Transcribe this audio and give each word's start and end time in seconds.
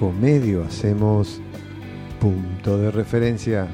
21 0.00 0.08
en 0.08 0.10
Eco 0.10 0.12
Medio, 0.12 0.64
hacemos 0.64 1.40
punto 2.20 2.78
de 2.78 2.90
referencia. 2.90 3.68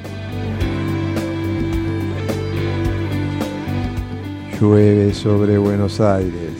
Llueve 4.60 5.14
sobre 5.14 5.58
Buenos 5.58 6.00
Aires. 6.00 6.52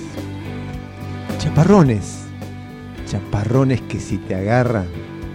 Chaparrones. 1.39 2.23
Chaparrones 3.07 3.81
que 3.83 3.99
si 4.01 4.19
te 4.19 4.35
agarran, 4.35 4.87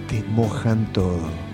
te 0.07 0.23
mojan 0.23 0.91
todo. 0.93 1.51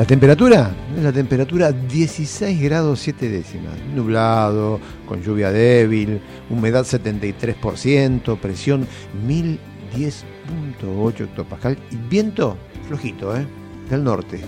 La 0.00 0.06
temperatura, 0.06 0.70
la 1.02 1.12
temperatura 1.12 1.72
16 1.72 2.58
grados 2.58 3.00
7 3.00 3.28
décimas, 3.28 3.74
nublado, 3.94 4.80
con 5.06 5.20
lluvia 5.20 5.52
débil, 5.52 6.22
humedad 6.50 6.84
73%, 6.84 8.38
presión 8.38 8.86
1010.8 9.26 11.20
hectopascal 11.20 11.78
y 11.90 11.96
viento 11.96 12.58
flojito, 12.88 13.34
¿eh? 13.36 13.46
del 13.88 14.04
norte, 14.04 14.40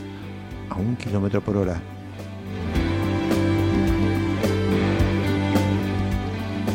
a 0.69 0.75
un 0.75 0.97
kilómetro 0.97 1.41
por 1.41 1.57
hora. 1.57 1.81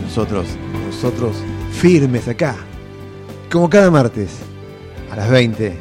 Nosotros, 0.01 0.47
nosotros 0.85 1.35
firmes 1.73 2.27
acá, 2.27 2.55
como 3.51 3.69
cada 3.69 3.91
martes, 3.91 4.39
a 5.11 5.15
las 5.15 5.29
20, 5.29 5.77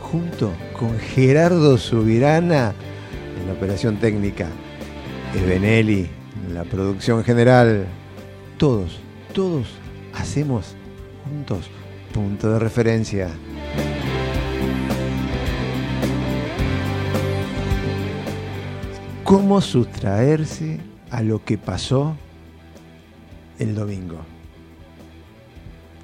junto 0.00 0.52
con 0.78 0.98
Gerardo 0.98 1.76
Subirana 1.76 2.72
en 3.40 3.46
la 3.46 3.52
operación 3.52 3.98
técnica, 3.98 4.48
Ebenelli 5.34 6.08
en 6.46 6.54
la 6.54 6.64
producción 6.64 7.24
general. 7.24 7.86
Todos, 8.58 8.98
todos 9.32 9.66
hacemos 10.14 10.74
juntos 11.24 11.70
punto 12.12 12.52
de 12.52 12.58
referencia. 12.58 13.30
¿Cómo 19.24 19.60
sustraerse 19.60 20.80
a 21.10 21.22
lo 21.22 21.44
que 21.44 21.58
pasó 21.58 22.16
el 23.58 23.74
domingo? 23.74 24.18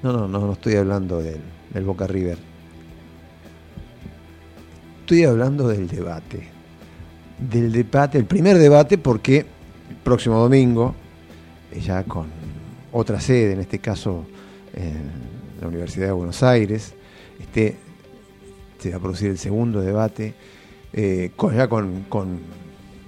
No, 0.03 0.11
no, 0.11 0.27
no, 0.27 0.39
no 0.39 0.53
estoy 0.53 0.75
hablando 0.75 1.21
del, 1.21 1.41
del 1.73 1.83
Boca 1.83 2.07
River 2.07 2.51
estoy 5.11 5.25
hablando 5.25 5.67
del 5.67 5.89
debate. 5.89 6.47
Del 7.37 7.73
debate, 7.73 8.17
el 8.17 8.23
primer 8.23 8.57
debate, 8.57 8.97
porque 8.97 9.39
el 9.39 9.95
próximo 10.01 10.39
domingo, 10.39 10.95
eh, 11.73 11.81
ya 11.81 12.03
con 12.03 12.27
otra 12.91 13.19
sede, 13.19 13.53
en 13.53 13.59
este 13.59 13.79
caso 13.79 14.25
en 14.73 15.11
la 15.59 15.67
Universidad 15.67 16.07
de 16.07 16.11
Buenos 16.13 16.43
Aires, 16.43 16.93
este, 17.39 17.77
se 18.79 18.91
va 18.91 18.97
a 18.97 18.99
producir 18.99 19.29
el 19.29 19.37
segundo 19.37 19.81
debate, 19.81 20.33
eh, 20.93 21.31
ya 21.55 21.67
con, 21.67 22.05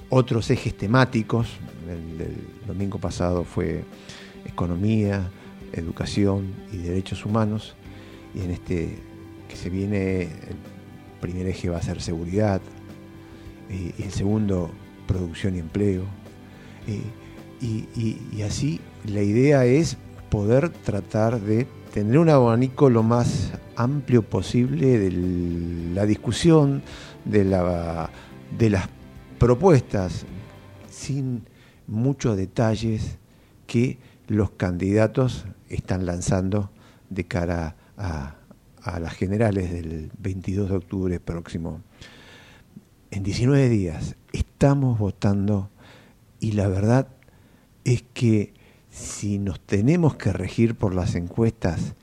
otros 0.10 0.50
ejes 0.52 0.78
temáticos. 0.78 1.48
El 1.90 2.18
del 2.18 2.36
domingo 2.68 3.00
pasado 3.00 3.44
fue 3.44 3.84
economía, 4.46 5.30
educación 5.74 6.54
y 6.72 6.78
derechos 6.78 7.26
humanos, 7.26 7.76
y 8.36 8.42
en 8.42 8.52
este 8.52 9.00
que 9.50 9.56
se 9.56 9.70
viene 9.70 10.30
primer 11.20 11.48
eje 11.48 11.70
va 11.70 11.78
a 11.78 11.82
ser 11.82 12.02
seguridad, 12.02 12.62
y 13.70 14.02
el 14.04 14.12
segundo 14.12 14.70
producción 15.08 15.56
y 15.56 15.60
empleo. 15.60 16.04
y, 17.62 18.42
así 18.44 18.80
la 19.06 19.22
idea 19.22 19.66
es 19.66 19.98
poder 20.30 20.70
tratar 20.70 21.40
de 21.42 21.68
tener 21.94 22.18
un 22.18 22.30
abanico 22.30 22.90
lo 22.90 23.04
más 23.04 23.52
amplio 23.76 24.24
posible 24.24 24.98
de 24.98 25.12
la 25.94 26.06
discusión, 26.06 26.82
de, 27.26 27.44
la, 27.44 28.10
de 28.58 28.70
las 28.70 28.90
propuestas, 29.38 30.26
sin 30.90 31.44
muchos 31.88 32.38
detalles 32.38 33.18
que 33.68 34.00
los 34.28 34.52
candidatos 34.52 35.46
están 35.70 36.06
lanzando 36.06 36.72
de 37.10 37.26
cara 37.26 37.76
a, 37.98 38.36
a 38.82 39.00
las 39.00 39.14
generales 39.14 39.72
del 39.72 40.12
22 40.18 40.70
de 40.70 40.76
octubre 40.76 41.20
próximo. 41.20 41.82
En 43.12 43.24
19 43.24 43.70
días 43.70 44.16
estamos 44.32 44.98
votando 44.98 45.70
y 46.40 46.54
la 46.54 46.68
verdad 46.68 47.08
es 47.84 48.04
que 48.14 48.54
si 48.94 49.40
nos 49.40 49.60
tenemos 49.60 50.16
que 50.16 50.32
regir 50.32 50.76
por 50.76 50.94
las 50.94 51.16
encuestas, 51.16 51.96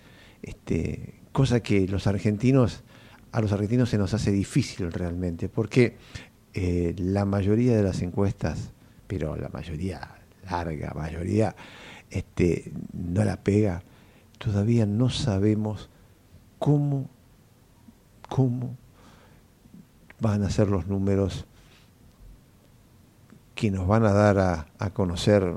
este, 0.42 1.20
cosa 1.30 1.60
que 1.60 1.86
los 1.86 2.08
argentinos, 2.08 2.82
a 3.30 3.40
los 3.40 3.52
argentinos 3.52 3.90
se 3.90 3.98
nos 3.98 4.12
hace 4.12 4.32
difícil 4.32 4.90
realmente, 4.90 5.48
porque 5.48 5.96
eh, 6.52 6.96
la 6.98 7.24
mayoría 7.24 7.76
de 7.76 7.84
las 7.84 8.02
encuestas, 8.02 8.72
pero 9.06 9.36
la 9.36 9.48
mayoría, 9.50 10.16
larga 10.50 10.92
mayoría, 10.94 11.54
este, 12.10 12.72
no 12.92 13.24
la 13.24 13.36
pega, 13.36 13.84
todavía 14.38 14.84
no 14.84 15.10
sabemos 15.10 15.90
cómo, 16.58 17.08
cómo 18.28 18.76
van 20.18 20.42
a 20.42 20.50
ser 20.50 20.66
los 20.66 20.88
números 20.88 21.46
que 23.54 23.70
nos 23.70 23.86
van 23.86 24.04
a 24.06 24.12
dar 24.12 24.66
a, 24.78 24.90
conocer 24.90 25.54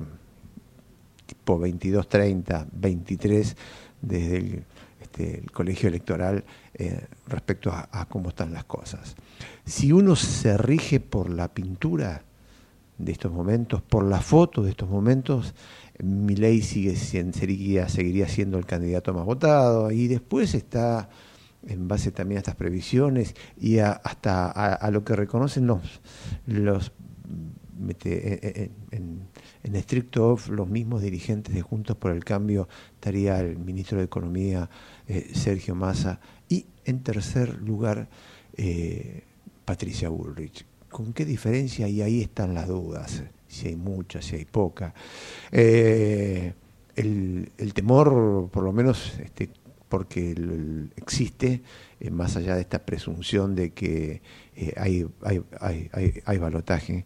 tipo 1.43 1.59
22, 1.59 2.07
30, 2.07 2.67
23 2.71 3.57
desde 4.01 4.63
este, 5.01 5.39
el, 5.39 5.51
colegio 5.51 5.89
electoral 5.89 6.45
eh, 6.73 7.05
respecto 7.27 7.69
a, 7.69 8.05
cómo 8.05 8.29
están 8.29 8.53
las 8.53 8.63
cosas. 8.63 9.17
Si 9.65 9.91
uno 9.91 10.15
se 10.15 10.57
rige 10.57 11.01
por 11.01 11.29
la 11.29 11.53
pintura 11.53 12.23
de 12.97 13.11
estos 13.11 13.29
momentos, 13.29 13.81
por 13.81 14.05
la 14.05 14.21
foto 14.21 14.63
de 14.63 14.69
estos 14.69 14.89
momentos, 14.89 15.53
Milei 16.01 16.61
sigue, 16.61 16.95
seguiría, 16.95 17.89
seguiría 17.89 18.29
siendo 18.29 18.57
el 18.57 18.65
candidato 18.65 19.13
más 19.13 19.25
votado 19.25 19.91
y 19.91 20.07
después 20.07 20.55
está 20.55 21.09
en 21.67 21.89
base 21.89 22.11
también 22.11 22.37
a 22.37 22.39
estas 22.39 22.55
previsiones 22.55 23.35
y 23.59 23.79
hasta 23.79 24.49
a, 24.49 24.91
lo 24.91 25.03
que 25.03 25.17
reconocen 25.17 25.67
los, 25.67 26.01
los 26.45 26.93
en, 28.91 29.27
estricto 29.75 30.37
los 30.49 30.67
mismos 30.67 31.01
dirigentes 31.01 31.55
de 31.55 31.61
Juntos 31.61 31.95
por 31.97 32.11
el 32.11 32.23
Cambio 32.23 32.67
estaría 32.93 33.39
el 33.39 33.57
ministro 33.57 33.97
de 33.97 34.05
Economía 34.05 34.69
eh, 35.07 35.31
Sergio 35.33 35.73
Massa 35.73 36.19
y 36.49 36.65
en 36.85 37.01
tercer 37.01 37.61
lugar 37.61 38.09
eh, 38.57 39.23
Patricia 39.65 40.09
Bullrich. 40.09 40.65
¿Con 40.89 41.13
qué 41.13 41.25
diferencia? 41.25 41.87
Y 41.87 42.01
ahí 42.01 42.21
están 42.21 42.53
las 42.53 42.67
dudas 42.67 43.23
si 43.47 43.67
hay 43.67 43.75
mucha, 43.75 44.21
si 44.21 44.35
hay 44.35 44.45
poca. 44.45 44.93
Eh, 45.51 46.53
el, 46.95 47.73
temor, 47.73 48.49
por 48.51 48.63
lo 48.63 48.71
menos 48.73 49.13
este, 49.19 49.49
porque 49.89 50.35
existe, 50.95 51.61
más 52.11 52.35
allá 52.35 52.55
de 52.55 52.61
esta 52.61 52.79
presunción 52.79 53.55
de 53.55 53.71
que 53.71 54.21
hay, 54.75 55.07
hay, 55.21 55.43
hay, 55.59 56.21
hay, 56.25 56.37
balotaje 56.37 57.05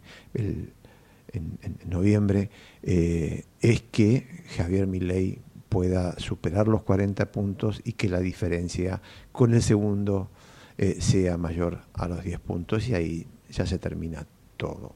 en, 1.32 1.58
noviembre, 1.86 2.50
es 2.82 3.82
que 3.90 4.26
Javier 4.56 4.86
Milei 4.86 5.40
pueda 5.68 6.18
superar 6.18 6.68
los 6.68 6.82
40 6.82 7.30
puntos 7.30 7.80
y 7.84 7.92
que 7.92 8.08
la 8.08 8.20
diferencia 8.20 9.02
con 9.32 9.54
el 9.54 9.62
segundo 9.62 10.30
sea 10.98 11.36
mayor 11.36 11.80
a 11.94 12.08
los 12.08 12.22
10 12.22 12.40
puntos 12.40 12.88
y 12.88 12.94
ahí 12.94 13.26
ya 13.50 13.66
se 13.66 13.78
termina 13.78 14.26
todo. 14.56 14.94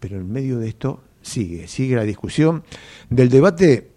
pero 0.00 0.16
en 0.16 0.30
medio 0.30 0.58
de 0.58 0.68
esto 0.68 1.02
sigue, 1.26 1.68
sigue 1.68 1.96
la 1.96 2.04
discusión 2.04 2.62
del 3.10 3.28
debate. 3.28 3.90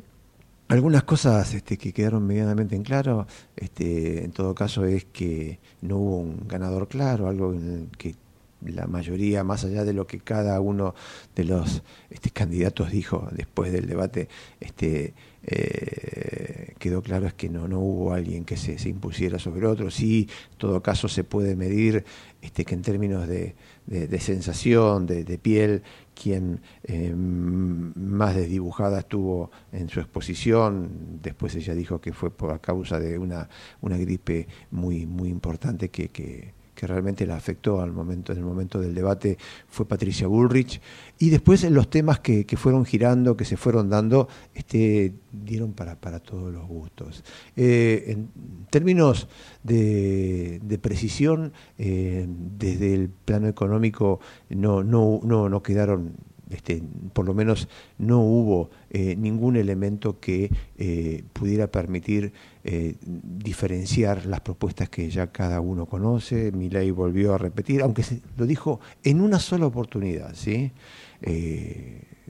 Algunas 0.67 1.03
cosas 1.03 1.53
este, 1.53 1.77
que 1.77 1.93
quedaron 1.93 2.27
medianamente 2.27 2.75
en 2.75 2.83
claro, 2.83 3.25
este, 3.55 4.23
en 4.23 4.31
todo 4.31 4.53
caso, 4.53 4.85
es 4.85 5.05
que 5.05 5.59
no 5.81 5.97
hubo 5.97 6.17
un 6.17 6.47
ganador 6.47 6.87
claro, 6.87 7.27
algo 7.27 7.53
en 7.53 7.89
que 7.97 8.15
la 8.61 8.87
mayoría, 8.87 9.43
más 9.43 9.63
allá 9.63 9.85
de 9.85 9.93
lo 9.93 10.07
que 10.07 10.19
cada 10.19 10.59
uno 10.59 10.93
de 11.35 11.45
los 11.45 11.83
este, 12.09 12.31
candidatos 12.31 12.91
dijo 12.91 13.27
después 13.31 13.71
del 13.71 13.87
debate, 13.87 14.27
este, 14.59 15.13
eh, 15.43 16.73
quedó 16.79 17.01
claro 17.01 17.27
es 17.27 17.33
que 17.33 17.49
no, 17.49 17.67
no 17.67 17.79
hubo 17.79 18.13
alguien 18.13 18.43
que 18.43 18.57
se, 18.57 18.77
se, 18.77 18.89
impusiera 18.89 19.39
sobre 19.39 19.65
otro. 19.65 19.89
Sí, 19.89 20.27
en 20.51 20.57
todo 20.57 20.81
caso 20.81 21.07
se 21.07 21.23
puede 21.23 21.55
medir 21.55 22.03
este, 22.41 22.65
que 22.65 22.75
en 22.75 22.81
términos 22.81 23.27
de, 23.27 23.55
de, 23.85 24.19
sensación, 24.19 25.05
de, 25.05 25.37
piel, 25.37 25.81
quien 26.13 26.61
eh, 26.83 27.13
más 27.15 28.35
desdibujada 28.35 28.99
estuvo 28.99 29.51
en 29.71 29.89
su 29.89 29.99
exposición. 29.99 31.19
Después 31.21 31.55
ella 31.55 31.73
dijo 31.73 31.99
que 31.99 32.13
fue 32.13 32.29
por 32.29 32.59
causa 32.61 32.99
de 32.99 33.17
una, 33.17 33.49
una 33.81 33.97
gripe 33.97 34.47
muy, 34.71 35.05
muy 35.05 35.29
importante 35.29 35.89
que, 35.89 36.53
realmente 36.87 37.25
la 37.25 37.35
afectó 37.35 37.81
al 37.81 37.91
momento, 37.91 38.31
en 38.31 38.39
el 38.39 38.43
momento 38.43 38.79
del 38.79 38.93
debate 38.93 39.37
fue 39.67 39.87
Patricia 39.87 40.27
Bullrich. 40.27 40.81
Y 41.17 41.29
después 41.29 41.69
los 41.69 41.89
temas 41.89 42.19
que, 42.19 42.45
que 42.45 42.57
fueron 42.57 42.85
girando, 42.85 43.35
que 43.35 43.45
se 43.45 43.57
fueron 43.57 43.89
dando, 43.89 44.27
este, 44.53 45.13
dieron 45.31 45.73
para, 45.73 45.95
para 45.95 46.19
todos 46.19 46.53
los 46.53 46.67
gustos. 46.67 47.23
Eh, 47.55 48.05
en 48.07 48.29
términos 48.69 49.27
de, 49.63 50.59
de 50.63 50.77
precisión, 50.77 51.53
eh, 51.77 52.25
desde 52.27 52.93
el 52.93 53.09
plano 53.09 53.47
económico 53.47 54.19
no, 54.49 54.83
no, 54.83 55.19
no, 55.23 55.49
no 55.49 55.63
quedaron 55.63 56.13
este, 56.49 56.81
por 57.13 57.25
lo 57.25 57.33
menos 57.33 57.67
no 57.99 58.21
hubo 58.21 58.71
eh, 58.89 59.15
ningún 59.15 59.55
elemento 59.55 60.19
que 60.19 60.49
eh, 60.77 61.23
pudiera 61.31 61.67
permitir 61.67 62.33
eh, 62.63 62.95
diferenciar 63.01 64.25
las 64.25 64.41
propuestas 64.41 64.89
que 64.89 65.09
ya 65.09 65.27
cada 65.27 65.61
uno 65.61 65.85
conoce. 65.85 66.51
Milei 66.51 66.89
volvió 66.91 67.35
a 67.35 67.37
repetir, 67.37 67.81
aunque 67.81 68.03
lo 68.35 68.47
dijo 68.47 68.79
en 69.03 69.21
una 69.21 69.39
sola 69.39 69.67
oportunidad, 69.67 70.33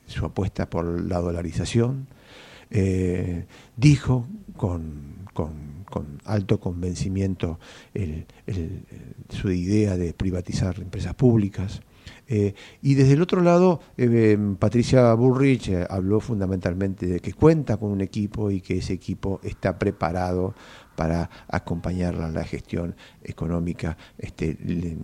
su 0.06 0.26
apuesta 0.26 0.70
por 0.70 0.86
la 1.02 1.20
dolarización. 1.20 2.08
dijo 3.78 4.28
con, 4.58 5.20
alto 6.26 6.60
convencimiento 6.60 7.60
su 9.30 9.52
idea 9.52 9.98
de 9.98 10.14
privatizar 10.14 10.80
empresas 10.80 11.16
públicas. 11.16 11.82
Eh, 12.32 12.54
y 12.84 12.94
desde 12.94 13.14
el 13.14 13.24
otro 13.24 13.42
lado, 13.42 13.82
eh, 13.98 14.38
Patricia 14.60 15.12
Bullrich 15.16 15.70
eh, 15.70 15.88
habló 15.90 16.20
fundamentalmente 16.20 17.08
de 17.08 17.20
que 17.22 17.34
cuenta 17.34 17.78
con 17.78 17.90
un 17.90 18.02
equipo 18.02 18.52
y 18.52 18.62
que 18.62 18.78
ese 18.78 18.94
equipo 18.94 19.42
está 19.44 19.80
preparado 19.80 20.54
para 20.96 21.28
acompañarla 21.48 22.28
en 22.28 22.36
la 22.36 22.44
gestión 22.44 22.96
económica 23.24 23.98
este, 24.18 24.56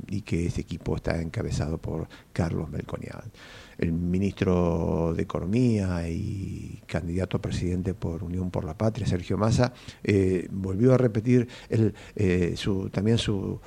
y 0.07 0.21
que 0.21 0.45
ese 0.45 0.61
equipo 0.61 0.97
está 0.97 1.19
encabezado 1.19 1.79
por 1.79 2.07
Carlos 2.31 2.69
Melconian. 2.69 3.31
El 3.77 3.93
ministro 3.93 5.13
de 5.15 5.23
Economía 5.23 6.07
y 6.07 6.81
candidato 6.85 7.37
a 7.37 7.41
presidente 7.41 7.93
por 7.93 8.23
Unión 8.23 8.51
por 8.51 8.65
la 8.65 8.77
Patria, 8.77 9.07
Sergio 9.07 9.37
Massa, 9.37 9.73
volvió 10.51 10.93
a 10.93 10.97
repetir 10.97 11.47
el, 11.69 11.93
su, 12.57 12.89
también 12.89 13.17
su 13.17 13.59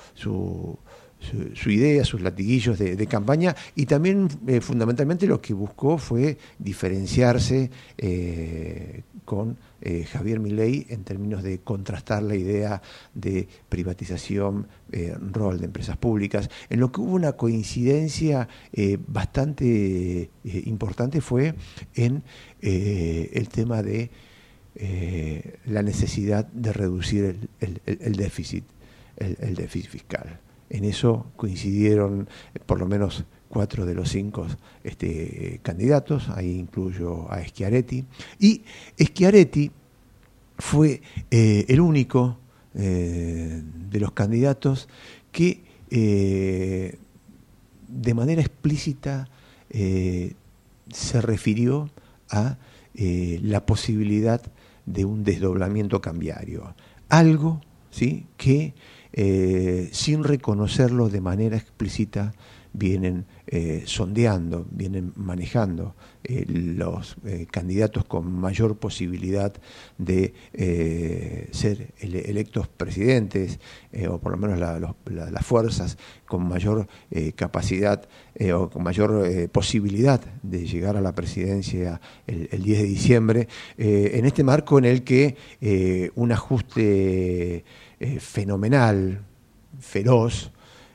su, 1.20 1.70
idea, 1.70 2.04
sus 2.04 2.20
latiguillos 2.20 2.78
de, 2.78 3.06
campaña 3.06 3.54
y 3.74 3.86
también 3.86 4.28
eh, 4.46 4.60
fundamentalmente 4.60 5.26
lo 5.26 5.40
que 5.40 5.52
buscó 5.52 5.98
fue 5.98 6.38
diferenciarse 6.58 7.70
eh, 7.96 9.02
con 9.24 9.58
eh, 9.80 10.04
Javier 10.04 10.40
Milei 10.40 10.86
en 10.90 11.04
términos 11.04 11.42
de 11.42 11.58
contrastar 11.60 12.22
la 12.22 12.34
idea 12.34 12.82
de 13.14 13.48
privatización, 13.68 14.68
rol 15.32 15.58
de 15.58 15.66
empresas 15.66 15.98
públicas. 15.98 16.48
En 16.70 16.80
lo 16.80 16.90
que 16.90 17.02
hubo 17.02 17.14
una 17.14 17.32
coincidencia 17.32 18.48
bastante 19.06 20.30
importante 20.44 21.20
fue 21.20 21.54
en 21.94 22.22
el 22.62 23.48
tema 23.50 23.82
de 23.82 24.10
la 25.66 25.82
necesidad 25.82 26.46
de 26.46 26.72
reducir 26.72 27.50
el, 27.60 28.16
déficit, 28.16 28.64
el 29.18 29.54
déficit 29.54 29.90
fiscal. 29.90 30.40
En 30.70 30.84
eso 30.84 31.26
coincidieron 31.36 32.28
eh, 32.54 32.58
por 32.64 32.78
lo 32.78 32.86
menos 32.86 33.24
cuatro 33.48 33.86
de 33.86 33.94
los 33.94 34.10
cinco 34.10 34.46
este, 34.84 35.60
candidatos, 35.62 36.28
ahí 36.28 36.58
incluyo 36.58 37.30
a 37.30 37.42
Schiaretti. 37.42 38.04
Y 38.38 38.62
Schiaretti 39.00 39.70
fue 40.58 41.00
eh, 41.30 41.64
el 41.68 41.80
único 41.80 42.38
eh, 42.74 43.62
de 43.90 44.00
los 44.00 44.12
candidatos 44.12 44.88
que 45.32 45.66
de 45.90 46.98
manera 48.14 48.42
explícita 48.42 49.26
se 49.70 51.20
refirió 51.22 51.88
a 52.28 52.58
la 52.94 53.64
posibilidad 53.64 54.42
de 54.84 55.06
un 55.06 55.24
desdoblamiento 55.24 56.02
cambiario. 56.02 56.74
Algo 57.08 57.62
¿sí? 57.90 58.26
que 58.36 58.74
eh, 59.12 59.88
sin 59.92 60.24
reconocerlo 60.24 61.08
de 61.08 61.20
manera 61.20 61.56
explícita, 61.56 62.32
vienen 62.70 63.24
eh, 63.46 63.82
sondeando, 63.86 64.66
vienen 64.70 65.12
manejando 65.16 65.96
eh, 66.22 66.44
los 66.46 67.16
candidatos 67.50 68.04
con 68.04 68.30
mayor 68.30 68.76
posibilidad 68.76 69.52
de 69.96 70.34
ser 71.50 71.94
electos 71.98 72.68
presidentes, 72.68 73.58
o 74.08 74.18
por 74.18 74.32
lo 74.32 74.38
menos 74.38 74.60
las 74.60 75.46
fuerzas 75.46 75.96
con 76.26 76.46
mayor 76.46 76.86
capacidad 77.34 78.06
o 78.54 78.68
con 78.68 78.82
mayor 78.82 79.48
posibilidad 79.50 80.20
de 80.42 80.66
llegar 80.66 80.96
a 80.96 81.00
la 81.00 81.14
presidencia 81.14 82.00
el, 82.26 82.48
el 82.52 82.62
10 82.62 82.78
de 82.78 82.84
diciembre, 82.84 83.48
en 83.78 84.26
este 84.26 84.44
marco 84.44 84.78
en 84.78 84.84
el 84.84 85.02
que 85.02 86.10
un 86.14 86.32
ajuste 86.32 87.64
eh, 88.00 88.20
fenomenal, 88.20 89.22
feroz, 89.80 90.50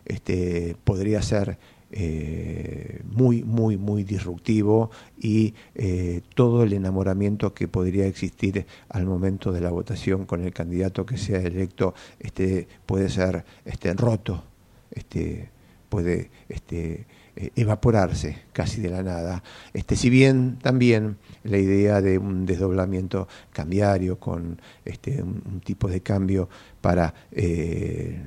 este, 0.05 0.75
podría 0.83 1.21
ser 1.21 1.57
eh, 1.95 3.01
muy, 3.05 3.43
muy, 3.43 3.77
muy 3.77 4.03
disruptivo 4.03 4.89
y 5.15 5.53
eh, 5.75 6.21
todo 6.33 6.63
el 6.63 6.73
enamoramiento 6.73 7.53
que 7.53 7.67
podría 7.67 8.07
existir 8.07 8.65
al 8.89 9.05
momento 9.05 9.51
de 9.51 9.61
la 9.61 9.69
votación 9.69 10.25
con 10.25 10.43
el 10.43 10.51
candidato 10.51 11.05
que 11.05 11.17
sea 11.17 11.39
electo 11.39 11.93
este, 12.19 12.67
puede 12.87 13.09
ser 13.09 13.45
este, 13.63 13.93
roto, 13.93 14.43
este, 14.89 15.51
puede 15.87 16.31
este, 16.49 17.05
eh, 17.35 17.51
evaporarse 17.55 18.43
casi 18.53 18.81
de 18.81 18.89
la 18.89 19.01
nada. 19.01 19.43
Este, 19.73 19.95
si 19.95 20.09
bien 20.09 20.59
también 20.61 21.17
la 21.43 21.57
idea 21.57 22.01
de 22.01 22.17
un 22.17 22.45
desdoblamiento 22.45 23.27
cambiario 23.51 24.19
con 24.19 24.61
este, 24.85 25.21
un, 25.23 25.61
tipo 25.63 25.87
de 25.87 26.01
cambio 26.01 26.47
para 26.81 27.13
eh, 27.31 28.21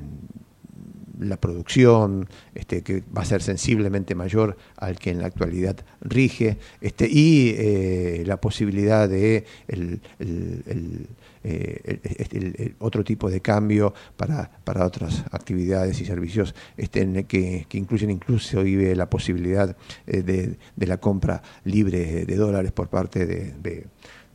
la 1.19 1.37
producción, 1.37 2.29
este, 2.55 2.83
que 2.83 3.03
va 3.17 3.23
a 3.23 3.25
ser 3.25 3.43
sensiblemente 3.43 4.15
mayor 4.15 4.57
al 4.77 4.99
que 4.99 5.11
en 5.11 5.21
la 5.21 5.27
actualidad 5.27 5.77
rige, 6.01 6.59
este, 6.81 7.09
y 7.09 7.55
eh, 7.57 8.25
la 8.27 8.41
posibilidad 8.41 9.09
de 9.09 9.45
eh, 11.49 12.75
otro 12.79 13.05
tipo 13.05 13.31
de 13.31 13.41
cambio 13.41 13.95
para, 14.17 14.51
para 14.65 14.85
otras 14.85 15.25
actividades 15.31 16.01
y 16.01 16.05
servicios 16.05 16.55
este, 16.77 17.25
que, 17.25 17.67
incluyen 17.73 18.11
incluso 18.11 18.63
la 18.65 19.09
posibilidad 19.09 19.77
eh, 20.07 20.23
de, 20.23 20.87
la 20.87 20.99
compra 20.99 21.43
libre 21.65 22.25
de 22.25 22.37
dólares 22.37 22.73
por 22.73 22.89
parte 22.89 23.27
de 23.27 23.87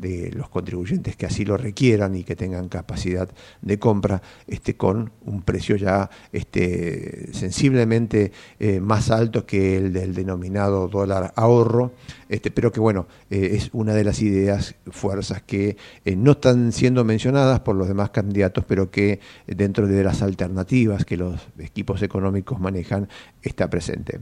los 0.02 0.50
contribuyentes 0.50 1.16
que 1.16 1.26
así 1.26 1.46
lo 1.46 1.58
requieran 1.58 2.16
y 2.16 2.24
que 2.24 2.36
tengan 2.36 2.70
capacidad 2.70 3.30
de 3.62 3.80
compra, 3.80 4.22
este, 4.48 4.76
con 4.76 5.12
un 5.26 5.42
precio 5.44 5.76
ya 5.76 6.10
este, 6.32 7.30
sensiblemente 7.34 8.32
eh, 8.60 8.80
más 8.80 9.12
alto 9.12 9.46
que 9.46 9.78
el 9.78 9.94
del 9.94 10.14
denominado 10.14 10.88
dólar 10.88 11.34
ahorro, 11.36 11.94
este, 12.30 12.52
pero 12.52 12.72
que 12.72 12.80
bueno, 12.80 13.08
eh, 13.30 13.52
es 13.54 13.70
una 13.74 13.94
de 13.94 14.04
las 14.04 14.22
ideas, 14.22 14.76
fuerzas 14.90 15.42
que 15.44 15.78
eh, 16.06 16.16
no 16.16 16.32
están 16.32 16.72
siendo 16.72 17.04
mencionadas 17.04 17.60
por 17.62 17.76
los 17.76 17.88
demás 17.88 18.10
candidatos, 18.10 18.66
pero 18.68 18.90
que 18.90 19.20
dentro 19.48 19.88
de 19.88 20.04
las 20.04 20.22
alternativas 20.22 21.06
que 21.06 21.18
los 21.18 21.48
equipos 21.60 22.02
económicos 22.02 22.60
manejan 22.60 23.08
está 23.42 23.70
presente. 23.70 24.20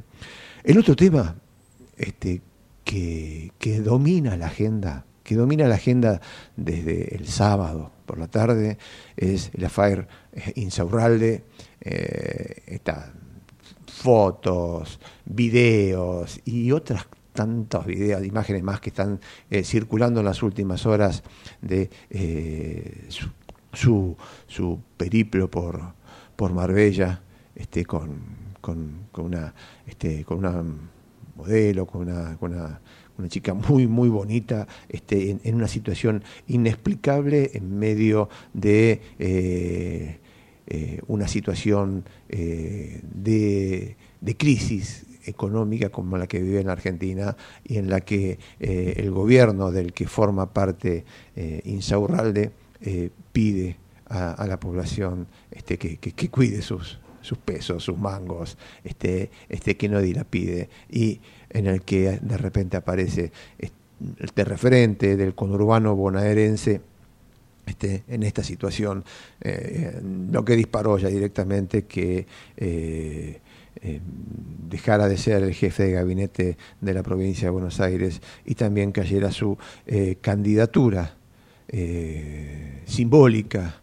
El 0.64 0.78
otro 0.78 0.96
tema 0.96 1.36
este, 1.98 2.42
que, 2.84 3.52
que 3.58 3.80
domina 3.80 4.36
la 4.38 4.48
agenda 4.48 5.06
que 5.30 5.36
domina 5.36 5.68
la 5.68 5.76
agenda 5.76 6.20
desde 6.56 7.16
el 7.16 7.28
sábado 7.28 7.92
por 8.08 8.18
la 8.18 8.26
tarde 8.26 8.80
es 9.16 9.52
el 9.54 9.64
affair 9.64 10.08
eh, 10.34 10.54
Insaurralde, 10.56 11.44
eh, 11.82 12.80
fotos, 13.86 15.00
videos 15.26 16.42
y 16.46 16.72
otras 16.72 17.06
tantas 17.34 17.86
videos, 17.86 18.26
imágenes 18.26 18.64
más 18.64 18.80
que 18.80 18.90
están 18.90 19.20
eh, 19.52 19.64
circulando 19.64 20.22
en 20.22 20.26
las 20.26 20.42
últimas 20.42 20.88
horas 20.88 21.22
de 21.62 21.92
eh, 22.10 23.08
su, 23.72 24.18
su, 24.48 24.80
periplo 24.98 25.48
por, 25.52 25.94
por 26.36 26.54
Marbella, 26.54 27.22
este, 27.54 27.86
con, 27.86 28.18
con, 28.62 29.06
una, 29.16 29.54
este, 29.86 30.26
con 30.26 30.40
una 30.40 30.64
modelo, 31.36 31.86
con 31.86 32.02
una 32.02 32.80
una 33.20 33.30
chica 33.30 33.54
muy, 33.54 33.88
muy 33.88 34.10
bonita, 34.10 34.68
este, 34.88 35.38
en, 35.44 35.56
una 35.56 35.68
situación 35.68 36.24
inexplicable 36.48 37.52
en 37.54 37.78
medio 37.78 38.30
de 38.54 39.02
eh, 39.20 40.18
eh, 40.68 41.02
una 41.08 41.28
situación 41.28 42.06
eh, 42.30 43.02
de, 43.04 43.96
crisis 44.38 45.06
económica 45.26 45.90
como 45.90 46.18
la 46.18 46.28
que 46.28 46.42
vive 46.42 46.62
en 46.62 46.70
Argentina 46.70 47.36
y 47.64 47.78
en 47.78 47.90
la 47.90 48.02
que 48.02 48.40
el 48.60 49.12
gobierno 49.12 49.72
del 49.72 49.92
que 49.92 50.08
forma 50.08 50.54
parte 50.54 51.04
Insaurralde 51.66 52.52
pide 53.32 53.76
a, 54.06 54.46
la 54.48 54.60
población 54.60 55.28
este, 55.52 55.78
que, 55.78 55.98
que, 55.98 56.30
cuide 56.30 56.62
sus, 56.62 57.00
sus 57.22 57.38
pesos, 57.38 57.84
sus 57.84 57.98
mangos, 57.98 58.58
este, 58.84 59.30
este, 59.50 59.78
que 59.78 59.90
no 59.90 60.02
dilapide. 60.02 60.70
Y 60.90 61.20
en 61.50 61.68
el 61.68 61.82
que 61.82 62.20
de 62.22 62.38
repente 62.38 62.78
aparece 62.78 63.32
este 63.58 64.46
referente 64.46 65.18
del 65.18 65.36
conurbano 65.36 65.96
bonaerense 65.96 66.82
este, 67.70 68.04
en 68.08 68.24
esta 68.24 68.44
situación, 68.44 69.04
eh, 69.42 70.02
lo 70.32 70.44
que 70.44 70.56
disparó 70.56 70.98
ya 70.98 71.08
directamente 71.10 71.84
que 71.84 72.26
eh, 72.58 73.40
eh, 73.82 74.00
dejara 74.68 75.08
de 75.08 75.18
ser 75.18 75.44
el 75.44 75.54
jefe 75.54 75.84
de 75.84 75.92
gabinete 75.92 76.58
de 76.82 76.94
la 76.94 77.04
provincia 77.04 77.46
de 77.46 77.52
Buenos 77.52 77.80
Aires 77.80 78.22
y 78.44 78.56
también 78.56 78.92
cayera 78.92 79.32
su 79.32 79.58
candidatura 80.22 81.16
simbólica 82.86 83.82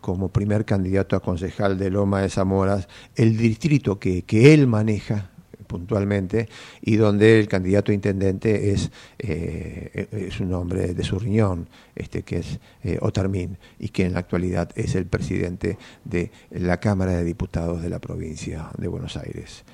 como 0.00 0.28
primer 0.30 0.64
candidato 0.64 1.16
a 1.16 1.20
concejal 1.20 1.78
de 1.78 1.90
Loma 1.90 2.22
de 2.22 2.30
Zamoras, 2.30 2.88
el 3.14 3.36
distrito 3.36 3.98
que, 3.98 4.22
que 4.22 4.54
él 4.54 4.66
maneja, 4.66 5.30
puntualmente, 5.70 6.48
y 6.82 6.96
donde 6.96 7.38
el 7.38 7.46
candidato 7.46 7.92
a 7.92 7.94
intendente 7.94 8.72
es, 8.72 8.90
eh, 9.20 10.08
es 10.10 10.40
un 10.40 10.52
hombre 10.52 10.94
de 10.94 11.04
su 11.04 11.16
riñón, 11.16 11.68
este, 11.94 12.22
que 12.24 12.38
es 12.38 12.58
eh, 12.82 12.98
Otarmín, 13.00 13.56
y 13.78 13.90
que 13.90 14.04
en 14.04 14.14
la 14.14 14.18
actualidad 14.18 14.70
es 14.74 14.96
el 14.96 15.06
presidente 15.06 15.78
de 16.04 16.32
la 16.50 16.80
Cámara 16.80 17.12
de 17.12 17.22
Diputados 17.22 17.82
de 17.82 17.88
la 17.88 18.00
provincia 18.00 18.70
de 18.78 18.88
Buenos 18.88 19.16
Aires. 19.16 19.64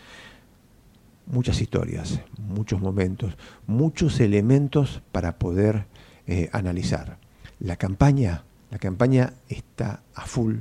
Muchas 1.26 1.62
historias, 1.62 2.20
muchos 2.38 2.78
momentos, 2.78 3.38
muchos 3.66 4.20
elementos 4.20 5.02
para 5.12 5.38
poder 5.38 5.86
eh, 6.26 6.50
analizar. 6.52 7.18
La 7.58 7.76
campaña, 7.76 8.44
la 8.70 8.78
campaña 8.78 9.34
está 9.48 10.02
a 10.14 10.26
full. 10.26 10.56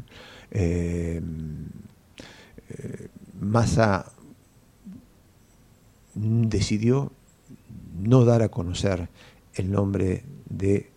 Massa 3.40 4.12
decidió 6.16 7.12
no 8.02 8.26
dar 8.26 8.42
a 8.42 8.50
conocer 8.50 9.10
el 9.54 9.72
nombre 9.72 10.24
de 10.50 10.90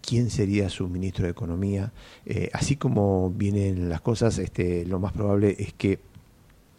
quién 0.00 0.30
sería 0.30 0.68
su 0.68 0.88
ministro 0.88 1.24
de 1.24 1.30
Economía. 1.30 1.92
Eh, 2.26 2.50
así 2.52 2.76
como 2.76 3.30
vienen 3.30 3.88
las 3.88 4.00
cosas, 4.00 4.38
este, 4.38 4.84
lo 4.86 4.98
más 4.98 5.12
probable 5.12 5.56
es 5.58 5.72
que 5.72 5.98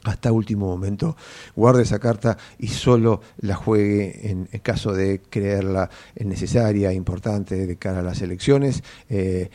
hasta 0.06 0.32
último 0.32 0.68
momento 0.68 1.18
guarde 1.56 1.84
esa 1.84 2.00
carta 2.00 2.38
y 2.60 2.68
solo 2.68 3.22
la 3.40 3.56
juegue 3.56 4.30
en, 4.30 4.46
caso 4.62 4.94
de 4.94 5.22
creerla 5.30 5.90
necesaria, 6.16 6.94
importante 6.94 7.68
de 7.68 7.76
cara 7.78 8.00
a 8.00 8.04
las 8.04 8.22
elecciones. 8.22 8.84
Eh, 9.10 9.50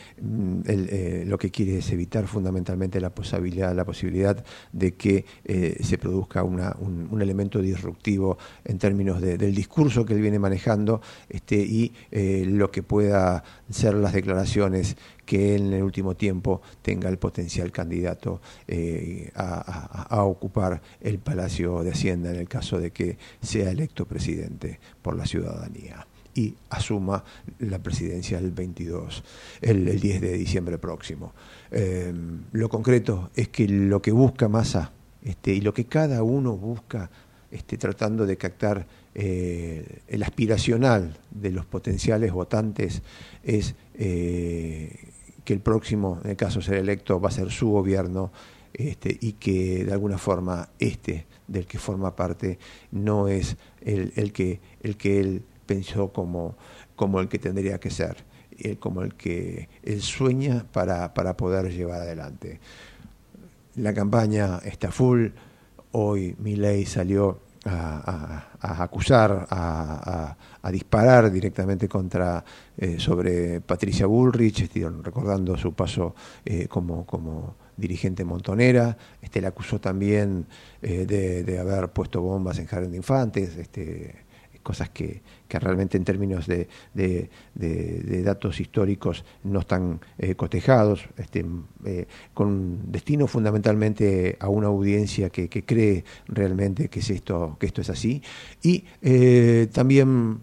eh, 0.67 1.23
lo 1.25 1.37
que 1.37 1.51
quiere 1.51 1.79
es 1.79 1.91
evitar 1.91 2.27
fundamentalmente 2.27 2.99
la 2.99 3.09
posibilidad, 3.09 3.73
la 3.73 3.85
posibilidad 3.85 4.43
de 4.71 4.93
que 4.93 5.25
eh, 5.45 5.77
se 5.81 5.97
produzca 5.97 6.43
una, 6.43 6.75
un, 6.79 7.21
elemento 7.21 7.61
disruptivo 7.61 8.37
en 8.65 8.79
términos 8.79 9.21
del 9.21 9.53
discurso 9.53 10.03
que 10.05 10.15
él 10.15 10.21
viene 10.21 10.39
manejando 10.39 11.01
este, 11.29 11.55
y 11.57 11.93
lo 12.11 12.71
que 12.71 12.81
pueda 12.81 13.43
ser 13.69 13.93
las 13.93 14.13
declaraciones 14.13 14.97
que 15.31 15.55
en 15.55 15.71
el 15.71 15.81
último 15.81 16.13
tiempo 16.17 16.61
tenga 16.81 17.07
el 17.07 17.17
potencial 17.17 17.71
candidato 17.71 18.41
eh, 18.67 19.31
a, 19.33 20.25
ocupar 20.25 20.81
el 20.99 21.19
Palacio 21.19 21.83
de 21.83 21.91
Hacienda 21.91 22.31
en 22.31 22.35
el 22.35 22.49
caso 22.49 22.81
de 22.81 22.91
que 22.91 23.17
sea 23.41 23.71
electo 23.71 24.05
presidente 24.05 24.81
por 25.01 25.15
la 25.15 25.25
ciudadanía 25.25 26.05
y 26.35 26.53
asuma 26.69 27.23
la 27.59 27.79
presidencia 27.79 28.39
el 28.39 28.51
22, 28.51 29.23
el, 29.61 30.01
10 30.01 30.19
de 30.19 30.33
diciembre 30.33 30.77
próximo. 30.77 31.31
Eh, 31.71 32.13
lo 32.51 32.67
concreto 32.67 33.29
es 33.33 33.47
que 33.47 33.69
lo 33.69 34.01
que 34.01 34.11
busca 34.11 34.49
Massa 34.49 34.91
este, 35.23 35.53
y 35.53 35.61
lo 35.61 35.73
que 35.73 35.85
cada 35.85 36.23
uno 36.23 36.57
busca 36.57 37.09
este, 37.51 37.77
tratando 37.77 38.25
de 38.25 38.35
captar 38.35 38.85
eh, 39.15 40.01
el 40.09 40.23
aspiracional 40.23 41.17
de 41.29 41.51
los 41.51 41.65
potenciales 41.65 42.33
votantes 42.33 43.01
es 43.43 43.75
eh, 43.93 45.10
que 45.43 45.53
el 45.53 45.59
próximo, 45.59 46.19
en 46.23 46.31
el 46.31 46.37
caso 46.37 46.59
de 46.59 46.65
ser 46.65 46.75
electo, 46.75 47.19
va 47.19 47.29
a 47.29 47.31
ser 47.31 47.51
su 47.51 47.69
gobierno 47.69 48.31
este, 48.73 49.17
y 49.19 49.33
que 49.33 49.85
de 49.85 49.91
alguna 49.91 50.17
forma 50.17 50.69
este 50.79 51.25
del 51.47 51.65
que 51.65 51.77
forma 51.77 52.15
parte 52.15 52.57
no 52.91 53.27
es 53.27 53.57
el, 53.81 54.13
el, 54.15 54.31
que, 54.31 54.61
el 54.81 54.95
que 54.95 55.19
él 55.19 55.43
pensó 55.65 56.13
como, 56.13 56.55
como 56.95 57.19
el 57.19 57.27
que 57.27 57.39
tendría 57.39 57.79
que 57.79 57.89
ser, 57.89 58.23
como 58.79 59.01
el 59.01 59.15
que 59.15 59.67
él 59.83 60.01
sueña 60.01 60.65
para, 60.71 61.13
para 61.13 61.35
poder 61.35 61.71
llevar 61.73 62.01
adelante. 62.01 62.59
La 63.75 63.93
campaña 63.93 64.59
está 64.63 64.91
full, 64.91 65.29
hoy 65.91 66.35
mi 66.39 66.55
ley 66.55 66.85
salió 66.85 67.39
a, 67.65 68.47
acusar, 68.61 69.47
a, 69.49 70.35
disparar 70.69 71.31
directamente 71.31 71.87
contra 71.87 72.43
eh, 72.77 72.99
sobre 72.99 73.61
Patricia 73.61 74.05
Bullrich, 74.05 74.69
recordando 75.01 75.57
su 75.57 75.73
paso 75.73 76.13
eh, 76.45 76.67
como, 76.67 77.05
como 77.05 77.55
dirigente 77.77 78.23
montonera, 78.23 78.95
este, 79.21 79.41
le 79.41 79.47
acusó 79.47 79.79
también 79.79 80.45
eh, 80.81 81.05
de, 81.05 81.43
de, 81.43 81.59
haber 81.59 81.89
puesto 81.89 82.21
bombas 82.21 82.59
en 82.59 82.67
jardín 82.67 82.91
de 82.91 82.97
infantes, 82.97 83.57
este, 83.57 84.25
cosas 84.61 84.89
que, 84.89 85.21
realmente 85.49 85.97
en 85.97 86.05
términos 86.05 86.47
de, 86.47 86.69
datos 88.23 88.59
históricos 88.59 89.25
no 89.43 89.59
están 89.59 89.99
cotejados, 90.37 91.09
este, 91.17 91.43
eh, 91.83 92.05
con 92.33 92.91
destino 92.91 93.27
fundamentalmente 93.27 94.37
a 94.39 94.47
una 94.47 94.67
audiencia 94.67 95.29
que, 95.29 95.49
cree 95.49 96.05
realmente 96.27 96.87
que, 96.87 96.99
es 96.99 97.09
esto, 97.09 97.57
que 97.59 97.65
esto 97.65 97.81
es 97.81 97.89
así. 97.89 98.21
Y 98.61 98.85
también 99.73 100.41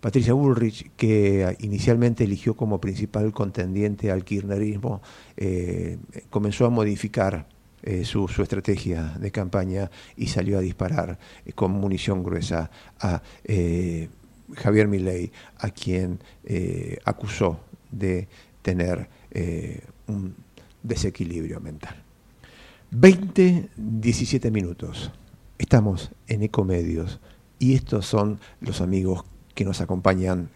Patricia 0.00 0.32
Bullrich, 0.32 0.90
que 0.96 1.56
inicialmente 1.60 2.24
eligió 2.24 2.54
como 2.54 2.80
principal 2.80 3.32
contendiente 3.32 4.10
al 4.10 4.24
kirchnerismo, 4.24 5.02
comenzó 6.30 6.66
a 6.66 6.70
modificar 6.70 7.46
eh, 7.80 8.04
su, 8.04 8.26
estrategia 8.42 9.14
de 9.20 9.30
campaña 9.30 9.88
y 10.16 10.26
salió 10.26 10.58
a 10.58 10.60
disparar 10.60 11.16
eh, 11.46 11.52
con 11.52 11.70
munición 11.70 12.24
gruesa 12.24 12.70
a 12.98 13.22
eh, 13.44 14.08
Javier 14.56 14.88
Milei, 14.88 15.30
a 15.58 15.70
quien 15.70 16.18
acusó 17.04 17.60
de 17.90 18.26
tener 18.62 19.08
un 20.06 20.34
desequilibrio 20.82 21.60
mental. 21.60 22.02
20, 22.90 23.68
17 23.76 24.50
minutos. 24.50 25.12
Estamos 25.58 26.10
en 26.26 26.44
Ecomedios 26.44 27.20
y 27.58 27.74
estos 27.74 28.06
son 28.06 28.40
los 28.60 28.80
amigos 28.80 29.24
que 29.54 29.64
nos 29.64 29.80
acompañan 29.80 30.50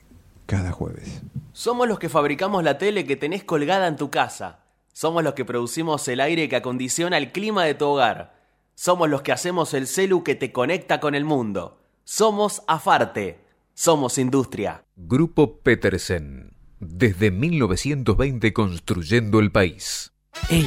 cada 0.47 0.73
jueves. 0.73 1.23
Somos 1.52 1.88
los 1.88 1.99
que 1.99 2.09
fabricamos 2.09 2.62
la 2.62 2.78
tele 2.78 3.04
que 3.04 3.16
tenés 3.16 3.44
colgada 3.44 3.87
en 3.87 3.97
tu 3.97 4.11
casa. 4.11 4.61
Somos 4.92 5.25
los 5.25 5.35
que 5.35 5.44
producimos 5.44 6.06
el 6.09 6.21
aire 6.21 6.49
que 6.49 6.56
acondiciona 6.56 7.18
el 7.18 7.32
clima 7.32 7.64
de 7.64 7.75
tu 7.75 7.87
hogar. 7.87 8.35
Somos 8.75 9.09
los 9.09 9.23
que 9.23 9.32
hacemos 9.32 9.75
el 9.75 9.87
celu 9.87 10.23
que 10.23 10.35
te 10.35 10.52
conecta 10.52 11.00
con 11.00 11.14
el 11.14 11.25
mundo. 11.25 11.80
Somos 12.04 12.62
Afarte. 12.66 13.40
Somos 13.75 14.18
industria. 14.18 14.85
Grupo 14.97 15.59
Petersen. 15.61 16.52
Desde 16.78 17.30
1920 17.30 18.52
construyendo 18.52 19.38
el 19.38 19.50
país. 19.50 20.12
Ey, 20.50 20.66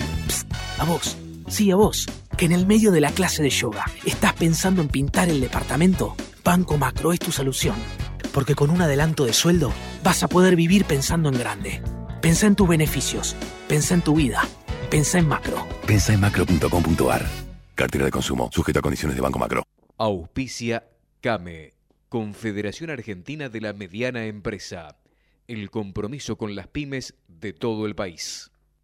a 0.80 0.86
vos. 0.86 1.18
Sí, 1.48 1.72
a 1.72 1.76
vos. 1.76 2.08
Que 2.38 2.46
en 2.46 2.52
el 2.52 2.68
medio 2.68 2.92
de 2.92 3.00
la 3.00 3.12
clase 3.12 3.44
de 3.44 3.50
yoga 3.50 3.86
estás 4.06 4.34
pensando 4.34 4.82
en 4.82 4.90
pintar 4.90 5.30
el 5.30 5.40
departamento. 5.40 6.16
Banco 6.44 6.78
Macro 6.78 7.14
es 7.14 7.20
tu 7.20 7.32
solución. 7.32 7.76
Porque 8.34 8.56
con 8.56 8.70
un 8.70 8.82
adelanto 8.82 9.26
de 9.26 9.32
sueldo 9.32 9.72
vas 10.04 10.22
a 10.24 10.28
poder 10.28 10.58
vivir 10.58 10.84
pensando 10.84 11.30
en 11.30 11.40
grande. 11.40 11.82
Pensa 12.22 12.48
en 12.48 12.56
tus 12.56 12.68
beneficios. 12.68 13.36
Pensa 13.70 13.94
en 13.94 14.02
tu 14.02 14.16
vida. 14.16 14.42
Pensa 14.92 15.18
en 15.18 15.28
macro. 15.28 15.66
Pensa 15.88 16.14
en 16.14 16.20
macro.com.ar. 16.20 17.26
Cartera 17.74 18.06
de 18.06 18.12
consumo. 18.12 18.50
Sujeto 18.52 18.80
a 18.80 18.82
condiciones 18.82 19.16
de 19.16 19.22
Banco 19.22 19.40
Macro. 19.40 19.64
Auspicia 19.98 20.84
CAME. 21.22 21.74
Confederación 22.10 22.90
Argentina 22.90 23.48
de 23.48 23.62
la 23.62 23.72
Mediana 23.72 24.26
Empresa. 24.26 24.98
El 25.48 25.70
compromiso 25.70 26.38
con 26.38 26.56
las 26.56 26.68
pymes 26.68 27.14
de 27.28 27.54
todo 27.54 27.86
el 27.86 27.96
país. 27.96 28.52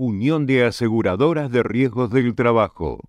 Unión 0.00 0.46
de 0.46 0.64
Aseguradoras 0.64 1.50
de 1.50 1.64
Riesgos 1.64 2.12
del 2.12 2.36
Trabajo. 2.36 3.00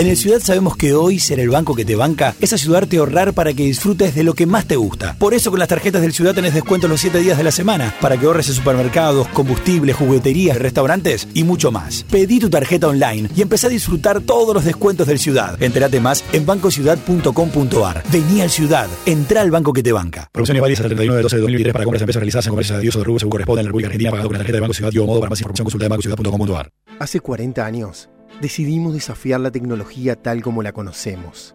En 0.00 0.06
el 0.06 0.16
Ciudad 0.16 0.40
sabemos 0.40 0.78
que 0.78 0.94
hoy 0.94 1.18
ser 1.18 1.40
el 1.40 1.50
banco 1.50 1.74
que 1.74 1.84
te 1.84 1.94
banca 1.94 2.34
es 2.40 2.54
ayudarte 2.54 2.96
a 2.96 3.00
ahorrar 3.00 3.34
para 3.34 3.52
que 3.52 3.64
disfrutes 3.64 4.14
de 4.14 4.24
lo 4.24 4.32
que 4.32 4.46
más 4.46 4.64
te 4.64 4.76
gusta. 4.76 5.14
Por 5.18 5.34
eso 5.34 5.50
con 5.50 5.60
las 5.60 5.68
tarjetas 5.68 6.00
del 6.00 6.14
Ciudad 6.14 6.34
tenés 6.34 6.54
descuento 6.54 6.88
los 6.88 7.02
7 7.02 7.18
días 7.18 7.36
de 7.36 7.44
la 7.44 7.50
semana 7.50 7.94
para 8.00 8.16
que 8.16 8.24
ahorres 8.24 8.48
en 8.48 8.54
supermercados, 8.54 9.28
combustibles, 9.28 9.96
jugueterías, 9.96 10.56
restaurantes 10.56 11.28
y 11.34 11.44
mucho 11.44 11.70
más. 11.70 12.06
Pedí 12.10 12.38
tu 12.38 12.48
tarjeta 12.48 12.88
online 12.88 13.28
y 13.36 13.42
empecé 13.42 13.66
a 13.66 13.68
disfrutar 13.68 14.22
todos 14.22 14.54
los 14.54 14.64
descuentos 14.64 15.06
del 15.06 15.18
Ciudad. 15.18 15.62
Entérate 15.62 16.00
más 16.00 16.24
en 16.32 16.46
bancociudad.com.ar. 16.46 18.02
Vení 18.10 18.40
al 18.40 18.48
Ciudad, 18.48 18.88
entra 19.04 19.42
al 19.42 19.50
banco 19.50 19.74
que 19.74 19.82
te 19.82 19.92
banca. 19.92 20.30
Promociones 20.32 20.62
válidas 20.62 20.80
hasta 20.80 20.86
el 20.86 20.96
31 20.96 21.16
de 21.16 21.22
12 21.24 21.36
de 21.36 21.42
2023 21.42 21.72
para 21.74 21.84
compras 21.84 22.00
y 22.00 22.04
empresas 22.04 22.20
realizadas 22.20 22.46
en 22.46 22.50
comercios 22.52 22.78
de 22.78 22.82
Dios 22.84 22.96
o 22.96 23.00
de 23.00 23.04
rubro 23.04 23.18
según 23.18 23.32
corresponde 23.32 23.60
en 23.60 23.64
la 23.66 23.68
República 23.68 23.88
Argentina 23.88 24.10
pagado 24.12 24.28
con 24.30 24.32
la 24.32 24.38
tarjeta 24.38 24.56
de 24.56 24.60
Banco 24.62 24.72
Ciudad 24.72 24.92
y 24.94 24.96
o 24.98 25.04
modo 25.04 25.20
para 25.20 25.28
más 25.28 25.40
información 25.40 25.66
consulta 25.66 25.84
de 25.84 25.88
bancociudad.com.ar. 25.90 26.70
Hace 26.98 27.20
40 27.20 27.66
años 27.66 28.08
decidimos 28.40 28.94
desafiar 28.94 29.40
la 29.40 29.50
tecnología 29.50 30.16
tal 30.16 30.42
como 30.42 30.62
la 30.62 30.72
conocemos. 30.72 31.54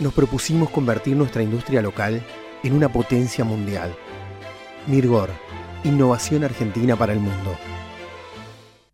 Nos 0.00 0.12
propusimos 0.12 0.70
convertir 0.70 1.16
nuestra 1.16 1.42
industria 1.42 1.82
local 1.82 2.22
en 2.62 2.72
una 2.72 2.90
potencia 2.90 3.44
mundial. 3.44 3.94
Mirgor, 4.86 5.30
innovación 5.84 6.44
argentina 6.44 6.96
para 6.96 7.12
el 7.12 7.20
mundo. 7.20 7.56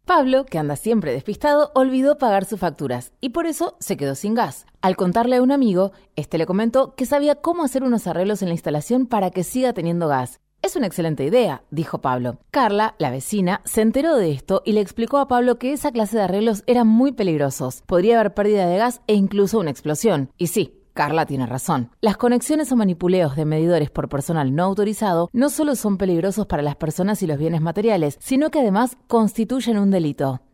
Pablo, 0.05 0.45
que 0.45 0.59
anda 0.59 0.75
siempre 0.75 1.13
despistado, 1.13 1.71
olvidó 1.75 2.19
pagar 2.19 2.45
sus 2.45 2.59
facturas 2.59 3.13
y 3.21 3.29
por 3.29 3.47
eso 3.47 3.77
se 3.79 3.97
quedó 3.97 4.17
sin 4.17 4.35
gas. 4.35 4.67
Al 4.83 4.97
contarle 4.97 5.37
a 5.37 5.43
un 5.43 5.53
amigo, 5.53 5.93
este 6.17 6.37
le 6.37 6.47
comentó 6.47 6.97
que 6.97 7.07
sabía 7.07 7.37
cómo 7.37 7.63
hacer 7.63 7.85
unos 7.85 8.09
arreglos 8.09 8.43
en 8.43 8.49
la 8.49 8.55
instalación 8.55 9.07
para 9.07 9.31
que 9.31 9.45
siga 9.45 9.73
teniendo 9.73 10.09
gas. 10.09 10.41
Es 10.63 10.77
una 10.77 10.87
excelente 10.87 11.25
idea, 11.25 11.65
dijo 11.71 12.03
Pablo. 12.03 12.39
Carla, 12.51 12.95
la 12.99 13.11
vecina, 13.11 13.63
se 13.65 13.81
enteró 13.81 14.17
de 14.17 14.31
esto 14.31 14.61
y 14.67 14.73
le 14.73 14.83
explicó 14.83 15.17
a 15.17 15.27
Pablo 15.27 15.59
que 15.59 15.73
esa 15.73 15.91
clase 15.91 16.19
de 16.19 16.25
arreglos 16.25 16.65
eran 16.67 16.87
muy 16.87 17.13
peligrosos. 17.13 17.83
Podría 17.87 18.21
haber 18.21 18.35
pérdida 18.35 18.67
de 18.67 18.77
gas 18.77 19.01
e 19.07 19.15
incluso 19.15 19.59
una 19.59 19.71
explosión. 19.71 20.31
Y 20.37 20.49
sí, 20.49 20.75
Carla 20.93 21.25
tiene 21.25 21.47
razón. 21.47 21.91
Las 22.03 22.19
conexiones 22.19 22.71
o 22.73 22.77
manipuleos 22.77 23.37
de 23.37 23.47
medidores 23.47 23.91
por 23.91 24.11
personal 24.11 24.55
no 24.55 24.65
autorizado 24.65 25.31
no 25.33 25.49
solo 25.49 25.77
son 25.77 25.97
peligrosos 25.97 26.47
para 26.47 26.63
las 26.63 26.77
personas 26.77 27.23
y 27.23 27.27
los 27.27 27.39
bienes 27.39 27.63
materiales, 27.63 28.19
sino 28.21 28.51
que 28.51 28.61
además 28.61 28.99
constituyen 29.09 29.79
un 29.79 29.91
delito. 29.91 30.43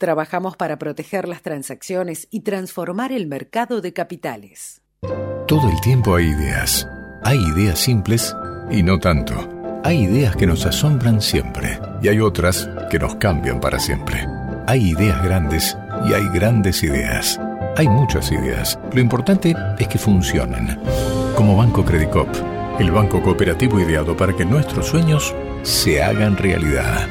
Trabajamos 0.00 0.56
para 0.56 0.78
proteger 0.78 1.28
las 1.28 1.42
transacciones 1.42 2.26
y 2.30 2.40
transformar 2.40 3.12
el 3.12 3.26
mercado 3.26 3.82
de 3.82 3.92
capitales. 3.92 4.80
Todo 5.46 5.68
el 5.70 5.78
tiempo 5.82 6.14
hay 6.14 6.24
ideas. 6.24 6.88
Hay 7.22 7.36
ideas 7.54 7.78
simples 7.78 8.34
y 8.70 8.82
no 8.82 8.98
tanto. 8.98 9.34
Hay 9.84 10.04
ideas 10.04 10.36
que 10.36 10.46
nos 10.46 10.64
asombran 10.64 11.20
siempre 11.20 11.78
y 12.00 12.08
hay 12.08 12.18
otras 12.18 12.66
que 12.90 12.98
nos 12.98 13.16
cambian 13.16 13.60
para 13.60 13.78
siempre. 13.78 14.26
Hay 14.66 14.92
ideas 14.92 15.22
grandes 15.22 15.76
y 16.08 16.14
hay 16.14 16.26
grandes 16.30 16.82
ideas. 16.82 17.38
Hay 17.76 17.86
muchas 17.86 18.32
ideas. 18.32 18.78
Lo 18.94 19.02
importante 19.02 19.54
es 19.78 19.86
que 19.86 19.98
funcionen. 19.98 20.80
Como 21.36 21.58
Banco 21.58 21.84
Credicop, 21.84 22.28
el 22.78 22.90
banco 22.90 23.22
cooperativo 23.22 23.78
ideado 23.78 24.16
para 24.16 24.34
que 24.34 24.46
nuestros 24.46 24.86
sueños 24.86 25.34
se 25.62 26.02
hagan 26.02 26.38
realidad. 26.38 27.06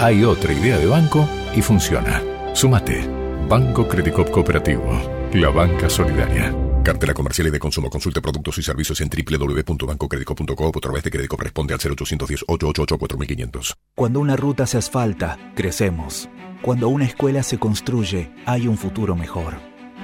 Hay 0.00 0.22
otra 0.22 0.52
idea 0.52 0.76
de 0.76 0.84
banco 0.84 1.26
y 1.54 1.62
funciona. 1.62 2.22
Sumate. 2.54 3.08
Banco 3.48 3.86
Credicop 3.88 4.30
Cooperativo. 4.30 5.28
La 5.34 5.50
banca 5.50 5.88
solidaria. 5.88 6.54
Cartela 6.82 7.14
comercial 7.14 7.48
y 7.48 7.50
de 7.50 7.58
consumo. 7.58 7.90
Consulte 7.90 8.20
productos 8.20 8.58
y 8.58 8.62
servicios 8.62 9.00
en 9.00 9.08
www.bancocredico.com 9.08 10.72
o 10.74 10.78
a 10.78 10.80
través 10.80 11.04
de 11.04 11.10
Credicop 11.10 11.40
responde 11.40 11.74
al 11.74 11.80
0810-888-4500. 11.80 13.74
Cuando 13.94 14.20
una 14.20 14.36
ruta 14.36 14.66
se 14.66 14.78
asfalta, 14.78 15.38
crecemos. 15.54 16.28
Cuando 16.62 16.88
una 16.88 17.04
escuela 17.04 17.42
se 17.42 17.58
construye, 17.58 18.30
hay 18.46 18.66
un 18.66 18.76
futuro 18.76 19.16
mejor. 19.16 19.54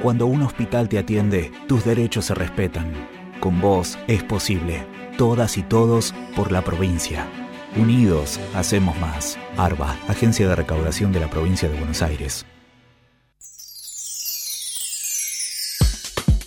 Cuando 0.03 0.27
un 0.27 0.43
hospital 0.43 0.89
te 0.89 0.99
atiende, 0.99 1.51
tus 1.67 1.85
derechos 1.85 2.27
se 2.27 2.35
respetan. 2.35 2.93
Con 3.41 3.61
vos 3.61 3.99
es 4.07 4.23
posible. 4.23 4.87
Todas 5.19 5.57
y 5.57 5.63
todos 5.63 6.15
por 6.35 6.53
la 6.53 6.63
provincia. 6.63 7.27
Unidos, 7.77 8.41
hacemos 8.55 8.99
más. 8.99 9.39
ARBA, 9.59 9.99
Agencia 10.09 10.49
de 10.49 10.57
Recaudación 10.57 11.13
de 11.13 11.21
la 11.21 11.29
Provincia 11.29 11.69
de 11.69 11.77
Buenos 11.77 12.01
Aires. 12.01 12.47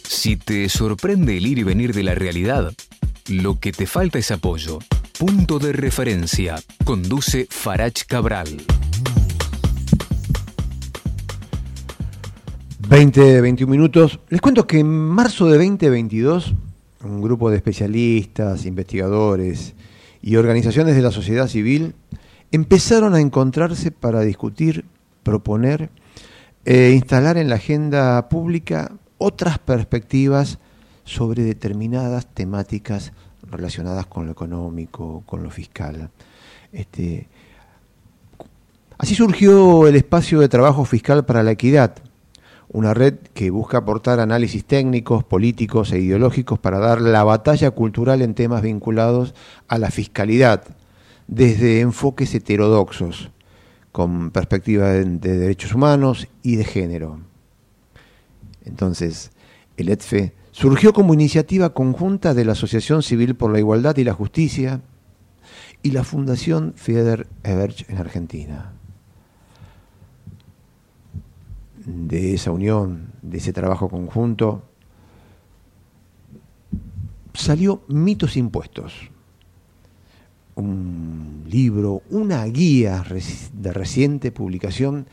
Si 0.07 0.37
te 0.37 0.67
sorprende 0.69 1.37
el 1.37 1.45
ir 1.45 1.59
y 1.59 1.63
venir 1.63 1.93
de 1.93 2.03
la 2.03 2.15
realidad, 2.15 2.73
lo 3.27 3.59
que 3.59 3.71
te 3.71 3.85
falta 3.85 4.17
es 4.17 4.31
apoyo. 4.31 4.79
Punto 5.19 5.59
de 5.59 5.71
referencia. 5.71 6.55
Conduce 6.83 7.47
Farach 7.49 8.05
Cabral. 8.07 8.47
20, 12.87 13.41
21 13.41 13.69
minutos. 13.69 14.19
Les 14.29 14.41
cuento 14.41 14.65
que 14.65 14.79
en 14.79 14.87
marzo 14.87 15.45
de 15.45 15.57
2022, 15.57 16.55
un 17.03 17.21
grupo 17.21 17.51
de 17.51 17.57
especialistas, 17.57 18.65
investigadores, 18.65 19.75
y 20.21 20.35
organizaciones 20.35 20.95
de 20.95 21.01
la 21.01 21.11
sociedad 21.11 21.47
civil 21.47 21.95
empezaron 22.51 23.13
a 23.13 23.19
encontrarse 23.19 23.91
para 23.91 24.21
discutir, 24.21 24.85
proponer 25.23 25.89
e 26.65 26.91
instalar 26.91 27.37
en 27.37 27.49
la 27.49 27.55
agenda 27.55 28.27
pública 28.29 28.91
otras 29.17 29.59
perspectivas 29.59 30.59
sobre 31.03 31.43
determinadas 31.43 32.27
temáticas 32.27 33.13
relacionadas 33.49 34.05
con 34.05 34.25
lo 34.25 34.31
económico, 34.31 35.23
con 35.25 35.43
lo 35.43 35.49
fiscal. 35.49 36.09
Este, 36.71 37.27
así 38.97 39.15
surgió 39.15 39.87
el 39.87 39.95
espacio 39.95 40.39
de 40.39 40.49
trabajo 40.49 40.85
fiscal 40.85 41.25
para 41.25 41.43
la 41.43 41.51
equidad, 41.51 41.95
una 42.71 42.93
red 42.93 43.15
que 43.33 43.49
busca 43.49 43.79
aportar 43.79 44.19
análisis 44.19 44.63
técnicos, 44.63 45.23
políticos 45.23 45.91
e 45.91 45.99
ideológicos 45.99 46.59
para 46.59 46.79
dar 46.79 47.01
la 47.01 47.23
batalla 47.23 47.71
cultural 47.71 48.21
en 48.21 48.35
temas 48.35 48.61
vinculados 48.61 49.33
a 49.67 49.77
la 49.77 49.91
fiscalidad, 49.91 50.63
desde 51.27 51.81
enfoques 51.81 52.33
heterodoxos. 52.33 53.31
con 53.91 54.29
perspectiva 54.29 54.89
de, 54.89 55.03
de 55.03 55.37
derechos 55.39 55.73
humanos 55.73 56.27
y 56.43 56.57
de 56.57 56.63
género. 56.63 57.19
Entonces, 58.63 59.31
el 59.77 59.89
ETFE 59.89 60.33
surgió 60.51 60.93
como 60.93 61.15
iniciativa 61.15 61.73
conjunta 61.73 62.35
de 62.35 62.45
la 62.45 62.51
Asociación 62.51 63.01
Civil 63.01 63.35
por 63.35 63.51
la 63.51 63.57
Igualdad 63.57 63.97
y 63.97 64.03
la 64.03 64.13
Justicia 64.13 64.81
y 65.81 65.91
la 65.91 66.03
Fundación 66.03 66.73
Feder 66.75 67.27
Eberch 67.43 67.89
en 67.89 67.97
Argentina. 67.97 68.73
De 71.89 72.35
esa 72.35 72.51
unión, 72.51 73.13
de 73.23 73.39
ese 73.39 73.51
trabajo 73.51 73.89
conjunto, 73.89 74.61
salió 77.33 77.81
Mitos 77.87 78.37
Impuestos, 78.37 78.93
un 80.53 81.45
libro, 81.47 82.03
una 82.11 82.45
guía 82.45 83.03
de 83.53 83.73
reciente 83.73 84.31
publicación 84.31 85.07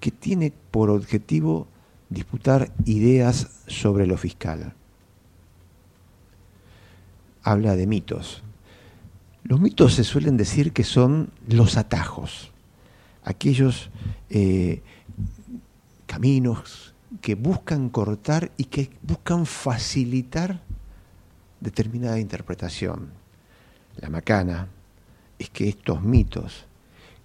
que 0.00 0.10
tiene 0.10 0.50
por 0.70 0.88
objetivo 0.88 1.66
disputar 2.08 2.72
ideas 2.86 3.50
sobre 3.66 4.06
lo 4.06 4.16
fiscal. 4.16 4.72
Habla 7.42 7.76
de 7.76 7.86
mitos. 7.86 8.42
Los 9.42 9.60
mitos 9.60 9.92
se 9.92 10.04
suelen 10.04 10.38
decir 10.38 10.72
que 10.72 10.84
son 10.84 11.28
los 11.48 11.76
atajos, 11.76 12.50
aquellos 13.24 13.90
eh, 14.30 14.80
caminos 16.14 16.94
que 17.20 17.34
buscan 17.34 17.88
cortar 17.88 18.52
y 18.56 18.66
que 18.66 18.88
buscan 19.02 19.46
facilitar 19.46 20.60
determinada 21.58 22.20
interpretación. 22.20 23.10
La 23.96 24.10
macana 24.10 24.68
es 25.40 25.50
que 25.50 25.68
estos 25.68 26.02
mitos 26.02 26.66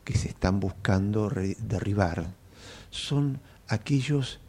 que 0.04 0.17
se 0.17 0.30
están 0.30 0.60
buscando 0.60 1.30
derribar 1.60 2.34
son 2.89 3.39
aquellos 3.67 4.39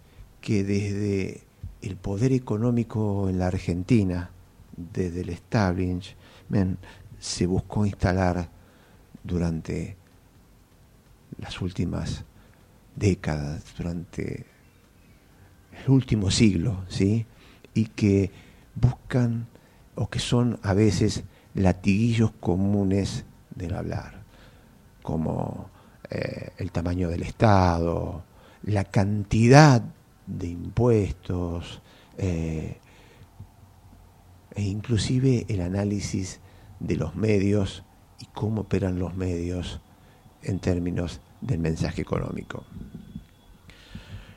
que 0.40 0.64
desde 0.64 1.42
el 1.82 1.96
poder 1.96 2.32
económico 2.32 3.28
en 3.28 3.38
la 3.38 3.48
Argentina, 3.48 4.30
desde 4.74 5.20
el 5.20 5.28
establishment, 5.28 6.78
se 7.18 7.44
buscó 7.44 7.84
instalar 7.84 8.48
durante 9.22 9.98
las 11.36 11.60
últimas 11.60 12.24
décadas, 12.96 13.64
durante 13.76 14.46
el 15.84 15.90
último 15.90 16.30
siglo, 16.30 16.84
¿sí? 16.88 17.26
Y 17.74 17.86
que 17.86 18.30
buscan 18.74 19.46
o 19.94 20.08
que 20.08 20.18
son 20.18 20.58
a 20.62 20.74
veces 20.74 21.24
latiguillos 21.54 22.32
comunes 22.40 23.24
del 23.54 23.74
hablar, 23.74 24.22
como 25.02 25.70
eh, 26.10 26.50
el 26.58 26.72
tamaño 26.72 27.08
del 27.08 27.22
Estado, 27.22 28.24
la 28.62 28.84
cantidad 28.84 29.82
de 30.26 30.48
impuestos 30.48 31.82
eh, 32.18 32.78
e 34.54 34.62
inclusive 34.62 35.46
el 35.48 35.60
análisis 35.60 36.40
de 36.78 36.96
los 36.96 37.14
medios 37.14 37.84
y 38.18 38.26
cómo 38.26 38.62
operan 38.62 38.98
los 38.98 39.16
medios 39.16 39.80
en 40.42 40.58
términos 40.58 41.20
del 41.40 41.58
mensaje 41.58 42.02
económico. 42.02 42.64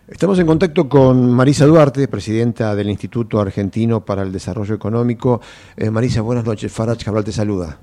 Estamos 0.07 0.37
en 0.37 0.45
contacto 0.45 0.89
con 0.89 1.31
Marisa 1.31 1.65
Duarte, 1.65 2.07
presidenta 2.07 2.75
del 2.75 2.89
Instituto 2.89 3.39
Argentino 3.39 4.03
para 4.03 4.21
el 4.21 4.31
Desarrollo 4.31 4.75
Económico. 4.75 5.41
Eh, 5.77 5.89
Marisa, 5.89 6.21
buenas 6.21 6.45
noches. 6.45 6.71
Farach 6.71 7.03
Cabral 7.03 7.23
te 7.23 7.31
saluda. 7.31 7.79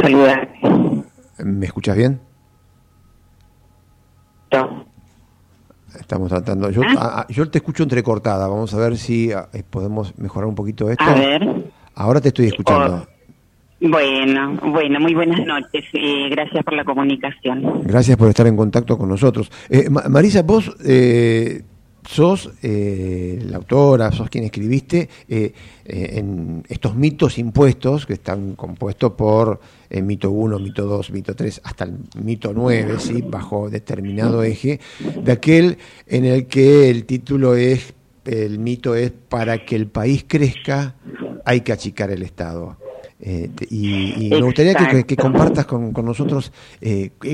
Saluda. 0.00 0.48
¿Me 1.38 1.66
escuchas 1.66 1.96
bien? 1.96 2.20
Estamos 5.98 6.28
tratando. 6.28 6.70
Yo, 6.70 6.82
¿Ah? 6.98 7.26
yo 7.28 7.48
te 7.50 7.58
escucho 7.58 7.82
entrecortada. 7.82 8.46
Vamos 8.48 8.74
a 8.74 8.78
ver 8.78 8.96
si 8.96 9.30
eh, 9.30 9.62
podemos 9.68 10.18
mejorar 10.18 10.48
un 10.48 10.54
poquito 10.54 10.90
esto. 10.90 11.04
A 11.04 11.14
ver. 11.14 11.72
Ahora 11.94 12.20
te 12.20 12.28
estoy 12.28 12.46
escuchando. 12.46 13.06
Oh, 13.06 13.21
bueno, 13.82 14.58
bueno, 14.64 15.00
muy 15.00 15.14
buenas 15.14 15.44
noches. 15.46 15.84
Eh, 15.92 16.28
gracias 16.30 16.64
por 16.64 16.74
la 16.74 16.84
comunicación. 16.84 17.82
Gracias 17.84 18.16
por 18.16 18.28
estar 18.28 18.46
en 18.46 18.56
contacto 18.56 18.96
con 18.96 19.08
nosotros. 19.08 19.50
Eh, 19.68 19.88
Marisa, 19.90 20.42
vos 20.42 20.74
eh, 20.84 21.62
sos 22.04 22.50
eh, 22.62 23.38
la 23.48 23.56
autora, 23.56 24.10
sos 24.12 24.28
quien 24.28 24.44
escribiste 24.44 25.08
eh, 25.28 25.52
eh, 25.84 26.10
en 26.14 26.62
estos 26.68 26.94
mitos 26.94 27.38
impuestos 27.38 28.06
que 28.06 28.14
están 28.14 28.54
compuestos 28.54 29.12
por 29.12 29.60
mito 29.90 30.30
1, 30.30 30.58
mito 30.58 30.86
2, 30.86 31.10
mito 31.10 31.34
3, 31.34 31.60
hasta 31.64 31.84
el 31.84 31.98
mito 32.22 32.52
9, 32.54 32.94
¿sí? 32.98 33.22
bajo 33.22 33.68
determinado 33.68 34.42
eje, 34.42 34.80
de 35.22 35.32
aquel 35.32 35.78
en 36.06 36.24
el 36.24 36.46
que 36.46 36.88
el 36.88 37.04
título 37.04 37.56
es, 37.56 37.94
el 38.24 38.58
mito 38.58 38.94
es 38.94 39.10
para 39.10 39.64
que 39.64 39.76
el 39.76 39.86
país 39.86 40.24
crezca 40.26 40.94
hay 41.44 41.60
que 41.60 41.72
achicar 41.72 42.10
el 42.10 42.22
Estado. 42.22 42.76
Y, 43.22 44.28
me 44.30 44.42
gustaría 44.42 44.74
que, 45.06 45.16
compartas 45.16 45.66
con, 45.66 45.92
nosotros 46.04 46.52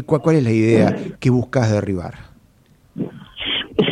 cuál, 0.04 0.20
cuál 0.20 0.36
es 0.36 0.44
la 0.44 0.52
idea 0.52 0.96
que 1.18 1.30
buscas 1.30 1.72
derribar. 1.72 2.14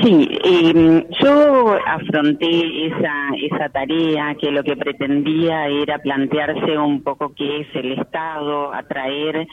Sí, 0.02 0.28
em, 0.44 1.04
yo 1.22 1.78
afronté 1.86 2.86
esa, 2.86 3.30
esa 3.40 3.68
tarea 3.68 4.34
que 4.34 4.50
lo 4.50 4.64
que 4.64 4.76
pretendía 4.76 5.68
era 5.68 5.98
plantearse 5.98 6.76
un 6.76 7.02
poco 7.02 7.32
qué 7.34 7.60
es 7.60 7.68
el 7.74 7.92
Estado, 7.92 8.74
atraer 8.74 9.46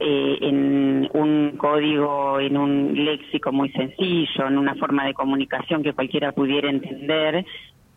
eh, 0.00 0.38
en 0.42 1.08
un 1.14 1.56
código, 1.56 2.38
en 2.38 2.56
un 2.56 3.04
léxico 3.04 3.50
muy 3.50 3.70
sencillo, 3.70 4.46
en 4.46 4.58
una 4.58 4.74
forma 4.74 5.06
de 5.06 5.14
comunicación 5.14 5.82
que 5.82 5.94
cualquiera 5.94 6.32
pudiera 6.32 6.68
entender, 6.68 7.44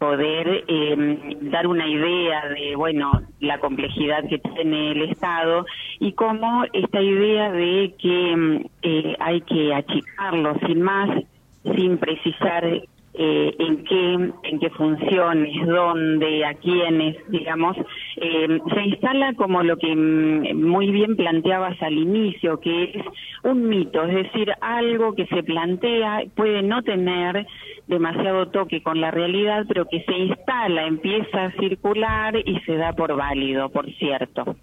poder 0.02 0.64
em, 0.68 1.52
dar 1.52 1.68
una 1.68 1.88
idea 1.88 2.50
de, 2.50 2.76
bueno, 2.76 3.22
la 3.40 3.60
complejidad 3.60 4.28
que 4.28 4.40
tiene 4.40 4.94
el 4.94 5.04
Estado 5.04 5.64
y 6.00 6.14
cómo 6.14 6.64
esta 6.74 7.00
idea 7.00 7.52
de 7.52 7.94
que 8.00 8.32
em, 8.32 8.64
eh, 8.82 9.16
hay 9.20 9.42
que 9.42 9.76
achicarlo 9.76 10.58
sin 10.66 10.82
más 10.82 11.08
sin 11.76 12.00
precisar 12.00 12.64
eh, 13.14 13.56
en 13.60 13.84
qué 13.84 14.14
en 14.44 14.60
qué 14.60 14.70
funciones, 14.72 15.68
dónde, 15.68 16.46
a 16.46 16.54
quiénes, 16.54 17.18
digamos, 17.30 17.76
eh, 18.18 18.60
se 18.74 18.82
instala 18.84 19.34
como 19.34 19.64
lo 19.64 19.78
que 19.78 19.96
mm, 19.96 20.62
muy 20.62 20.92
bien 20.92 21.16
planteabas 21.16 21.82
al 21.82 21.94
inicio, 21.94 22.60
que 22.60 22.84
es 22.84 23.06
un 23.44 23.68
mito, 23.68 24.04
es 24.04 24.16
decir, 24.16 24.52
algo 24.62 25.14
que 25.14 25.26
se 25.28 25.44
plantea 25.44 26.24
puede 26.36 26.62
no 26.62 26.84
tener 26.84 27.46
demasiado 27.88 28.48
toque 28.48 28.82
con 28.82 29.02
la 29.02 29.12
realidad, 29.12 29.66
pero 29.68 29.86
que 29.86 30.04
se 30.04 30.18
instala, 30.18 30.88
empieza 30.88 31.46
a 31.46 31.52
circular 31.54 32.36
y 32.38 32.60
se 32.62 32.76
da 32.78 32.94
por 32.94 33.16
válido, 33.16 33.70
por 33.70 33.92
cierto. 33.96 34.56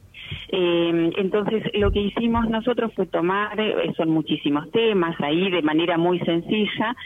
Eh, 0.51 1.11
entonces, 1.17 1.63
lo 1.75 1.91
que 1.91 2.01
hicimos 2.01 2.49
nosotros 2.49 2.93
fue 2.95 3.07
tomar, 3.07 3.59
eh, 3.61 3.93
son 3.97 4.11
muchísimos 4.11 4.71
temas 4.71 5.19
ahí 5.21 5.51
de 5.51 5.63
manera 5.63 5.99
muy 5.99 6.19
sencilla, 6.21 6.97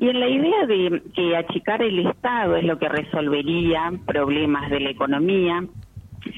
y 0.00 0.08
en 0.08 0.18
la 0.18 0.28
idea 0.28 0.66
de 0.66 1.02
que 1.14 1.36
achicar 1.36 1.82
el 1.82 2.06
Estado 2.06 2.56
es 2.56 2.64
lo 2.64 2.78
que 2.78 2.88
resolvería 2.88 3.92
problemas 4.06 4.70
de 4.70 4.80
la 4.80 4.90
economía, 4.90 5.62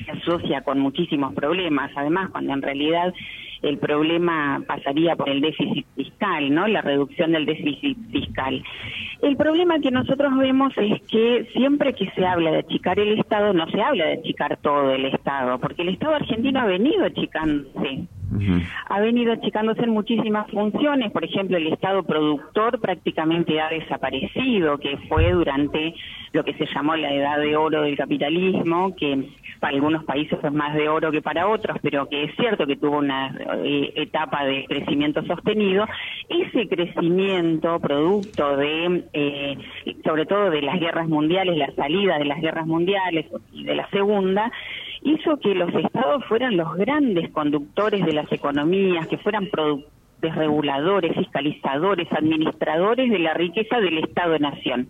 se 0.04 0.10
asocia 0.10 0.62
con 0.62 0.80
muchísimos 0.80 1.32
problemas, 1.32 1.92
además, 1.94 2.30
cuando 2.30 2.52
en 2.54 2.60
realidad 2.60 3.14
el 3.62 3.78
problema 3.78 4.60
pasaría 4.66 5.14
por 5.14 5.28
el 5.28 5.40
déficit 5.40 5.86
fiscal, 5.94 6.52
¿no? 6.52 6.66
La 6.66 6.82
reducción 6.82 7.30
del 7.30 7.46
déficit 7.46 7.96
fiscal. 8.10 8.64
El 9.22 9.36
problema 9.36 9.78
que 9.78 9.92
nosotros 9.92 10.36
vemos 10.36 10.72
es 10.76 11.00
que 11.02 11.48
siempre 11.52 11.94
que 11.94 12.10
se 12.16 12.26
habla 12.26 12.50
de 12.50 12.58
achicar 12.58 12.98
el 12.98 13.16
Estado, 13.16 13.52
no 13.52 13.68
se 13.70 13.80
habla 13.80 14.06
de 14.06 14.14
achicar 14.14 14.56
todo 14.56 14.90
el 14.90 15.04
Estado, 15.04 15.60
porque 15.60 15.82
el 15.82 15.90
Estado 15.90 16.16
argentino 16.16 16.58
ha 16.58 16.66
venido 16.66 17.04
achicándose. 17.04 18.08
Ha 18.88 19.00
venido 19.00 19.32
achicándose 19.32 19.82
en 19.82 19.90
muchísimas 19.90 20.50
funciones, 20.50 21.12
por 21.12 21.24
ejemplo, 21.24 21.56
el 21.56 21.66
Estado 21.66 22.02
productor 22.02 22.80
prácticamente 22.80 23.60
ha 23.60 23.68
desaparecido, 23.68 24.78
que 24.78 24.96
fue 25.08 25.32
durante 25.32 25.94
lo 26.32 26.44
que 26.44 26.54
se 26.54 26.66
llamó 26.66 26.96
la 26.96 27.12
edad 27.12 27.38
de 27.38 27.56
oro 27.56 27.82
del 27.82 27.96
capitalismo, 27.96 28.94
que 28.96 29.28
para 29.60 29.74
algunos 29.74 30.04
países 30.04 30.38
es 30.42 30.52
más 30.52 30.74
de 30.74 30.88
oro 30.88 31.12
que 31.12 31.22
para 31.22 31.46
otros, 31.46 31.76
pero 31.82 32.08
que 32.08 32.24
es 32.24 32.34
cierto 32.36 32.66
que 32.66 32.76
tuvo 32.76 32.98
una 32.98 33.36
eh, 33.62 33.92
etapa 33.96 34.44
de 34.44 34.64
crecimiento 34.66 35.24
sostenido. 35.24 35.86
Ese 36.28 36.68
crecimiento, 36.68 37.78
producto 37.78 38.56
de, 38.56 39.04
eh, 39.12 39.58
sobre 40.04 40.26
todo 40.26 40.50
de 40.50 40.62
las 40.62 40.80
guerras 40.80 41.08
mundiales, 41.08 41.56
la 41.56 41.72
salida 41.74 42.18
de 42.18 42.24
las 42.24 42.40
guerras 42.40 42.66
mundiales 42.66 43.26
y 43.52 43.64
de 43.64 43.74
la 43.74 43.88
segunda, 43.90 44.50
hizo 45.02 45.38
que 45.38 45.54
los 45.54 45.74
estados 45.74 46.24
fueran 46.26 46.56
los 46.56 46.74
grandes 46.76 47.30
conductores 47.30 48.04
de 48.04 48.12
las 48.12 48.30
economías, 48.32 49.06
que 49.08 49.18
fueran 49.18 49.46
productores 49.46 50.02
reguladores, 50.30 51.16
fiscalizadores, 51.16 52.06
administradores 52.12 53.10
de 53.10 53.18
la 53.18 53.34
riqueza 53.34 53.80
del 53.80 53.98
Estado-Nación. 53.98 54.88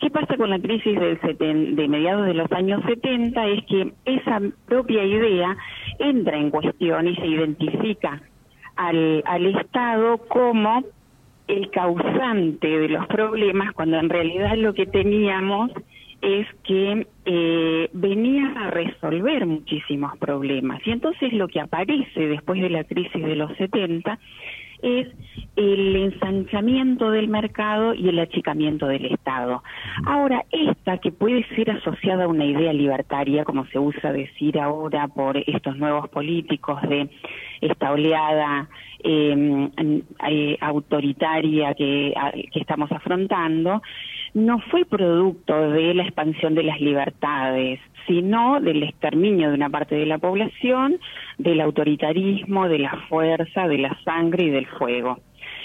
¿Qué 0.00 0.10
pasa 0.10 0.36
con 0.36 0.50
la 0.50 0.58
crisis 0.58 0.98
del 0.98 1.76
de 1.76 1.88
mediados 1.88 2.26
de 2.26 2.34
los 2.34 2.50
años 2.52 2.82
70? 2.86 3.46
Es 3.46 3.64
que 3.64 3.92
esa 4.04 4.40
propia 4.66 5.04
idea 5.04 5.56
entra 5.98 6.36
en 6.36 6.50
cuestión 6.50 7.08
y 7.08 7.16
se 7.16 7.26
identifica 7.26 8.20
al, 8.76 9.22
al 9.24 9.46
Estado 9.46 10.18
como 10.28 10.84
el 11.48 11.70
causante 11.70 12.66
de 12.66 12.88
los 12.88 13.06
problemas 13.06 13.72
cuando 13.72 13.98
en 13.98 14.10
realidad 14.10 14.56
lo 14.56 14.74
que 14.74 14.86
teníamos 14.86 15.70
es 16.22 16.46
que 16.64 17.06
eh, 17.24 17.90
venía 17.92 18.52
a 18.56 18.70
resolver 18.70 19.46
muchísimos 19.46 20.16
problemas. 20.18 20.80
Y 20.86 20.90
entonces 20.90 21.32
lo 21.32 21.48
que 21.48 21.60
aparece 21.60 22.28
después 22.28 22.60
de 22.60 22.70
la 22.70 22.84
crisis 22.84 23.22
de 23.22 23.36
los 23.36 23.54
70 23.56 24.18
es 24.86 25.08
el 25.56 25.96
ensanchamiento 25.96 27.10
del 27.10 27.28
mercado 27.28 27.94
y 27.94 28.08
el 28.08 28.18
achicamiento 28.18 28.86
del 28.86 29.06
Estado. 29.06 29.62
Ahora, 30.06 30.44
esta 30.50 30.98
que 30.98 31.10
puede 31.10 31.44
ser 31.56 31.70
asociada 31.70 32.24
a 32.24 32.28
una 32.28 32.44
idea 32.44 32.72
libertaria, 32.72 33.44
como 33.44 33.66
se 33.66 33.78
usa 33.78 34.12
decir 34.12 34.60
ahora 34.60 35.08
por 35.08 35.36
estos 35.38 35.76
nuevos 35.76 36.08
políticos 36.10 36.80
de 36.82 37.08
esta 37.62 37.90
oleada 37.90 38.68
em, 39.02 39.70
eh, 40.28 40.56
autoritaria 40.60 41.74
que, 41.74 42.14
que 42.52 42.60
estamos 42.60 42.92
afrontando, 42.92 43.82
no 44.34 44.60
fue 44.70 44.84
producto 44.84 45.70
de 45.70 45.94
la 45.94 46.02
expansión 46.02 46.54
de 46.54 46.62
las 46.62 46.80
libertades, 46.80 47.80
sino 48.06 48.60
del 48.60 48.82
exterminio 48.82 49.48
de 49.48 49.54
una 49.54 49.70
parte 49.70 49.94
de 49.94 50.06
la 50.06 50.18
población, 50.18 50.98
del 51.38 51.60
autoritarismo, 51.60 52.68
de 52.68 52.78
la 52.78 52.96
fuerza, 53.08 53.68
de 53.68 53.78
la 53.78 53.98
sangre 54.04 54.44
y 54.44 54.50
del 54.50 54.66
fuego. 54.66 55.18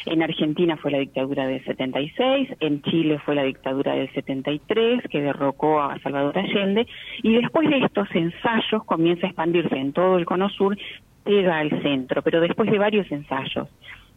En 0.06 0.24
Argentina 0.24 0.78
fue 0.78 0.92
la 0.92 1.00
dictadura 1.00 1.46
del 1.46 1.64
76, 1.64 2.50
en 2.60 2.82
Chile 2.82 3.20
fue 3.20 3.36
la 3.36 3.44
dictadura 3.44 3.94
del 3.94 4.12
73 4.14 5.04
que 5.10 5.22
derrocó 5.22 5.82
a 5.82 6.00
Salvador 6.00 6.38
Allende 6.38 6.88
y 7.22 7.34
después 7.34 7.70
de 7.70 7.80
estos 7.80 8.08
ensayos 8.14 8.84
comienza 8.86 9.28
a 9.28 9.30
expandirse 9.30 9.76
en 9.76 9.94
todo 9.94 10.18
el 10.18 10.26
cono 10.26 10.50
sur, 10.50 10.76
llega 11.26 11.60
al 11.60 11.70
centro, 11.84 12.24
pero 12.24 12.42
después 12.42 12.72
de 12.72 12.80
varios 12.80 13.12
ensayos 13.12 13.68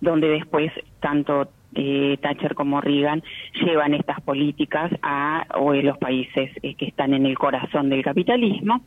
donde 0.01 0.29
después 0.29 0.73
tanto 1.01 1.49
eh, 1.75 2.17
Thatcher 2.21 2.55
como 2.55 2.81
Reagan 2.81 3.23
llevan 3.55 3.95
estas 3.95 4.21
políticas 4.21 4.93
a 5.03 5.47
los 5.83 5.99
países 5.99 6.51
eh, 6.63 6.75
que 6.75 6.87
están 6.87 7.15
en 7.15 7.27
el 7.27 7.39
corazón 7.39 7.91
del 7.91 8.03
capitalismo. 8.03 8.83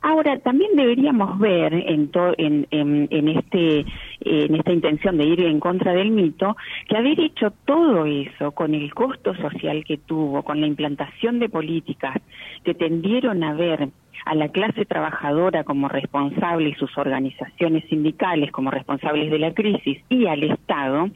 Ahora 0.00 0.38
también 0.40 0.76
deberíamos 0.76 1.38
ver 1.38 1.74
en, 1.74 2.10
en, 2.38 2.66
en, 2.70 3.08
en, 3.10 3.28
este 3.28 3.84
en 4.24 4.54
esta 4.54 4.72
intención 4.72 5.16
de 5.16 5.24
ir 5.24 5.40
en 5.40 5.60
contra 5.60 5.92
del 5.92 6.10
mito 6.10 6.56
que 6.88 6.96
haber 6.96 7.18
hecho 7.20 7.52
todo 7.64 8.06
eso 8.06 8.52
con 8.52 8.74
el 8.74 8.92
costo 8.94 9.34
social 9.36 9.84
que 9.84 9.98
tuvo, 9.98 10.42
con 10.42 10.60
la 10.60 10.66
implantación 10.66 11.38
de 11.38 11.48
políticas 11.48 12.16
que 12.64 12.74
tendieron 12.74 13.42
a 13.44 13.54
ver 13.54 13.88
a 14.24 14.34
la 14.34 14.48
clase 14.48 14.84
trabajadora 14.84 15.64
como 15.64 15.88
responsable 15.88 16.70
y 16.70 16.74
sus 16.74 16.96
organizaciones 16.96 17.84
sindicales 17.88 18.52
como 18.52 18.70
responsables 18.70 19.30
de 19.30 19.38
la 19.38 19.52
crisis 19.52 19.98
y 20.08 20.26
al 20.26 20.42
Estado, 20.44 21.10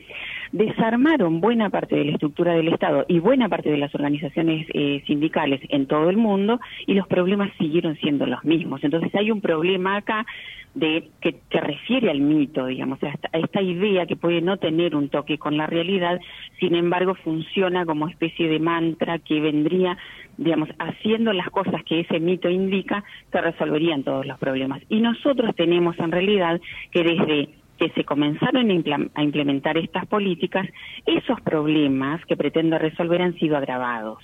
desarmaron 0.52 1.40
buena 1.40 1.70
parte 1.70 1.96
de 1.96 2.04
la 2.04 2.12
estructura 2.12 2.54
del 2.54 2.68
Estado 2.68 3.04
y 3.08 3.18
buena 3.18 3.48
parte 3.48 3.70
de 3.70 3.78
las 3.78 3.94
organizaciones 3.94 4.66
eh, 4.72 5.02
sindicales 5.06 5.60
en 5.68 5.86
todo 5.86 6.10
el 6.10 6.16
mundo 6.16 6.60
y 6.86 6.94
los 6.94 7.06
problemas 7.06 7.50
siguieron 7.58 7.96
siendo 7.96 8.26
los 8.26 8.44
mismos. 8.44 8.82
Entonces 8.84 9.14
hay 9.14 9.30
un 9.30 9.40
problema 9.40 9.96
acá 9.96 10.26
de 10.74 11.08
que, 11.22 11.36
que 11.48 11.60
refiere 11.60 12.10
al 12.10 12.20
mito, 12.20 12.66
digamos, 12.66 13.02
a 13.02 13.08
esta, 13.08 13.30
a 13.32 13.38
esta 13.38 13.62
idea 13.62 14.04
que 14.06 14.14
puede 14.14 14.42
no 14.42 14.58
tener 14.58 14.94
un 14.94 15.08
toque 15.08 15.38
con 15.38 15.56
la 15.56 15.66
realidad, 15.66 16.20
sin 16.60 16.74
embargo 16.74 17.14
funciona 17.14 17.86
como 17.86 18.08
especie 18.08 18.48
de 18.48 18.58
mantra 18.58 19.18
que 19.18 19.40
vendría 19.40 19.96
digamos, 20.38 20.68
haciendo 20.78 21.32
las 21.32 21.48
cosas 21.50 21.82
que 21.84 22.00
ese 22.00 22.20
mito 22.20 22.50
indica, 22.50 23.04
se 23.32 23.40
resolverían 23.40 24.02
todos 24.02 24.26
los 24.26 24.38
problemas. 24.38 24.82
Y 24.88 25.00
nosotros 25.00 25.54
tenemos 25.56 25.98
en 25.98 26.12
realidad 26.12 26.60
que 26.90 27.02
desde 27.02 27.48
que 27.78 27.90
se 27.90 28.04
comenzaron 28.04 28.70
a 29.14 29.22
implementar 29.22 29.76
estas 29.76 30.06
políticas, 30.06 30.66
esos 31.04 31.40
problemas 31.40 32.24
que 32.26 32.36
pretendo 32.36 32.78
resolver 32.78 33.22
han 33.22 33.34
sido 33.38 33.56
agravados. 33.56 34.18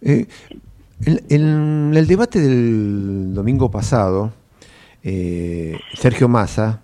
Eh, 0.00 0.26
en, 1.28 1.92
el 1.94 2.06
debate 2.06 2.40
del 2.40 3.34
domingo 3.34 3.70
pasado, 3.70 4.32
eh, 5.02 5.78
Sergio 5.94 6.28
Massa 6.28 6.83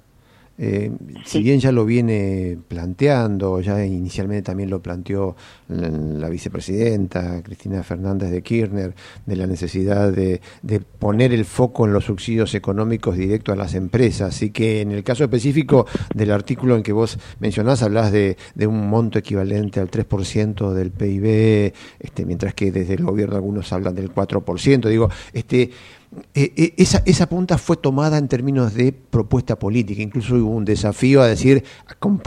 eh, 0.62 0.92
si 1.25 1.42
bien 1.42 1.59
ya 1.59 1.73
lo 1.73 1.87
viene 1.87 2.59
planteando, 2.68 3.62
ya 3.62 3.83
inicialmente 3.83 4.42
también 4.42 4.68
lo 4.68 4.83
planteó 4.83 5.35
la, 5.68 6.29
vicepresidenta 6.29 7.42
Cristina 7.42 7.83
Fernández 7.83 8.31
de 8.31 8.42
Kirchner, 8.42 8.94
de 9.25 9.37
la 9.37 9.46
necesidad 9.46 10.12
de, 10.12 10.42
poner 10.99 11.33
el 11.33 11.46
foco 11.46 11.87
en 11.87 11.94
los 11.94 12.05
subsidios 12.05 12.55
económicos 12.55 13.16
directos 13.16 13.55
a 13.55 13.57
las 13.57 13.75
empresas. 13.75 14.35
Así 14.35 14.51
que 14.51 14.83
en 14.83 14.92
el 14.92 15.03
caso 15.03 15.25
específico 15.25 15.87
del 16.14 16.31
artículo 16.31 16.77
en 16.77 16.83
que 16.83 16.92
vos 16.92 17.18
mencionás, 17.38 17.83
hablas 17.83 18.12
de, 18.12 18.37
un 18.66 18.87
monto 18.87 19.18
equivalente 19.18 19.81
al 19.81 19.90
3% 19.90 20.75
del 20.75 20.90
PIB, 20.90 21.73
este, 22.01 22.27
mientras 22.27 22.53
que 22.53 22.70
desde 22.70 22.94
el 22.94 23.05
gobierno 23.05 23.37
algunos 23.37 23.73
hablan 23.73 23.94
del 23.94 24.12
4%. 24.12 24.88
Digo, 24.90 25.09
este 25.33 25.70
eh, 26.35 26.53
eh, 26.57 26.75
esa, 26.77 27.03
esa 27.07 27.29
punta 27.29 27.57
fue 27.57 27.77
tomada 27.77 28.18
en 28.18 28.27
términos 28.27 28.75
de 28.75 28.92
propuesta 28.92 29.59
política. 29.59 30.03
Incluso 30.03 30.35
hubo 30.35 30.51
un 30.51 30.64
desafío 30.64 31.23
a 31.23 31.27
decir, 31.27 31.64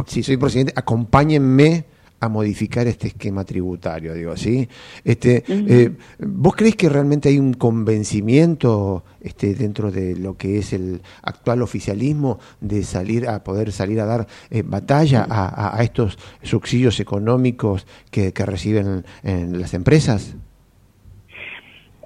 si 0.07 0.23
soy 0.23 0.37
presidente, 0.37 0.73
acompáñenme 0.75 1.85
a 2.21 2.29
modificar 2.29 2.87
este 2.87 3.07
esquema 3.07 3.43
tributario, 3.43 4.13
digo, 4.13 4.37
¿sí? 4.37 4.69
Este, 5.03 5.43
eh, 5.49 5.91
¿Vos 6.19 6.55
crees 6.55 6.77
que 6.77 6.87
realmente 6.87 7.27
hay 7.27 7.37
un 7.37 7.53
convencimiento 7.53 9.03
este, 9.19 9.53
dentro 9.53 9.91
de 9.91 10.15
lo 10.15 10.37
que 10.37 10.59
es 10.59 10.71
el 10.71 11.01
actual 11.21 11.61
oficialismo 11.61 12.39
de 12.61 12.83
salir 12.83 13.27
a 13.27 13.43
poder 13.43 13.73
salir 13.73 13.99
a 13.99 14.05
dar 14.05 14.27
batalla 14.63 15.27
a, 15.29 15.83
estos 15.83 16.17
subsidios 16.43 17.01
económicos 17.01 17.85
que, 18.09 18.31
que 18.31 18.45
reciben 18.45 19.03
en 19.23 19.59
las 19.59 19.73
empresas? 19.73 20.37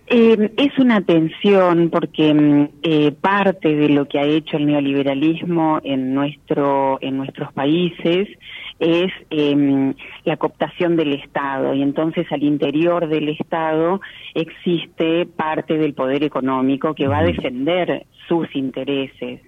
Eh, 0.10 0.54
es 0.56 0.80
una 0.80 1.02
tensión 1.02 1.90
porque 1.90 2.34
mm, 2.34 2.70
eh, 2.82 3.12
parte 3.12 3.76
de 3.76 3.90
lo 3.90 4.08
que 4.08 4.20
ha 4.20 4.24
hecho 4.24 4.56
el 4.56 4.66
neoliberalismo 4.66 5.82
en 5.84 6.14
nuestro 6.14 6.98
en 7.02 7.18
nuestros 7.18 7.52
países 7.52 8.30
es 8.80 9.12
eh, 9.32 9.94
la 10.26 10.38
cooptación 10.38 10.96
del 10.96 11.14
Estado 11.14 11.74
y 11.74 11.82
entonces 11.82 12.32
al 12.32 12.44
interior 12.44 13.08
del 13.08 13.30
Estado 13.30 14.02
existe 14.36 15.26
parte 15.26 15.78
del 15.78 15.94
poder 15.94 16.24
económico 16.24 16.94
que 16.94 17.08
va 17.08 17.20
a 17.20 17.24
defender 17.24 18.06
sus 18.28 18.54
intereses. 18.56 19.42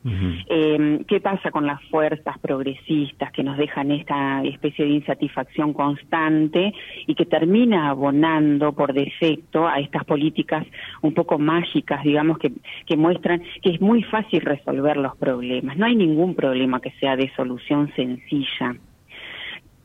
eh, 0.48 1.00
¿Qué 1.08 1.20
pasa 1.20 1.52
con 1.52 1.68
las 1.68 1.84
fuerzas 1.90 2.40
progresistas 2.40 3.32
que 3.32 3.44
nos 3.44 3.58
dejan 3.58 3.92
esta 3.92 4.42
especie 4.44 4.86
de 4.86 4.92
insatisfacción 4.92 5.74
constante 5.74 6.74
y 7.06 7.14
que 7.14 7.26
termina 7.26 7.90
abonando 7.90 8.74
por 8.74 8.94
defecto 8.94 9.68
a 9.68 9.80
estas 9.80 10.06
políticas 10.06 10.66
un 11.02 11.14
poco 11.14 11.38
mágicas, 11.38 12.04
digamos, 12.04 12.38
que, 12.40 12.52
que 12.86 12.98
muestran 12.98 13.44
que 13.62 13.72
es 13.72 13.82
muy 13.82 14.04
fácil 14.04 14.42
resolver 14.42 14.98
los 14.98 15.16
problemas? 15.18 15.78
No 15.78 15.86
hay 15.86 15.96
ningún 15.96 16.36
problema 16.36 16.80
que 16.80 16.92
sea 17.00 17.16
de 17.16 17.32
solución 17.36 17.92
sencilla 17.96 18.76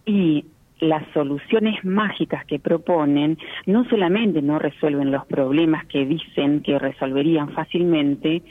y 0.06 0.44
las 0.80 1.04
soluciones 1.12 1.84
mágicas 1.84 2.44
que 2.46 2.58
proponen 2.58 3.38
no 3.66 3.84
solamente 3.88 4.42
no 4.42 4.58
resuelven 4.58 5.10
los 5.10 5.24
problemas 5.26 5.86
que 5.86 6.04
dicen 6.04 6.60
que 6.62 6.78
resolverían 6.78 7.50
fácilmente, 7.50 8.42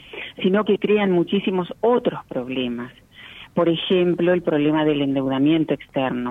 sino 0.42 0.64
que 0.64 0.78
crean 0.78 1.12
muchísimos 1.12 1.72
otros 1.80 2.24
problemas. 2.26 2.92
Por 3.54 3.68
ejemplo, 3.68 4.32
el 4.32 4.42
problema 4.42 4.84
del 4.84 5.02
endeudamiento 5.02 5.74
externo. 5.74 6.30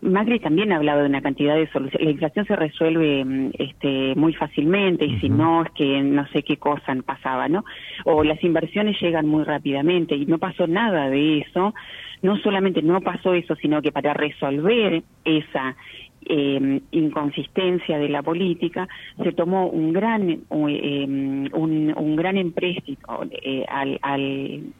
Macri 0.00 0.38
también 0.40 0.72
ha 0.72 0.76
hablado 0.76 1.00
de 1.00 1.08
una 1.08 1.22
cantidad 1.22 1.54
de 1.56 1.70
soluciones. 1.70 2.04
La 2.04 2.12
inflación 2.12 2.46
se 2.46 2.56
resuelve 2.56 3.24
mm, 3.24 3.50
este, 3.58 4.14
muy 4.16 4.34
fácilmente 4.34 5.04
y 5.04 5.18
si 5.20 5.28
no 5.28 5.62
es 5.62 5.70
que 5.72 6.02
no 6.02 6.26
sé 6.28 6.42
qué 6.42 6.56
cosa 6.56 6.94
pasaba, 7.04 7.48
¿no? 7.48 7.64
O 8.04 8.22
las 8.24 8.42
inversiones 8.42 9.00
llegan 9.00 9.26
muy 9.26 9.44
rápidamente 9.44 10.14
y 10.14 10.26
no 10.26 10.38
pasó 10.38 10.66
nada 10.66 11.08
de 11.10 11.38
eso. 11.38 11.74
No 12.22 12.36
solamente 12.38 12.82
no 12.82 13.00
pasó 13.00 13.34
eso, 13.34 13.54
sino 13.56 13.80
que 13.80 13.92
para 13.92 14.12
resolver 14.12 15.02
esa 15.24 15.76
eh, 16.24 16.80
inconsistencia 16.90 17.98
de 17.98 18.08
la 18.08 18.22
política, 18.22 18.88
se 19.22 19.32
tomó 19.32 19.68
un 19.68 19.92
gran 19.92 20.28
eh, 20.30 21.06
un, 21.52 22.16
gran 22.16 22.36
empréstito 22.36 23.24
eh, 23.30 23.64
al, 23.68 23.98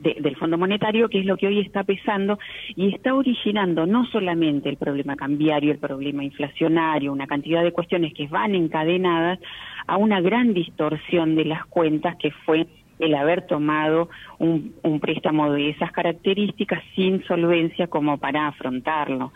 del 0.00 0.36
Fondo 0.36 0.58
Monetario, 0.58 1.08
que 1.08 1.20
es 1.20 1.26
lo 1.26 1.36
que 1.36 1.46
hoy 1.46 1.60
está 1.60 1.84
pesando 1.84 2.38
y 2.76 2.94
está 2.94 3.14
originando 3.14 3.86
no 3.86 4.04
solamente 4.06 4.68
el 4.68 4.76
problema 4.76 5.16
cambiario, 5.16 5.72
el 5.72 5.78
problema 5.78 6.24
inflacionario, 6.24 7.12
una 7.12 7.26
cantidad 7.26 7.62
de 7.62 7.72
cuestiones 7.72 8.12
que 8.14 8.26
van 8.26 8.54
encadenadas 8.54 9.38
a 9.86 9.96
una 9.96 10.20
gran 10.20 10.52
distorsión 10.54 11.34
de 11.34 11.44
las 11.44 11.64
cuentas 11.66 12.16
que 12.16 12.30
fue 12.30 12.66
el 12.98 13.14
haber 13.14 13.46
tomado 13.46 14.08
un 14.38 15.00
préstamo 15.00 15.52
de 15.52 15.70
esas 15.70 15.92
características 15.92 16.82
sin 16.96 17.24
solvencia 17.24 17.86
como 17.86 18.18
para 18.18 18.48
afrontarlo. 18.48 19.32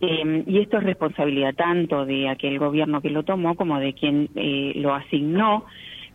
Eh, 0.00 0.44
y 0.46 0.58
esto 0.60 0.78
es 0.78 0.84
responsabilidad 0.84 1.54
tanto 1.54 2.06
de 2.06 2.28
aquel 2.28 2.58
gobierno 2.58 3.00
que 3.02 3.10
lo 3.10 3.22
tomó 3.22 3.54
como 3.54 3.78
de 3.78 3.92
quien 3.92 4.28
eh, 4.34 4.72
lo 4.76 4.94
asignó, 4.94 5.66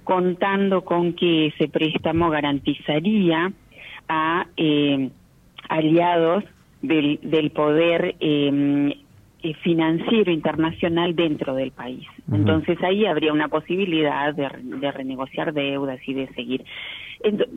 contando 0.04 0.84
con 0.84 1.13
que 1.13 1.48
ese 1.48 1.67
préstamo 1.67 2.30
garantizaría 2.30 3.52
a 4.08 4.48
eh, 4.58 5.10
aliados 5.69 6.43
del, 6.82 7.19
del 7.24 7.52
poder 7.52 8.15
em, 8.19 8.91
eh, 9.43 9.54
financiero 9.63 10.32
internacional 10.32 11.15
dentro 11.15 11.54
del 11.56 11.71
país. 11.71 12.08
Entonces 12.32 12.78
ahí 12.84 13.06
habría 13.06 13.34
una 13.34 13.48
posibilidad 13.48 14.34
de, 14.34 14.50
de 14.63 14.91
renegociar 14.91 15.54
deudas 15.54 16.00
y 16.08 16.13
de 16.13 16.28
seguir. 16.34 16.63
Ent- 17.24 17.48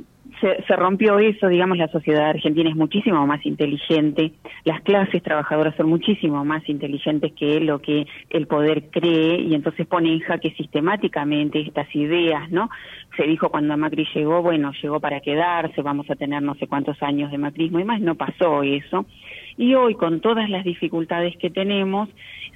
se, 0.41 0.63
se 0.63 0.77
rompió 0.77 1.19
eso, 1.19 1.49
digamos, 1.49 1.79
la 1.79 1.89
sociedad 1.89 2.31
argentina 2.31 2.71
es 2.71 2.77
muchísimo 2.77 3.27
más 3.27 3.45
inteligente, 3.45 4.33
las 4.65 4.81
clases 4.83 5.23
trabajadoras 5.23 5.75
son 5.77 5.89
muchísimo 5.89 6.45
más 6.45 6.69
inteligentes 6.69 7.33
que 7.33 7.61
lo 7.61 7.81
que 7.81 8.07
el 8.31 8.47
poder 8.47 8.91
cree 8.91 9.41
y 9.41 9.55
entonces 9.55 9.87
pone 9.87 10.13
en 10.13 10.21
jaque 10.21 10.55
sistemáticamente 10.57 11.61
estas 11.61 11.95
ideas, 11.95 12.51
¿no? 12.51 12.71
Se 13.17 13.25
dijo 13.25 13.49
cuando 13.51 13.77
Macri 13.77 14.07
llegó, 14.15 14.43
bueno, 14.43 14.73
llegó 14.81 15.01
para 15.01 15.21
quedarse, 15.21 15.83
vamos 15.83 16.09
a 16.11 16.15
tener 16.15 16.43
no 16.43 16.55
sé 16.55 16.67
cuántos 16.67 17.03
años 17.03 17.31
de 17.31 17.39
macrismo 17.39 17.81
y 17.81 17.85
más, 17.85 18.01
no 18.01 18.15
pasó 18.15 18.63
eso. 18.63 19.07
Y 19.59 19.75
hoy, 19.75 19.95
con 19.97 20.21
todas 20.21 20.49
las 20.49 20.65
dificultades 20.65 21.37
que 21.37 21.51
tenemos, 21.51 22.09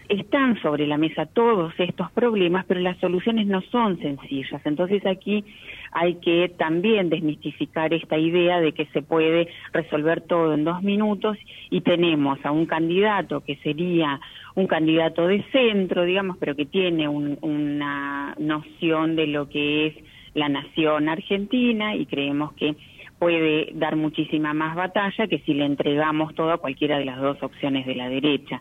están 0.08 0.60
sobre 0.62 0.86
la 0.86 0.98
mesa 0.98 1.26
todos 1.26 1.74
estos 1.78 2.10
problemas, 2.12 2.64
pero 2.66 2.78
las 2.80 2.96
soluciones 2.98 3.46
no 3.48 3.60
son 3.72 3.98
sencillas. 3.98 4.64
Entonces 4.64 5.04
aquí 5.04 5.44
hay 5.90 6.14
que 6.16 6.48
también 6.56 7.10
desmistificar 7.10 7.92
esta 7.92 8.16
idea 8.18 8.60
de 8.60 8.72
que 8.72 8.86
se 8.86 9.02
puede 9.02 9.48
resolver 9.72 10.20
todo 10.20 10.54
en 10.54 10.62
dos 10.64 10.82
minutos 10.82 11.36
y 11.70 11.80
tenemos 11.80 12.38
a 12.44 12.52
un 12.52 12.66
candidato 12.66 13.42
que 13.42 13.56
sería 13.56 14.20
un 14.54 14.68
candidato 14.68 15.26
de 15.26 15.42
centro, 15.50 16.04
digamos, 16.04 16.36
pero 16.38 16.54
que 16.54 16.66
tiene 16.66 17.08
un- 17.08 17.36
una 17.40 18.34
noción 18.38 19.16
de 19.16 19.26
lo 19.26 19.48
que 19.48 19.86
es 19.86 19.94
la 20.34 20.48
nación 20.48 21.08
argentina 21.08 21.96
y 21.96 22.06
creemos 22.06 22.52
que 22.52 22.76
puede 23.22 23.68
dar 23.74 23.94
muchísima 23.94 24.52
más 24.52 24.74
batalla 24.74 25.28
que 25.28 25.38
si 25.46 25.54
le 25.54 25.64
entregamos 25.64 26.35
todo 26.35 26.50
a 26.50 26.58
cualquiera 26.58 26.98
de 26.98 27.04
las 27.04 27.20
dos 27.20 27.40
opciones 27.40 27.87
de 27.87 27.94
la 27.94 28.08
derecha. 28.08 28.61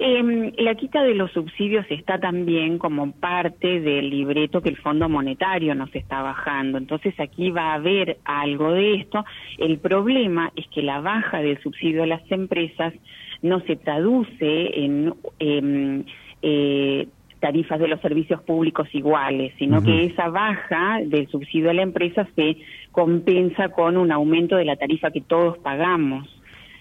Em, 0.00 0.50
la 0.58 0.74
quita 0.74 1.04
de 1.04 1.14
los 1.14 1.30
subsidios 1.30 1.86
está 1.88 2.18
también 2.18 2.78
como 2.78 3.12
parte 3.12 3.78
del 3.80 4.10
libreto 4.10 4.60
que 4.60 4.70
el 4.70 4.76
Fondo 4.76 5.08
Monetario 5.08 5.72
nos 5.76 5.94
está 5.94 6.20
bajando. 6.20 6.78
Entonces 6.78 7.14
aquí 7.20 7.52
va 7.52 7.70
a 7.70 7.74
haber 7.74 8.18
algo 8.24 8.72
de 8.72 8.94
esto. 8.94 9.24
El 9.56 9.78
problema 9.78 10.50
es 10.56 10.66
que 10.74 10.82
la 10.82 11.00
baja 11.00 11.38
del 11.40 11.62
subsidio 11.62 12.02
a 12.02 12.08
las 12.08 12.28
empresas 12.32 12.92
no 13.40 13.60
se 13.60 13.76
traduce 13.76 14.84
en 14.84 15.14
em, 15.38 16.02
eh, 16.42 17.06
tarifas 17.40 17.78
de 17.78 17.88
los 17.88 18.00
servicios 18.00 18.42
públicos 18.42 18.88
iguales, 18.94 19.52
sino 19.58 19.82
que 19.82 20.04
esa 20.06 20.28
baja 20.28 21.00
del 21.04 21.28
subsidio 21.28 21.70
a 21.70 21.74
la 21.74 21.82
empresa 21.82 22.26
se 22.34 22.56
compensa 22.92 23.68
con 23.70 23.96
un 23.96 24.10
aumento 24.10 24.56
de 24.56 24.64
la 24.64 24.76
tarifa 24.76 25.10
que 25.10 25.20
todos 25.20 25.58
pagamos. 25.58 26.28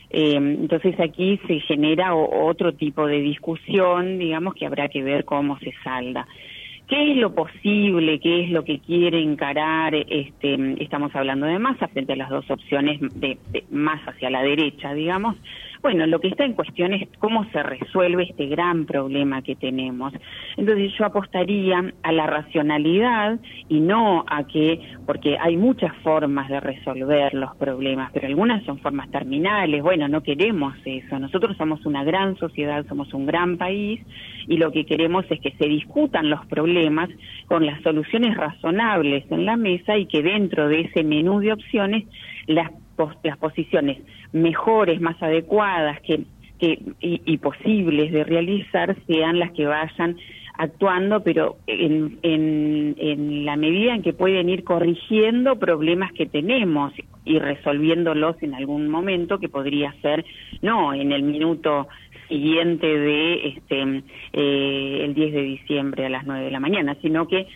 Eh, 0.10 0.36
entonces 0.36 0.98
aquí 1.00 1.39
se 1.48 1.60
genera 1.62 2.15
o- 2.15 2.48
otro 2.48 2.74
tipo 2.74 3.06
de 3.06 3.20
discusión, 3.22 4.18
digamos, 4.20 4.54
que 4.56 4.65
habrá 4.65 4.88
que 4.88 5.04
ver 5.04 5.26
cómo 5.26 5.58
se 5.60 5.74
salda. 5.84 6.26
¿Qué 6.88 7.12
es 7.13 7.18
lo 7.18 7.34
posible? 7.34 8.20
¿Qué 8.20 8.44
es 8.44 8.52
lo 8.52 8.63
que 8.63 8.78
quiere 8.80 9.20
encarar? 9.20 9.96
Este, 9.96 10.56
estamos 10.84 11.13
hablando 11.15 11.48
de 11.48 11.58
masa 11.58 11.88
frente 11.88 12.13
a 12.13 12.15
las 12.15 12.30
dos 12.30 12.50
opciones 12.52 13.00
de, 13.20 13.39
de 13.52 13.63
más 13.72 14.00
hacia 14.08 14.30
la 14.30 14.44
derecha, 14.44 14.94
digamos. 14.94 15.36
Bueno, 15.86 16.08
lo 16.08 16.19
que 16.19 16.30
está 16.30 16.43
en 16.43 16.54
cuestión 16.54 16.93
es 16.93 17.08
cómo 17.19 17.45
se 17.52 17.62
resuelve 17.62 18.24
este 18.24 18.48
gran 18.48 18.88
problema 18.88 19.43
que 19.43 19.56
tenemos. 19.56 20.13
Entonces 20.58 20.91
yo 20.98 21.06
apostaría 21.06 21.93
a 22.02 22.12
la 22.12 22.26
racionalidad 22.26 23.39
y 23.69 23.82
no 23.82 24.26
a 24.28 24.48
que, 24.48 24.80
porque 25.06 25.38
hay 25.39 25.58
muchas 25.58 25.95
formas 25.98 26.50
de 26.50 26.60
resolver 26.60 27.36
los 27.36 27.56
problemas, 27.58 28.10
pero 28.13 28.26
algunas 28.26 28.63
son 28.63 28.80
formas 28.80 29.12
terminales. 29.12 29.84
Bueno, 29.84 30.08
no 30.08 30.24
queremos 30.24 30.74
eso. 30.86 31.19
Nosotros 31.19 31.56
somos 31.56 31.86
una 31.86 32.04
gran 32.04 32.36
sociedad, 32.38 32.84
somos 32.88 33.13
un 33.13 33.28
gran 33.28 33.60
país 33.60 34.02
y 34.48 34.58
lo 34.58 34.71
que 34.71 34.88
queremos 34.88 35.26
es 35.30 35.39
que 35.39 35.52
se 35.52 35.67
discutan 35.67 36.32
los 36.32 36.43
problemas 36.48 37.12
con 37.45 37.63
las 37.63 37.80
soluciones 37.84 38.36
razonables 38.36 39.24
en 39.30 39.45
la 39.45 39.56
mesa 39.56 39.95
y 39.95 40.08
que 40.08 40.24
dentro 40.24 40.67
de 40.67 40.82
ese 40.82 41.04
menú 41.04 41.41
de 41.41 41.54
opciones 41.54 42.06
las, 42.48 42.71
las 43.24 43.38
posiciones 43.38 44.00
mejores, 44.32 45.02
más 45.02 45.22
adecuadas 45.22 46.00
que, 46.02 46.24
que, 46.60 46.80
y, 47.02 47.22
y 47.26 47.38
posibles 47.38 48.12
de 48.12 48.24
realizar 48.24 48.96
sean 49.08 49.40
las 49.40 49.52
que 49.52 49.66
vayan 49.66 50.18
actuando, 50.58 51.22
pero 51.22 51.58
en, 51.68 52.20
en, 52.24 53.46
la 53.46 53.56
medida 53.58 53.94
en 53.94 54.02
que 54.02 54.14
pueden 54.14 54.50
ir 54.50 54.64
corrigiendo 54.64 55.58
problemas 55.58 56.12
que 56.14 56.26
tenemos 56.26 56.94
y 57.26 57.40
resolviéndolos 57.40 58.42
en 58.42 58.54
algún 58.54 58.88
momento, 58.88 59.40
que 59.40 59.50
podría 59.50 59.94
ser, 60.02 60.26
no 60.62 60.94
en 60.94 61.12
el 61.12 61.24
minuto 61.24 61.88
siguiente 62.28 62.88
de 62.88 63.48
este 63.50 64.04
eh, 64.34 65.02
el 65.04 65.14
10 65.14 65.34
de 65.34 65.42
diciembre 65.42 66.06
a 66.06 66.10
las 66.10 66.26
9 66.26 66.46
de 66.46 66.52
la 66.52 66.60
mañana, 66.60 66.96
sino 67.02 67.28
que 67.28 67.48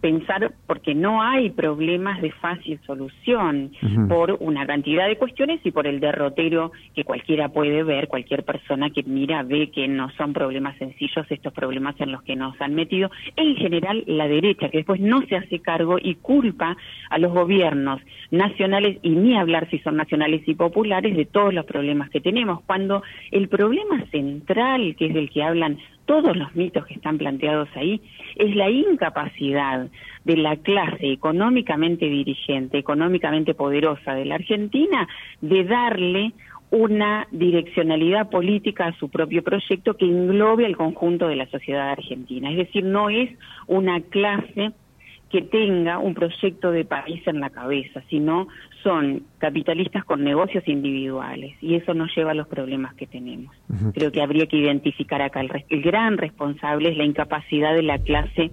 pensar 0.00 0.52
porque 0.66 0.94
no 0.94 1.22
hay 1.22 1.50
problemas 1.50 2.20
de 2.22 2.30
fácil 2.32 2.78
solución 2.86 3.72
por 4.08 4.36
una 4.40 4.66
cantidad 4.66 5.08
de 5.08 5.16
cuestiones 5.16 5.60
y 5.64 5.70
por 5.70 5.86
el 5.86 6.00
derrotero 6.00 6.72
que 6.94 7.04
cualquiera 7.04 7.48
puede 7.48 7.82
ver, 7.82 8.08
cualquier 8.08 8.44
persona 8.44 8.90
que 8.90 9.02
mira 9.02 9.42
ve 9.42 9.70
que 9.70 9.88
no 9.88 10.10
son 10.10 10.32
problemas 10.32 10.76
sencillos 10.78 11.26
estos 11.30 11.52
problemas 11.52 11.94
en 12.00 12.12
los 12.12 12.22
que 12.22 12.36
nos 12.36 12.58
han 12.60 12.74
metido, 12.74 13.10
en 13.36 13.56
general 13.56 14.04
la 14.06 14.28
derecha 14.28 14.68
que 14.68 14.78
después 14.78 15.00
no 15.00 15.22
se 15.22 15.36
hace 15.36 15.60
cargo 15.60 15.98
y 16.00 16.14
culpa 16.16 16.76
a 17.10 17.18
los 17.18 17.32
gobiernos 17.32 18.00
nacionales 18.30 18.98
y 19.02 19.10
ni 19.10 19.36
hablar 19.36 19.68
si 19.70 19.78
son 19.80 19.96
nacionales 19.96 20.42
y 20.46 20.54
populares 20.54 21.16
de 21.16 21.24
todos 21.24 21.52
los 21.52 21.64
problemas 21.64 22.10
que 22.10 22.20
tenemos, 22.20 22.62
cuando 22.62 23.02
el 23.30 23.48
problema 23.48 24.04
central 24.10 24.94
que 24.96 25.06
es 25.06 25.14
del 25.14 25.30
que 25.30 25.42
hablan 25.42 25.78
todos 26.06 26.36
los 26.36 26.54
mitos 26.54 26.86
que 26.86 26.94
están 26.94 27.18
planteados 27.18 27.68
ahí, 27.74 28.00
es 28.36 28.54
la 28.54 28.70
incapacidad 28.70 29.55
de 30.24 30.36
la 30.36 30.56
clase 30.56 31.12
económicamente 31.12 32.06
dirigente, 32.06 32.78
económicamente 32.78 33.54
poderosa 33.54 34.14
de 34.14 34.24
la 34.24 34.36
Argentina, 34.36 35.08
de 35.40 35.64
darle 35.64 36.32
una 36.70 37.26
direccionalidad 37.30 38.28
política 38.28 38.86
a 38.86 38.98
su 38.98 39.08
propio 39.08 39.42
proyecto 39.42 39.94
que 39.94 40.04
englobe 40.04 40.66
al 40.66 40.76
conjunto 40.76 41.28
de 41.28 41.36
la 41.36 41.46
sociedad 41.46 41.90
argentina. 41.90 42.50
Es 42.50 42.56
decir, 42.56 42.84
no 42.84 43.08
es 43.08 43.30
una 43.66 44.00
clase 44.00 44.72
que 45.30 45.42
tenga 45.42 45.98
un 45.98 46.14
proyecto 46.14 46.70
de 46.70 46.84
país 46.84 47.26
en 47.26 47.40
la 47.40 47.50
cabeza, 47.50 48.02
sino 48.08 48.46
son 48.82 49.24
capitalistas 49.38 50.04
con 50.04 50.22
negocios 50.22 50.66
individuales 50.68 51.56
y 51.60 51.74
eso 51.74 51.94
nos 51.94 52.14
lleva 52.14 52.30
a 52.30 52.34
los 52.34 52.46
problemas 52.46 52.94
que 52.94 53.06
tenemos. 53.06 53.54
Creo 53.94 54.12
que 54.12 54.22
habría 54.22 54.46
que 54.46 54.56
identificar 54.56 55.20
acá 55.22 55.40
el, 55.40 55.50
el 55.68 55.82
gran 55.82 56.16
responsable 56.16 56.90
es 56.90 56.96
la 56.96 57.04
incapacidad 57.04 57.74
de 57.74 57.82
la 57.82 57.98
clase 57.98 58.52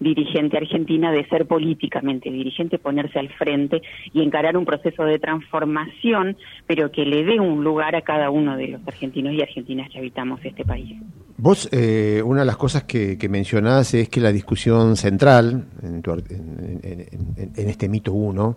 dirigente 0.00 0.56
argentina 0.56 1.10
de 1.10 1.26
ser 1.28 1.46
políticamente 1.46 2.30
dirigente, 2.30 2.78
ponerse 2.78 3.18
al 3.18 3.28
frente 3.30 3.82
y 4.12 4.22
encarar 4.22 4.56
un 4.56 4.64
proceso 4.64 5.04
de 5.04 5.18
transformación, 5.18 6.36
pero 6.66 6.90
que 6.90 7.04
le 7.04 7.24
dé 7.24 7.40
un 7.40 7.64
lugar 7.64 7.96
a 7.96 8.02
cada 8.02 8.30
uno 8.30 8.56
de 8.56 8.68
los 8.68 8.86
argentinos 8.86 9.32
y 9.34 9.42
argentinas 9.42 9.88
que 9.90 9.98
habitamos 9.98 10.40
este 10.44 10.64
país. 10.64 10.96
Vos, 11.38 11.68
eh, 11.70 12.22
una 12.24 12.40
de 12.40 12.46
las 12.46 12.56
cosas 12.56 12.84
que, 12.84 13.18
que 13.18 13.28
mencionás 13.28 13.92
es 13.94 14.08
que 14.08 14.20
la 14.20 14.32
discusión 14.32 14.96
central 14.96 15.66
en, 15.82 16.00
tu 16.00 16.12
en- 16.12 16.80
en- 16.82 17.52
en- 17.56 17.68
este 17.68 17.88
mito 17.90 18.12
1 18.14 18.56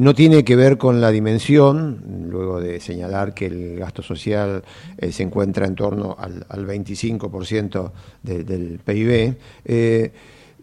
no 0.00 0.14
tiene 0.14 0.44
que 0.44 0.54
ver 0.56 0.76
con 0.76 1.00
la 1.00 1.10
dimensión, 1.10 2.26
luego 2.28 2.60
de 2.60 2.80
señalar 2.80 3.32
que 3.32 3.46
el 3.46 3.76
gasto 3.78 4.02
social 4.02 4.62
eh, 4.98 5.10
se 5.10 5.22
encuentra 5.22 5.66
en 5.66 5.74
torno 5.74 6.16
al, 6.18 6.44
al 6.50 6.66
25% 6.66 7.92
de- 8.22 8.44
del 8.44 8.78
PIB, 8.84 9.36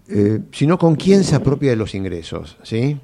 eh, 0.10 0.39
sino 0.52 0.78
con 0.78 0.96
quién 0.96 1.24
se 1.24 1.36
apropia 1.36 1.70
de 1.72 1.76
los 1.76 1.96
ingresos, 1.96 2.58
¿sí? 2.63 2.98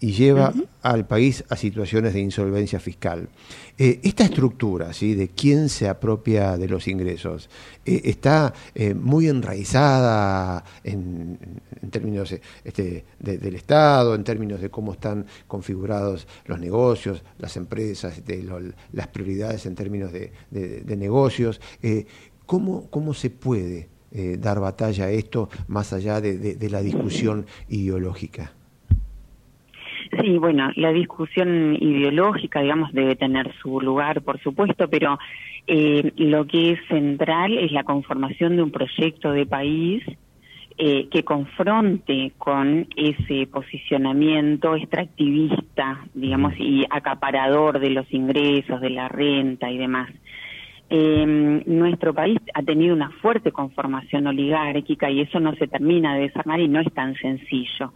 y 0.00 0.12
lleva 0.12 0.54
al 0.82 1.08
país 1.08 1.42
a 1.48 1.56
situaciones 1.56 2.14
de 2.14 2.20
insolvencia 2.20 2.78
fiscal. 2.78 3.28
Eh, 3.76 3.98
esta 4.04 4.22
estructura 4.24 4.92
¿sí? 4.92 5.14
de 5.16 5.26
quién 5.30 5.68
se 5.68 5.88
apropia 5.88 6.56
de 6.56 6.68
los 6.68 6.86
ingresos 6.86 7.50
eh, 7.84 8.02
está 8.04 8.54
eh, 8.76 8.94
muy 8.94 9.26
enraizada 9.28 10.62
en, 10.84 11.36
en 11.82 11.90
términos 11.90 12.32
este, 12.64 13.04
de- 13.18 13.38
del 13.38 13.56
Estado, 13.56 14.14
en 14.14 14.22
términos 14.22 14.60
de 14.60 14.70
cómo 14.70 14.92
están 14.92 15.26
configurados 15.48 16.28
los 16.46 16.60
negocios, 16.60 17.24
las 17.38 17.56
empresas, 17.56 18.24
de 18.24 18.42
lo- 18.44 18.60
las 18.92 19.08
prioridades 19.08 19.66
en 19.66 19.74
términos 19.74 20.12
de, 20.12 20.32
de- 20.52 20.80
de 20.82 20.96
negocios. 20.96 21.60
¿cómo, 22.46 22.88
¿Cómo 22.90 23.14
se 23.14 23.30
puede 23.30 23.88
eh, 24.12 24.36
dar 24.38 24.60
batalla 24.60 25.04
a 25.06 25.10
esto 25.10 25.48
más 25.68 25.92
allá 25.92 26.20
de- 26.20 26.38
de- 26.38 26.54
de 26.56 26.70
la 26.70 26.80
discusión 26.80 27.46
ideológica? 27.68 28.52
Sí, 30.22 30.38
bueno, 30.38 30.70
la 30.76 30.90
discusión 30.92 31.76
ideológica, 31.78 32.60
digamos, 32.62 32.92
debe 32.92 33.14
tener 33.16 33.52
su 33.60 33.80
lugar, 33.80 34.22
por 34.22 34.40
supuesto, 34.40 34.88
pero 34.88 35.18
eh, 35.66 36.12
lo 36.16 36.46
que 36.46 36.72
es 36.72 36.80
central 36.88 37.58
es 37.58 37.72
la 37.72 37.84
conformación 37.84 38.56
de 38.56 38.62
un 38.62 38.70
proyecto 38.70 39.32
de 39.32 39.44
país 39.44 40.02
eh, 40.78 41.08
que 41.10 41.24
confronte 41.24 42.32
con 42.38 42.86
ese 42.96 43.46
posicionamiento 43.48 44.76
extractivista, 44.76 46.04
digamos, 46.14 46.54
y 46.58 46.86
acaparador 46.88 47.80
de 47.80 47.90
los 47.90 48.06
ingresos, 48.12 48.80
de 48.80 48.90
la 48.90 49.08
renta 49.08 49.70
y 49.70 49.76
demás. 49.76 50.08
Eh, 50.90 51.62
nuestro 51.66 52.14
país 52.14 52.38
ha 52.54 52.62
tenido 52.62 52.94
una 52.94 53.10
fuerte 53.10 53.52
conformación 53.52 54.26
oligárquica 54.26 55.10
y 55.10 55.20
eso 55.20 55.38
no 55.38 55.54
se 55.56 55.66
termina 55.68 56.14
de 56.14 56.22
desarmar 56.22 56.60
y 56.60 56.68
no 56.68 56.80
es 56.80 56.92
tan 56.94 57.14
sencillo 57.16 57.92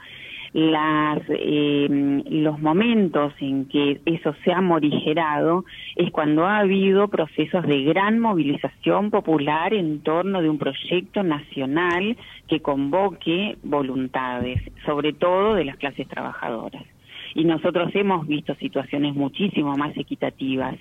las, 0.52 1.22
eh, 1.28 2.22
los 2.28 2.60
momentos 2.60 3.32
en 3.40 3.66
que 3.66 4.00
eso 4.04 4.34
se 4.44 4.52
ha 4.52 4.60
morigerado 4.60 5.64
es 5.96 6.10
cuando 6.10 6.46
ha 6.46 6.58
habido 6.58 7.08
procesos 7.08 7.66
de 7.66 7.82
gran 7.84 8.18
movilización 8.18 9.10
popular 9.10 9.72
en 9.72 10.00
torno 10.00 10.42
de 10.42 10.50
un 10.50 10.58
proyecto 10.58 11.22
nacional 11.22 12.16
que 12.48 12.60
convoque 12.60 13.56
voluntades, 13.62 14.60
sobre 14.84 15.14
todo 15.14 15.54
de 15.54 15.64
las 15.64 15.76
clases 15.76 16.06
trabajadoras. 16.06 16.84
Y 17.34 17.44
nosotros 17.44 17.90
hemos 17.94 18.26
visto 18.26 18.54
situaciones 18.56 19.14
muchísimo 19.14 19.74
más 19.78 19.96
equitativas. 19.96 20.76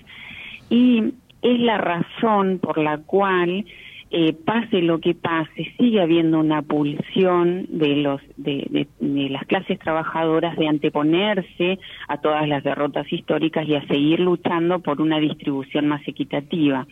Y 0.68 1.14
es 1.42 1.60
la 1.60 1.78
razón 1.78 2.58
por 2.58 2.78
la 2.78 2.98
cual 2.98 3.64
eh, 4.14 4.34
pase 4.34 4.82
lo 4.82 5.00
que 5.00 5.14
pase, 5.14 5.72
sigue 5.78 6.02
habiendo 6.02 6.38
una 6.38 6.60
pulsión 6.60 7.64
de, 7.70 7.96
los, 7.96 8.20
de, 8.36 8.86
las 9.00 9.46
clases 9.46 9.78
trabajadoras 9.78 10.54
de 10.58 10.68
anteponerse 10.68 11.78
a 12.08 12.18
todas 12.18 12.46
las 12.46 12.62
derrotas 12.62 13.10
históricas 13.10 13.66
y 13.66 13.74
a 13.74 13.86
seguir 13.86 14.20
luchando 14.20 14.80
por 14.80 15.00
una 15.00 15.18
distribución 15.18 15.88
más 15.88 16.06
equitativa. 16.06 16.86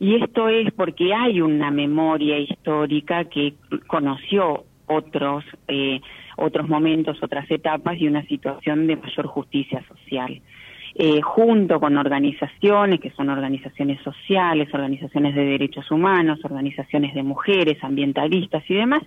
Y 0.00 0.16
esto 0.16 0.48
es 0.48 0.72
porque 0.72 1.14
hay 1.14 1.40
una 1.40 1.70
memoria 1.70 2.38
histórica 2.38 3.26
que 3.26 3.54
conoció 3.86 4.64
otros, 4.86 5.44
eh, 5.68 6.00
otros 6.36 6.68
momentos, 6.68 7.22
otras 7.22 7.48
etapas 7.50 8.00
y 8.00 8.08
una 8.08 8.24
situación 8.26 8.88
de 8.88 8.96
mayor 8.96 9.26
justicia 9.26 9.84
social. 9.86 10.40
Eh, 11.00 11.20
junto 11.22 11.78
con 11.78 11.96
organizaciones 11.96 12.98
que 12.98 13.10
son 13.10 13.28
organizaciones 13.28 14.02
sociales, 14.02 14.68
organizaciones 14.74 15.32
de 15.36 15.44
derechos 15.44 15.88
humanos, 15.92 16.40
organizaciones 16.42 17.14
de 17.14 17.22
mujeres, 17.22 17.78
ambientalistas 17.84 18.64
y 18.68 18.74
demás, 18.74 19.02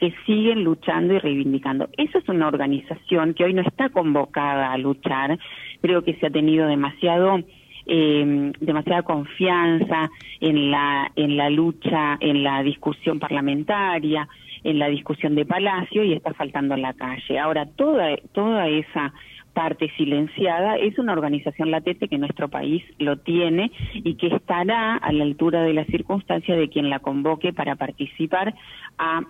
que 0.00 0.12
siguen 0.26 0.64
luchando 0.64 1.14
y 1.14 1.20
reivindicando. 1.20 1.88
Esa 1.96 2.18
es 2.18 2.28
una 2.28 2.48
organización 2.48 3.32
que 3.32 3.44
hoy 3.44 3.54
no 3.54 3.62
está 3.62 3.90
convocada 3.90 4.72
a 4.72 4.76
luchar, 4.76 5.38
creo 5.80 6.02
que 6.02 6.14
se 6.14 6.26
ha 6.26 6.30
tenido 6.30 6.66
demasiado 6.66 7.38
eh, 7.86 8.52
demasiada 8.58 9.02
confianza 9.04 10.10
en 10.40 10.72
la 10.72 11.12
en 11.14 11.36
la 11.36 11.48
lucha, 11.48 12.16
en 12.18 12.42
la 12.42 12.64
discusión 12.64 13.20
parlamentaria, 13.20 14.26
en 14.64 14.80
la 14.80 14.88
discusión 14.88 15.36
de 15.36 15.46
Palacio 15.46 16.02
y 16.02 16.12
está 16.12 16.34
faltando 16.34 16.74
en 16.74 16.82
la 16.82 16.94
calle. 16.94 17.38
Ahora 17.38 17.66
toda 17.66 18.16
toda 18.32 18.66
esa 18.66 19.14
parte 19.56 19.90
silenciada, 19.96 20.76
es 20.76 20.98
una 20.98 21.14
organización 21.14 21.70
latente 21.70 22.08
que 22.08 22.18
nuestro 22.18 22.48
país 22.48 22.84
lo 22.98 23.16
tiene 23.16 23.72
y 23.94 24.16
que 24.16 24.26
estará 24.26 24.96
a 24.96 25.12
la 25.12 25.24
altura 25.24 25.62
de 25.62 25.72
la 25.72 25.86
circunstancia 25.86 26.54
de 26.54 26.68
quien 26.68 26.90
la 26.90 26.98
convoque 26.98 27.54
para 27.54 27.74
participar 27.74 28.54
a 28.98 29.22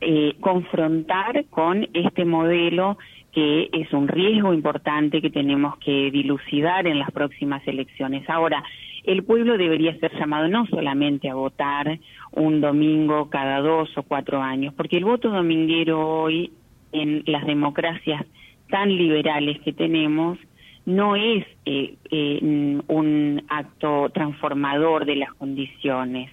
eh, 0.00 0.34
confrontar 0.40 1.44
con 1.48 1.86
este 1.94 2.24
modelo 2.24 2.98
que 3.32 3.68
es 3.72 3.92
un 3.92 4.08
riesgo 4.08 4.52
importante 4.52 5.22
que 5.22 5.30
tenemos 5.30 5.78
que 5.78 6.10
dilucidar 6.10 6.88
en 6.88 6.98
las 6.98 7.12
próximas 7.12 7.62
elecciones. 7.68 8.28
Ahora, 8.28 8.64
el 9.04 9.22
pueblo 9.22 9.56
debería 9.56 9.96
ser 10.00 10.10
llamado 10.18 10.48
no 10.48 10.66
solamente 10.66 11.30
a 11.30 11.36
votar 11.36 12.00
un 12.32 12.60
domingo 12.60 13.30
cada 13.30 13.60
dos 13.60 13.96
o 13.96 14.02
cuatro 14.02 14.42
años, 14.42 14.74
porque 14.74 14.96
el 14.96 15.04
voto 15.04 15.30
dominguero 15.30 16.00
hoy 16.00 16.50
en 16.90 17.22
las 17.26 17.46
democracias 17.46 18.26
tan 18.70 18.88
liberales 18.88 19.60
que 19.60 19.72
tenemos, 19.72 20.38
no 20.86 21.16
es 21.16 21.46
eh, 21.66 21.94
eh, 22.10 22.80
un 22.86 23.42
acto 23.48 24.08
transformador 24.10 25.04
de 25.04 25.16
las 25.16 25.32
condiciones. 25.34 26.30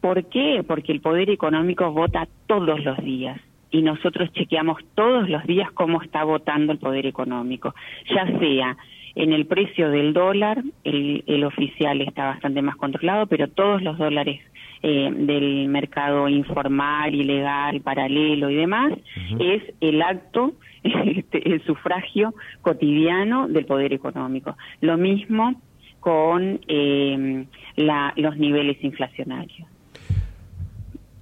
¿Por 0.00 0.24
qué? 0.26 0.64
Porque 0.66 0.92
el 0.92 1.00
poder 1.00 1.30
económico 1.30 1.90
vota 1.92 2.28
todos 2.46 2.82
los 2.84 2.96
días 3.04 3.40
y 3.70 3.82
nosotros 3.82 4.32
chequeamos 4.32 4.78
todos 4.94 5.28
los 5.28 5.44
días 5.46 5.70
cómo 5.72 6.02
está 6.02 6.24
votando 6.24 6.72
el 6.72 6.78
poder 6.78 7.06
económico, 7.06 7.74
ya 8.08 8.26
sea 8.38 8.76
en 9.14 9.32
el 9.32 9.46
precio 9.46 9.90
del 9.90 10.12
dólar, 10.12 10.62
el, 10.84 11.44
oficial 11.44 12.00
está 12.00 12.26
bastante 12.26 12.62
más 12.62 12.76
controlado, 12.76 13.26
pero 13.26 13.48
todos 13.48 13.82
los 13.82 13.98
dólares 13.98 14.40
eh, 14.82 15.10
del 15.12 15.68
mercado 15.68 16.28
informal, 16.28 17.14
ilegal, 17.14 17.80
paralelo 17.80 18.50
y 18.50 18.56
demás, 18.56 18.92
es 19.38 19.62
el 19.80 20.02
acto 20.02 20.54
este, 20.82 21.52
el 21.52 21.62
sufragio 21.64 22.34
cotidiano 22.62 23.48
del 23.48 23.66
poder 23.66 23.92
económico. 23.92 24.56
Lo 24.80 24.96
mismo 24.96 25.60
con 26.00 26.60
eh, 26.66 27.44
los 27.76 28.36
niveles 28.38 28.82
inflacionarios. 28.82 29.68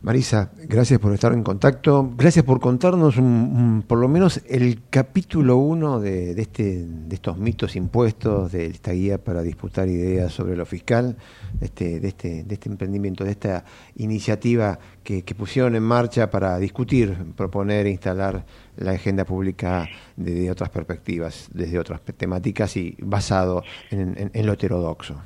Marisa, 0.08 0.52
gracias 0.66 0.98
por 1.00 1.12
estar 1.12 1.34
en 1.34 1.42
contacto. 1.42 2.14
Gracias 2.16 2.42
por 2.42 2.60
contarnos 2.60 3.16
por 3.86 3.98
lo 3.98 4.08
menos 4.08 4.40
el 4.48 4.80
capítulo 4.88 5.58
uno 5.58 6.00
de, 6.00 6.30
este, 6.40 6.86
de 6.86 7.14
estos 7.14 7.36
mitos 7.36 7.76
impuestos, 7.76 8.50
de 8.50 8.68
esta 8.68 8.92
guía 8.92 9.22
para 9.22 9.42
disputar 9.42 9.86
ideas 9.86 10.32
sobre 10.32 10.56
lo 10.56 10.64
fiscal, 10.64 11.18
de 11.60 11.66
este, 11.66 12.00
de 12.00 12.08
este, 12.08 12.42
de 12.44 12.54
este 12.54 12.70
emprendimiento, 12.70 13.22
de 13.22 13.32
esta 13.32 13.66
iniciativa 13.96 14.78
que, 15.04 15.22
pusieron 15.36 15.76
en 15.76 15.82
marcha 15.82 16.30
para 16.30 16.58
discutir, 16.58 17.14
proponer 17.36 17.84
e 17.84 17.90
instalar 17.90 18.46
la 18.78 18.92
agenda 18.92 19.26
pública 19.26 19.90
desde 20.16 20.50
otras 20.50 20.70
perspectivas, 20.70 21.50
desde 21.52 21.78
otras 21.78 22.00
temáticas 22.16 22.78
y 22.78 22.96
basado 22.98 23.62
en 23.90 24.46
lo 24.46 24.54
heterodoxo. 24.54 25.20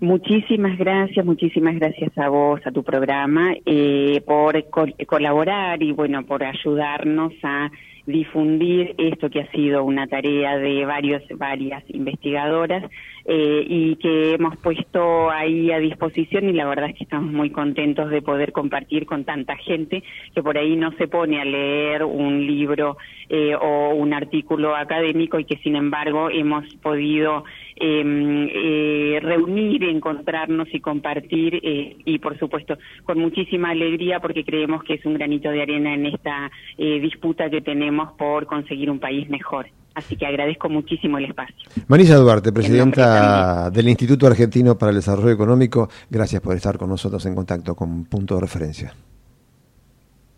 Muchísimas 0.00 0.78
gracias, 0.78 1.24
muchísimas 1.24 1.74
gracias 1.76 2.16
a 2.18 2.28
vos, 2.28 2.60
a 2.66 2.72
tu 2.72 2.82
programa, 2.82 3.54
eh, 3.64 4.22
por 4.26 4.64
colaborar 5.06 5.82
y 5.82 5.92
bueno, 5.92 6.24
por 6.24 6.42
ayudarnos 6.42 7.32
a 7.42 7.70
difundir 8.06 8.94
esto 8.98 9.30
que 9.30 9.40
ha 9.40 9.50
sido 9.50 9.82
una 9.82 10.06
tarea 10.06 10.58
de 10.58 10.84
varios, 10.84 11.22
varias 11.36 11.82
investigadoras 11.88 12.84
eh, 13.24 13.64
y 13.66 13.96
que 13.96 14.34
hemos 14.34 14.58
puesto 14.58 15.30
ahí 15.30 15.70
a 15.72 15.78
disposición 15.78 16.48
y 16.50 16.52
la 16.52 16.66
verdad 16.66 16.90
es 16.90 16.96
que 16.96 17.04
estamos 17.04 17.32
muy 17.32 17.48
contentos 17.48 18.10
de 18.10 18.20
poder 18.20 18.52
compartir 18.52 19.06
con 19.06 19.24
tanta 19.24 19.56
gente 19.56 20.02
que 20.34 20.42
por 20.42 20.58
ahí 20.58 20.76
no 20.76 20.92
se 20.98 21.08
pone 21.08 21.40
a 21.40 21.46
leer 21.46 22.04
un 22.04 22.46
libro 22.46 22.98
eh, 23.30 23.54
o 23.54 23.94
un 23.94 24.12
artículo 24.12 24.76
académico 24.76 25.38
y 25.38 25.46
que 25.46 25.56
sin 25.58 25.74
embargo 25.74 26.28
hemos 26.28 26.66
podido 26.82 27.44
eh, 27.76 29.18
reunir, 29.22 29.84
encontrarnos 29.84 30.68
y 30.72 30.80
compartir 30.80 31.60
eh, 31.62 31.96
y 32.04 32.18
por 32.18 32.38
supuesto 32.38 32.78
con 33.04 33.18
muchísima 33.18 33.70
alegría 33.70 34.20
porque 34.20 34.44
creemos 34.44 34.84
que 34.84 34.94
es 34.94 35.04
un 35.04 35.14
granito 35.14 35.50
de 35.50 35.62
arena 35.62 35.94
en 35.94 36.06
esta 36.06 36.50
eh, 36.78 37.00
disputa 37.00 37.50
que 37.50 37.60
tenemos 37.60 38.12
por 38.12 38.46
conseguir 38.46 38.90
un 38.90 39.00
país 39.00 39.28
mejor. 39.28 39.66
Así 39.94 40.16
que 40.16 40.26
agradezco 40.26 40.68
muchísimo 40.68 41.18
el 41.18 41.26
espacio. 41.26 41.54
Marisa 41.86 42.16
Duarte, 42.16 42.52
presidenta 42.52 43.70
del 43.70 43.88
Instituto 43.88 44.26
Argentino 44.26 44.76
para 44.76 44.90
el 44.90 44.96
Desarrollo 44.96 45.30
Económico, 45.30 45.88
gracias 46.10 46.42
por 46.42 46.56
estar 46.56 46.76
con 46.76 46.88
nosotros 46.88 47.24
en 47.26 47.34
contacto 47.36 47.76
con 47.76 48.04
Punto 48.06 48.34
de 48.34 48.40
Referencia. 48.40 48.92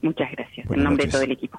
Muchas 0.03 0.31
gracias, 0.33 0.71
en 0.71 0.85
nombre 0.85 1.07
de 1.07 1.11
todo 1.11 1.23
el 1.23 1.33
equipo. 1.33 1.59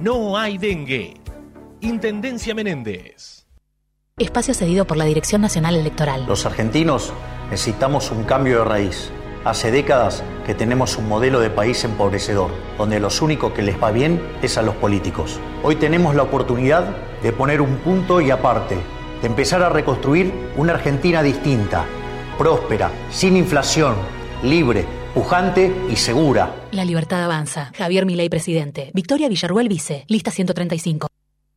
no 0.00 0.36
hay 0.36 0.58
dengue. 0.58 1.14
Intendencia 1.80 2.54
Menéndez. 2.54 3.46
Espacio 4.18 4.54
cedido 4.54 4.86
por 4.86 4.96
la 4.96 5.04
Dirección 5.04 5.40
Nacional 5.42 5.74
Electoral. 5.74 6.26
Los 6.26 6.46
argentinos 6.46 7.12
necesitamos 7.50 8.10
un 8.10 8.24
cambio 8.24 8.58
de 8.58 8.64
raíz. 8.64 9.10
Hace 9.44 9.72
décadas 9.72 10.22
que 10.46 10.54
tenemos 10.54 10.96
un 10.96 11.08
modelo 11.08 11.40
de 11.40 11.50
país 11.50 11.82
empobrecedor, 11.82 12.50
donde 12.78 13.00
lo 13.00 13.08
único 13.20 13.52
que 13.52 13.62
les 13.62 13.82
va 13.82 13.90
bien 13.90 14.22
es 14.42 14.56
a 14.56 14.62
los 14.62 14.76
políticos. 14.76 15.40
Hoy 15.64 15.76
tenemos 15.76 16.14
la 16.14 16.22
oportunidad 16.22 16.96
de 17.22 17.32
poner 17.32 17.60
un 17.60 17.76
punto 17.78 18.20
y 18.20 18.30
aparte, 18.30 18.76
de 19.20 19.26
empezar 19.26 19.62
a 19.62 19.68
reconstruir 19.68 20.32
una 20.56 20.74
Argentina 20.74 21.22
distinta, 21.22 21.84
próspera, 22.38 22.90
sin 23.10 23.36
inflación, 23.36 23.94
libre, 24.42 24.84
pujante 25.14 25.72
y 25.90 25.96
segura. 25.96 26.54
La 26.72 26.84
libertad 26.84 27.22
avanza. 27.22 27.70
Javier 27.76 28.06
Milei, 28.06 28.28
presidente. 28.28 28.90
Victoria 28.94 29.28
Villarruel, 29.28 29.68
vice. 29.68 30.04
Lista 30.08 30.30
135. 30.30 31.08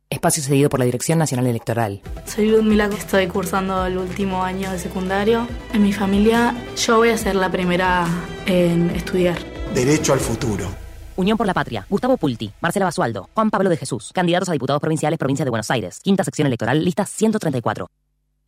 Espacio 0.08 0.42
cedido 0.42 0.68
por 0.70 0.78
la 0.78 0.84
Dirección 0.86 1.18
Nacional 1.18 1.46
Electoral. 1.48 2.00
Soy 2.26 2.48
Ludmila, 2.48 2.88
estoy 2.96 3.26
cursando 3.26 3.86
el 3.86 3.98
último 3.98 4.42
año 4.44 4.70
de 4.70 4.78
secundario. 4.78 5.48
En 5.72 5.82
mi 5.82 5.92
familia 5.92 6.54
yo 6.76 6.98
voy 6.98 7.10
a 7.10 7.18
ser 7.18 7.34
la 7.34 7.50
primera 7.50 8.06
en 8.46 8.90
estudiar. 8.90 9.36
Derecho 9.74 10.12
al 10.12 10.20
futuro. 10.20 10.68
Unión 11.16 11.36
por 11.36 11.46
la 11.46 11.54
Patria. 11.54 11.86
Gustavo 11.88 12.16
Pulti. 12.18 12.52
Marcela 12.60 12.84
Basualdo. 12.84 13.28
Juan 13.34 13.50
Pablo 13.50 13.68
de 13.68 13.76
Jesús. 13.76 14.12
Candidatos 14.14 14.48
a 14.48 14.52
diputados 14.52 14.80
provinciales, 14.80 15.18
Provincia 15.18 15.44
de 15.44 15.50
Buenos 15.50 15.70
Aires. 15.70 15.98
Quinta 16.00 16.22
sección 16.22 16.46
electoral, 16.46 16.84
lista 16.84 17.04
134. 17.04 17.88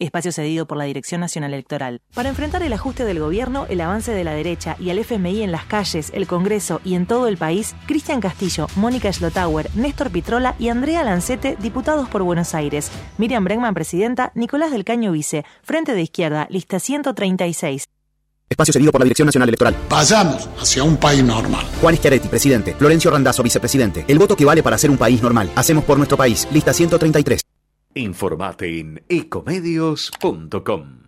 Espacio 0.01 0.31
cedido 0.31 0.67
por 0.67 0.79
la 0.79 0.85
Dirección 0.85 1.21
Nacional 1.21 1.53
Electoral. 1.53 2.01
Para 2.15 2.29
enfrentar 2.29 2.63
el 2.63 2.73
ajuste 2.73 3.05
del 3.05 3.19
gobierno, 3.19 3.67
el 3.69 3.81
avance 3.81 4.13
de 4.13 4.23
la 4.23 4.33
derecha 4.33 4.77
y 4.79 4.91
al 4.91 4.99
FMI 5.01 5.43
en 5.43 5.51
las 5.51 5.65
calles, 5.65 6.13
el 6.15 6.29
Congreso 6.29 6.81
y 6.85 6.95
en 6.95 7.05
todo 7.07 7.27
el 7.27 7.37
país, 7.37 7.75
Cristian 7.87 8.21
Castillo, 8.21 8.69
Mónica 8.77 9.13
Schlotauer, 9.13 9.69
Néstor 9.75 10.11
Pitrola 10.11 10.55
y 10.61 10.69
Andrea 10.69 11.03
Lancete, 11.03 11.57
diputados 11.61 12.09
por 12.09 12.23
Buenos 12.23 12.55
Aires. 12.55 12.93
Miriam 13.19 13.43
Bregman, 13.43 13.75
presidenta, 13.75 14.31
Nicolás 14.37 14.71
del 14.71 14.85
Caño, 14.85 15.11
vice. 15.11 15.45
Frente 15.65 15.95
de 15.95 16.03
Izquierda, 16.03 16.47
lista 16.49 16.79
136. 16.79 17.85
Espacio 18.49 18.73
cedido 18.73 18.93
por 18.93 19.01
la 19.01 19.05
Dirección 19.05 19.27
Nacional 19.27 19.49
Electoral. 19.49 19.77
Vayamos 19.91 20.49
hacia 20.61 20.85
un 20.85 20.97
país 20.97 21.25
normal. 21.25 21.67
Juan 21.81 21.97
Schiaretti, 21.97 22.29
presidente. 22.29 22.75
Florencio 22.75 23.11
Randazzo, 23.11 23.43
vicepresidente. 23.43 24.05
El 24.07 24.19
voto 24.19 24.37
que 24.37 24.45
vale 24.45 24.63
para 24.63 24.79
ser 24.79 24.91
un 24.91 24.97
país 24.97 25.21
normal. 25.21 25.51
Hacemos 25.57 25.83
por 25.83 25.99
nuestro 25.99 26.17
país. 26.17 26.47
Lista 26.53 26.73
133. 26.73 27.43
Informate 27.99 28.79
en 28.79 29.03
ecomedios.com. 29.09 30.99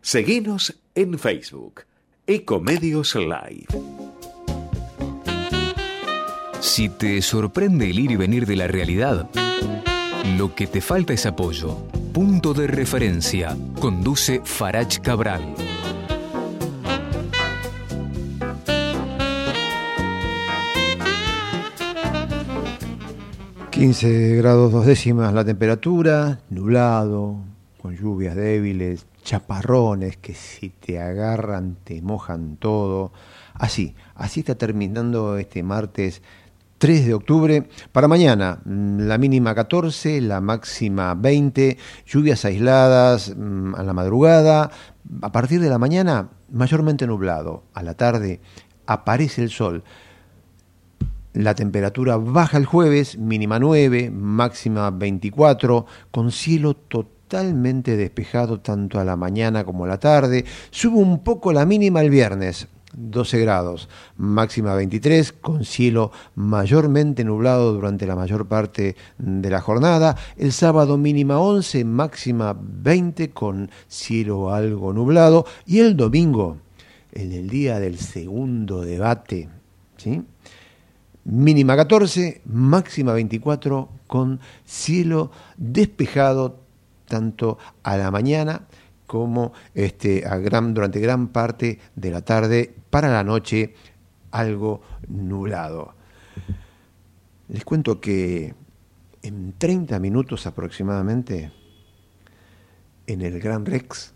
Seguinos 0.00 0.74
en 0.96 1.16
Facebook. 1.16 1.82
Ecomedios 2.26 3.14
Live. 3.14 3.68
Si 6.58 6.88
te 6.88 7.22
sorprende 7.22 7.88
el 7.88 8.00
ir 8.00 8.10
y 8.10 8.16
venir 8.16 8.46
de 8.46 8.56
la 8.56 8.66
realidad, 8.66 9.30
lo 10.36 10.56
que 10.56 10.66
te 10.66 10.80
falta 10.80 11.12
es 11.12 11.24
apoyo. 11.24 11.76
Punto 12.12 12.52
de 12.52 12.66
referencia. 12.66 13.56
Conduce 13.78 14.40
Farach 14.44 14.98
Cabral. 14.98 15.54
15 23.74 24.36
grados 24.36 24.70
dos 24.70 24.86
décimas 24.86 25.34
la 25.34 25.44
temperatura, 25.44 26.38
nublado, 26.48 27.38
con 27.82 27.96
lluvias 27.96 28.36
débiles, 28.36 29.04
chaparrones 29.24 30.16
que 30.16 30.32
si 30.32 30.68
te 30.70 31.00
agarran 31.00 31.76
te 31.82 32.00
mojan 32.00 32.56
todo. 32.56 33.10
Así, 33.52 33.96
así 34.14 34.40
está 34.40 34.54
terminando 34.54 35.38
este 35.38 35.64
martes 35.64 36.22
3 36.78 37.04
de 37.04 37.14
octubre. 37.14 37.68
Para 37.90 38.06
mañana, 38.06 38.60
mm, 38.64 39.08
la 39.08 39.18
mínima 39.18 39.56
14, 39.56 40.20
la 40.20 40.40
máxima 40.40 41.16
20, 41.16 41.76
lluvias 42.06 42.44
aisladas 42.44 43.34
mm, 43.36 43.74
a 43.74 43.82
la 43.82 43.92
madrugada. 43.92 44.70
A 45.20 45.32
partir 45.32 45.60
de 45.60 45.68
la 45.68 45.78
mañana, 45.78 46.28
mayormente 46.52 47.08
nublado. 47.08 47.64
A 47.74 47.82
la 47.82 47.94
tarde 47.94 48.40
aparece 48.86 49.42
el 49.42 49.50
sol. 49.50 49.82
La 51.34 51.56
temperatura 51.56 52.16
baja 52.16 52.58
el 52.58 52.64
jueves, 52.64 53.18
mínima 53.18 53.58
9, 53.58 54.08
máxima 54.12 54.92
24, 54.92 55.84
con 56.12 56.30
cielo 56.30 56.74
totalmente 56.74 57.96
despejado 57.96 58.60
tanto 58.60 59.00
a 59.00 59.04
la 59.04 59.16
mañana 59.16 59.64
como 59.64 59.84
a 59.84 59.88
la 59.88 59.98
tarde. 59.98 60.44
Sube 60.70 60.96
un 60.96 61.24
poco 61.24 61.52
la 61.52 61.66
mínima 61.66 62.02
el 62.02 62.10
viernes, 62.10 62.68
12 62.96 63.40
grados, 63.40 63.88
máxima 64.16 64.76
23, 64.76 65.32
con 65.32 65.64
cielo 65.64 66.12
mayormente 66.36 67.24
nublado 67.24 67.72
durante 67.72 68.06
la 68.06 68.14
mayor 68.14 68.46
parte 68.46 68.94
de 69.18 69.50
la 69.50 69.60
jornada. 69.60 70.16
El 70.36 70.52
sábado 70.52 70.96
mínima 70.98 71.40
11, 71.40 71.84
máxima 71.84 72.56
20, 72.56 73.30
con 73.30 73.72
cielo 73.88 74.54
algo 74.54 74.92
nublado. 74.92 75.46
Y 75.66 75.80
el 75.80 75.96
domingo, 75.96 76.58
en 77.10 77.32
el 77.32 77.48
día 77.48 77.80
del 77.80 77.98
segundo 77.98 78.82
debate, 78.82 79.48
¿sí? 79.96 80.22
Mínima 81.24 81.76
14, 81.76 82.42
máxima 82.44 83.12
24, 83.12 83.88
con 84.06 84.40
cielo 84.64 85.30
despejado 85.56 86.60
tanto 87.06 87.58
a 87.82 87.96
la 87.96 88.10
mañana 88.10 88.62
como 89.06 89.52
este, 89.74 90.26
a 90.26 90.36
gran, 90.38 90.74
durante 90.74 91.00
gran 91.00 91.28
parte 91.28 91.78
de 91.94 92.10
la 92.10 92.22
tarde, 92.22 92.74
para 92.90 93.10
la 93.10 93.22
noche 93.22 93.74
algo 94.30 94.82
nublado. 95.08 95.94
Les 97.48 97.64
cuento 97.64 98.00
que 98.00 98.54
en 99.22 99.54
30 99.56 99.98
minutos 100.00 100.46
aproximadamente, 100.46 101.52
en 103.06 103.22
el 103.22 103.38
Gran 103.40 103.66
Rex, 103.66 104.12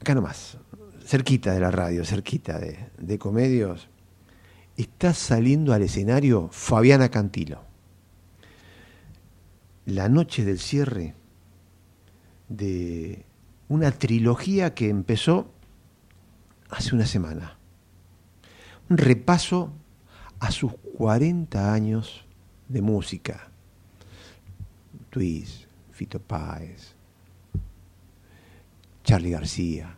acá 0.00 0.14
nomás, 0.14 0.58
cerquita 1.04 1.52
de 1.52 1.60
la 1.60 1.70
radio, 1.70 2.04
cerquita 2.04 2.58
de, 2.58 2.90
de 2.98 3.18
Comedios, 3.18 3.87
está 4.78 5.12
saliendo 5.12 5.72
al 5.72 5.82
escenario 5.82 6.48
Fabiana 6.52 7.10
Cantilo. 7.10 7.64
La 9.84 10.08
noche 10.08 10.44
del 10.44 10.60
cierre 10.60 11.14
de 12.48 13.24
una 13.68 13.90
trilogía 13.90 14.74
que 14.74 14.88
empezó 14.88 15.50
hace 16.70 16.94
una 16.94 17.06
semana. 17.06 17.58
Un 18.88 18.98
repaso 18.98 19.72
a 20.38 20.52
sus 20.52 20.72
40 20.96 21.72
años 21.72 22.24
de 22.68 22.80
música. 22.80 23.50
Twist, 25.10 25.64
Fito 25.90 26.20
Páez, 26.20 26.94
Charlie 29.02 29.30
García, 29.30 29.96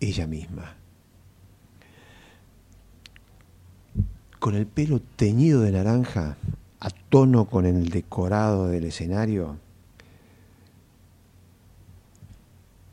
ella 0.00 0.26
misma. 0.26 0.77
Con 4.38 4.54
el 4.54 4.66
pelo 4.66 5.00
teñido 5.16 5.62
de 5.62 5.72
naranja, 5.72 6.36
a 6.80 6.90
tono 6.90 7.46
con 7.46 7.66
el 7.66 7.88
decorado 7.88 8.68
del 8.68 8.84
escenario, 8.84 9.56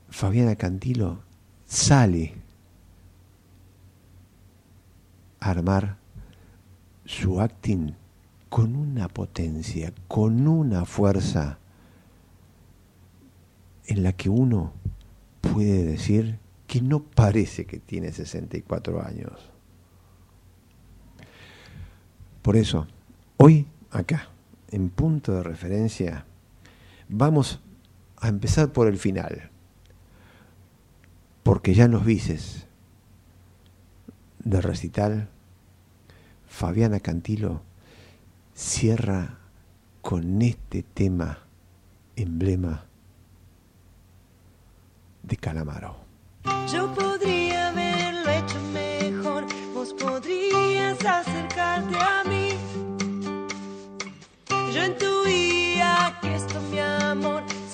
Fabiana 0.09 0.55
Cantilo 0.55 1.19
sale 1.65 2.33
a 5.39 5.49
armar 5.49 5.97
su 7.05 7.41
acting 7.41 7.93
con 8.49 8.75
una 8.75 9.09
potencia, 9.09 9.91
con 10.07 10.47
una 10.47 10.85
fuerza 10.85 11.59
en 13.87 14.03
la 14.03 14.13
que 14.13 14.29
uno 14.29 14.71
puede 15.41 15.83
decir 15.83 16.39
que 16.65 16.81
no 16.81 17.03
parece 17.03 17.65
que 17.65 17.79
tiene 17.79 18.11
64 18.11 19.05
años. 19.05 19.54
Por 22.45 22.57
eso, 22.57 22.85
hoy 23.37 23.65
acá, 23.89 24.29
en 24.69 24.91
punto 24.91 25.31
de 25.31 25.41
referencia, 25.41 26.27
vamos 27.09 27.59
a 28.17 28.27
empezar 28.27 28.71
por 28.71 28.85
el 28.87 28.99
final. 28.99 29.49
Porque 31.41 31.73
ya 31.73 31.85
en 31.85 31.91
los 31.93 32.05
vices 32.05 32.67
del 34.43 34.61
recital, 34.61 35.27
Fabiana 36.47 36.99
Cantilo 36.99 37.63
cierra 38.53 39.39
con 40.03 40.39
este 40.43 40.83
tema 40.83 41.39
emblema 42.15 42.85
de 45.23 45.37
Calamaro. 45.37 45.97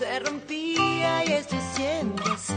Se 0.01 0.19
rompía 0.21 1.23
y 1.25 1.31
estoy 1.33 1.59
siendo 1.75 2.23
así. 2.33 2.55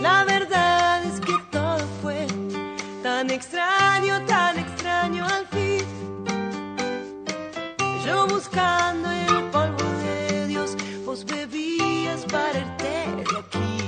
La 0.00 0.24
verdad 0.24 1.04
es 1.04 1.20
que 1.20 1.34
todo 1.52 1.84
fue 2.00 2.26
tan 3.02 3.28
extraño, 3.28 4.24
tan 4.26 4.58
extraño 4.58 5.26
al 5.26 5.46
fin. 5.48 5.84
Yo 8.06 8.26
buscando 8.26 9.10
el 9.10 9.50
polvo 9.50 9.84
de 10.04 10.46
Dios, 10.46 10.74
vos 11.04 11.26
bebías 11.26 12.24
para 12.32 12.58
irte 12.60 12.94
de 13.30 13.38
aquí. 13.38 13.78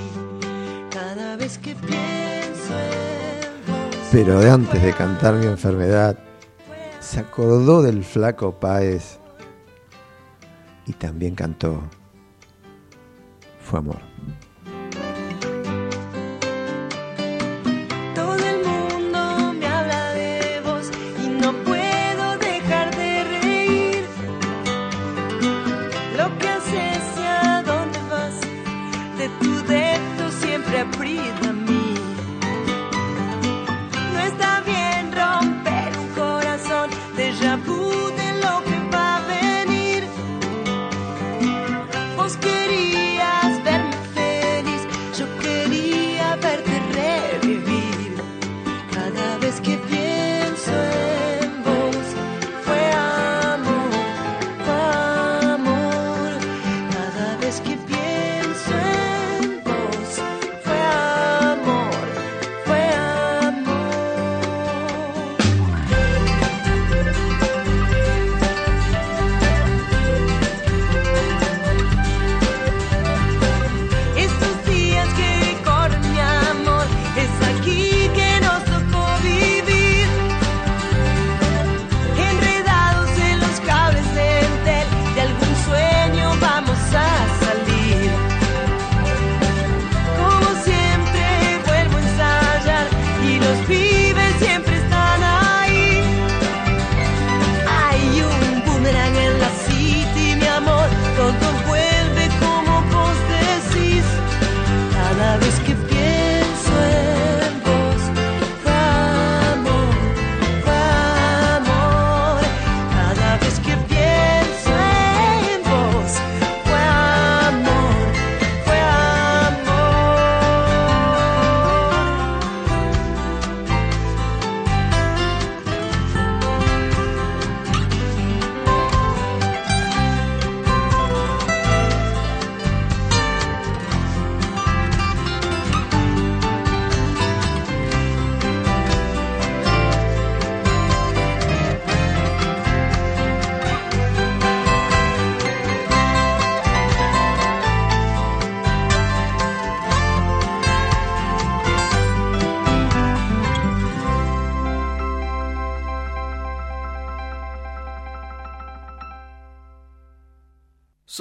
Cada 0.91 1.35
vez 1.35 1.57
que 1.57 1.73
pienso 1.73 2.73
en 2.91 3.65
vos. 3.65 3.95
Pero 4.11 4.39
de 4.39 4.51
antes 4.51 4.83
de 4.83 4.93
cantar 4.93 5.33
mi 5.33 5.47
enfermedad, 5.47 6.15
se 6.99 7.19
acordó 7.19 7.81
del 7.81 8.03
flaco 8.03 8.51
Páez 8.51 9.17
y 10.87 10.93
también 10.93 11.35
cantó 11.35 11.81
Fue 13.61 13.79
amor. 13.79 14.06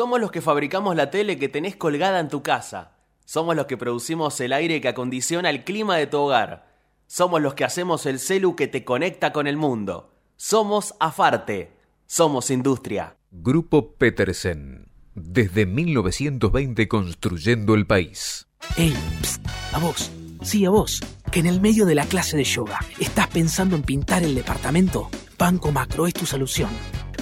Somos 0.07 0.21
los 0.21 0.31
que 0.31 0.41
fabricamos 0.41 0.95
la 0.95 1.11
tele 1.11 1.37
que 1.37 1.49
tenés 1.49 1.75
colgada 1.75 2.21
en 2.21 2.29
tu 2.29 2.41
casa. 2.41 2.93
Somos 3.25 3.57
los 3.57 3.67
que 3.67 3.77
producimos 3.77 4.39
el 4.41 4.53
aire 4.53 4.81
que 4.81 4.87
acondiciona 4.87 5.51
el 5.51 5.65
clima 5.65 5.97
de 5.97 6.07
tu 6.07 6.19
hogar. 6.19 6.69
Somos 7.09 7.43
los 7.43 7.55
que 7.55 7.65
hacemos 7.65 8.07
el 8.07 8.21
celu 8.21 8.55
que 8.55 8.69
te 8.69 8.85
conecta 8.85 9.33
con 9.33 9.49
el 9.49 9.57
mundo. 9.57 10.15
Somos 10.37 10.95
Afarte. 11.01 11.73
Somos 12.07 12.53
industria. 12.53 13.17
Grupo 13.33 13.97
Petersen. 13.97 14.93
Desde 15.17 15.67
1920 15.67 16.87
construyendo 16.87 17.75
el 17.75 17.89
país. 17.89 18.47
Ey, 18.77 18.95
psst, 19.23 19.45
a 19.73 19.81
vos, 19.81 20.13
sí 20.41 20.65
a 20.67 20.71
vos, 20.71 21.01
que 21.33 21.41
en 21.41 21.47
el 21.47 21.61
medio 21.61 21.85
de 21.85 21.97
la 21.97 22.07
clase 22.07 22.37
de 22.37 22.45
yoga 22.45 22.79
estás 23.01 23.27
pensando 23.27 23.75
en 23.75 23.83
pintar 23.83 24.23
el 24.23 24.37
departamento. 24.37 25.11
Banco 25.37 25.73
Macro 25.73 26.07
es 26.07 26.15
tu 26.15 26.27
solución, 26.27 26.71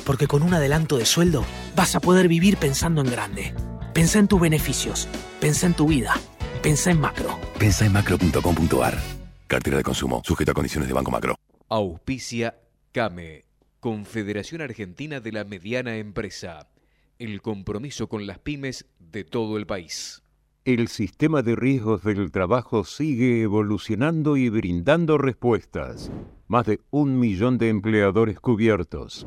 porque 0.05 0.27
con 0.27 0.43
un 0.43 0.55
adelanto 0.55 0.99
de 0.99 1.07
sueldo 1.07 1.45
vas 1.75 1.97
a 1.97 2.01
poder 2.01 2.29
vivir 2.29 2.57
pensando 2.57 3.01
en 3.01 3.11
grande. 3.11 3.55
Pensá 3.93 4.19
en 4.19 4.29
tus 4.29 4.41
beneficios, 4.41 5.09
pensá 5.41 5.67
en 5.67 5.75
tu 5.75 5.87
vida, 5.87 6.15
pensá 6.63 6.91
en 6.91 7.01
macro. 7.01 7.39
Pensa 7.59 7.87
en 7.87 7.93
macro.com.ar. 7.93 8.99
Cartera 9.47 9.77
de 9.77 9.83
consumo, 9.83 10.23
sujeto 10.25 10.51
a 10.51 10.55
condiciones 10.55 10.89
de 10.89 10.95
Banco 10.95 11.11
Macro. 11.11 11.37
Auspicia 11.69 12.57
CAME, 12.93 13.45
Confederación 13.81 14.61
Argentina 14.61 15.21
de 15.21 15.33
la 15.33 15.45
Mediana 15.45 15.97
Empresa. 15.97 16.69
El 17.19 17.43
compromiso 17.43 18.09
con 18.09 18.27
las 18.27 18.39
pymes 18.39 18.87
de 18.99 19.25
todo 19.25 19.57
el 19.57 19.67
país. 19.67 20.23
El 20.65 20.89
sistema 20.89 21.43
de 21.43 21.57
riesgos 21.57 22.03
del 22.05 22.31
trabajo 22.31 22.85
sigue 22.85 23.43
evolucionando 23.43 24.37
y 24.39 24.49
brindando 24.49 25.19
respuestas. 25.19 26.11
Más 26.49 26.65
de 26.65 26.81
un 26.91 27.21
millón 27.21 27.59
de 27.59 27.69
empleadores 27.69 28.41
cubiertos. 28.41 29.27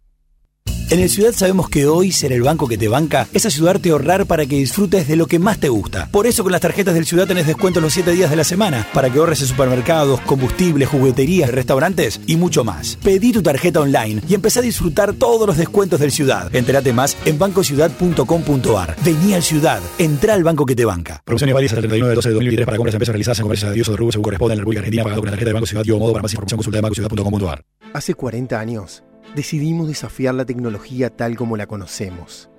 En 0.91 0.99
el 0.99 1.09
Ciudad 1.09 1.31
sabemos 1.31 1.69
que 1.69 1.87
hoy 1.87 2.11
ser 2.11 2.33
el 2.33 2.41
banco 2.41 2.67
que 2.67 2.77
te 2.77 2.89
banca 2.89 3.25
es 3.31 3.45
ayudarte 3.45 3.87
a 3.87 3.91
ahorrar 3.93 4.25
para 4.25 4.45
que 4.45 4.57
disfrutes 4.57 5.07
de 5.07 5.15
lo 5.15 5.25
que 5.25 5.39
más 5.39 5.57
te 5.57 5.69
gusta. 5.69 6.09
Por 6.11 6.27
eso 6.27 6.43
con 6.43 6.51
las 6.51 6.59
tarjetas 6.59 6.93
del 6.93 7.05
Ciudad 7.05 7.25
tenés 7.25 7.47
descuento 7.47 7.79
los 7.79 7.93
7 7.93 8.11
días 8.11 8.29
de 8.29 8.35
la 8.35 8.43
semana 8.43 8.85
para 8.93 9.09
que 9.09 9.17
ahorres 9.17 9.39
en 9.39 9.47
supermercados, 9.47 10.19
combustibles, 10.19 10.89
jugueterías, 10.89 11.49
restaurantes 11.49 12.19
y 12.27 12.35
mucho 12.35 12.65
más. 12.65 12.97
Pedí 13.01 13.31
tu 13.31 13.41
tarjeta 13.41 13.79
online 13.79 14.21
y 14.27 14.33
empecé 14.33 14.59
a 14.59 14.63
disfrutar 14.63 15.13
todos 15.13 15.47
los 15.47 15.55
descuentos 15.55 16.01
del 16.01 16.11
Ciudad. 16.11 16.53
Entérate 16.53 16.91
más 16.91 17.15
en 17.23 17.39
bancociudad.com.ar. 17.39 18.97
Vení 19.01 19.33
al 19.33 19.43
Ciudad, 19.43 19.79
entra 19.97 20.33
al 20.33 20.43
banco 20.43 20.65
que 20.65 20.75
te 20.75 20.83
banca. 20.83 21.21
Promociones 21.23 21.53
válidas 21.53 21.71
hasta 21.71 21.85
el 21.85 21.89
39 21.89 22.09
de 22.09 22.15
12 22.15 22.27
de 22.27 22.33
2023 22.33 22.65
para 22.65 22.75
compras 22.75 22.91
de 22.91 22.95
empresas 22.97 23.13
realizadas 23.13 23.39
en 23.39 23.43
comercios 23.43 23.73
de 23.73 23.79
uso 23.79 23.91
de 23.91 23.97
rubro 23.97 24.11
según 24.11 24.23
corresponde 24.23 24.55
en 24.55 24.57
la 24.57 24.61
República 24.63 24.79
Argentina 24.81 25.03
pagado 25.03 25.21
con 25.21 25.27
la 25.27 25.31
tarjeta 25.31 25.49
de 25.51 25.53
Banco 25.53 25.67
Ciudad 25.67 25.85
y 25.85 25.91
o 25.91 25.99
modo 25.99 26.11
para 26.11 26.23
más 26.23 26.33
información 26.33 26.57
consulta 26.57 26.79
de 26.79 26.81
bancociudad.com.ar. 26.81 27.63
Hace 27.93 28.13
40 28.13 28.59
años 28.59 29.03
decidimos 29.35 29.87
desafiar 29.87 30.35
la 30.35 30.45
tecnología 30.45 31.09
tal 31.09 31.35
como 31.35 31.57
la 31.57 31.67
conocemos. 31.67 32.49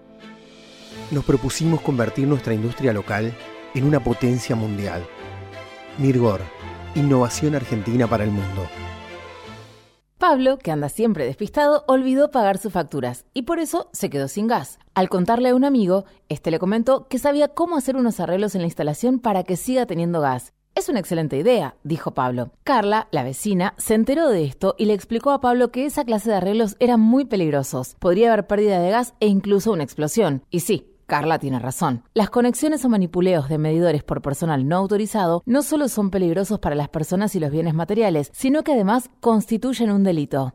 Nos 1.11 1.25
propusimos 1.25 1.81
convertir 1.81 2.27
nuestra 2.27 2.55
industria 2.55 2.93
local 2.93 3.35
en 3.75 3.85
una 3.85 4.03
potencia 4.03 4.57
mundial. 4.57 5.07
Mirgor, 5.99 6.41
innovación 6.95 7.55
argentina 7.55 8.07
para 8.07 8.25
el 8.25 8.31
mundo. 8.31 8.66
Pablo, 10.18 10.57
que 10.57 10.70
anda 10.70 10.89
siempre 10.89 11.25
despistado, 11.25 11.85
olvidó 11.89 12.31
pagar 12.31 12.57
sus 12.57 12.73
facturas 12.73 13.25
y 13.35 13.43
por 13.43 13.59
eso 13.59 13.91
se 13.93 14.09
quedó 14.09 14.29
sin 14.29 14.47
gas. 14.47 14.79
Al 14.95 15.09
contarle 15.09 15.49
a 15.49 15.55
un 15.55 15.64
amigo, 15.64 16.05
este 16.29 16.53
le 16.53 16.61
comentó 16.61 17.09
que 17.09 17.18
sabía 17.18 17.49
cómo 17.49 17.77
hacer 17.77 17.97
unos 17.97 18.20
arreglos 18.20 18.55
en 18.55 18.61
la 18.61 18.68
instalación 18.68 19.18
para 19.18 19.43
que 19.43 19.57
siga 19.57 19.85
teniendo 19.85 20.20
gas. 20.20 20.53
Es 20.75 20.89
una 20.89 21.01
excelente 21.01 21.37
idea, 21.37 21.77
dijo 21.85 22.12
Pablo. 22.12 22.51
Carla, 22.64 23.07
la 23.11 23.23
vecina, 23.23 23.75
se 23.77 23.95
enteró 23.95 24.29
de 24.31 24.45
esto 24.45 24.75
y 24.79 24.87
le 24.87 24.95
explicó 24.95 25.31
a 25.31 25.41
Pablo 25.41 25.70
que 25.70 25.85
esa 25.85 26.05
clase 26.05 26.31
de 26.31 26.37
arreglos 26.37 26.77
eran 26.81 26.99
muy 26.99 27.27
peligrosos. 27.27 27.95
Podría 27.99 28.33
haber 28.33 28.47
pérdida 28.47 28.81
de 28.81 28.91
gas 28.91 29.12
e 29.20 29.27
incluso 29.27 29.70
una 29.70 29.85
explosión. 29.85 30.45
Y 30.51 30.61
sí, 30.61 30.87
Carla 31.07 31.39
tiene 31.39 31.59
razón. 31.59 32.05
Las 32.14 32.31
conexiones 32.31 32.87
o 32.87 32.89
manipuleos 32.89 33.51
de 33.51 33.59
medidores 33.59 34.03
por 34.03 34.23
personal 34.23 34.66
no 34.66 34.79
autorizado 34.79 35.43
no 35.45 35.61
solo 35.61 35.89
son 35.89 36.11
peligrosos 36.11 36.59
para 36.59 36.75
las 36.75 36.89
personas 36.89 37.35
y 37.37 37.41
los 37.41 37.51
bienes 37.51 37.75
materiales, 37.75 38.31
sino 38.33 38.64
que 38.64 38.73
además 38.73 39.11
constituyen 39.20 39.91
un 39.91 40.05
delito. 40.05 40.55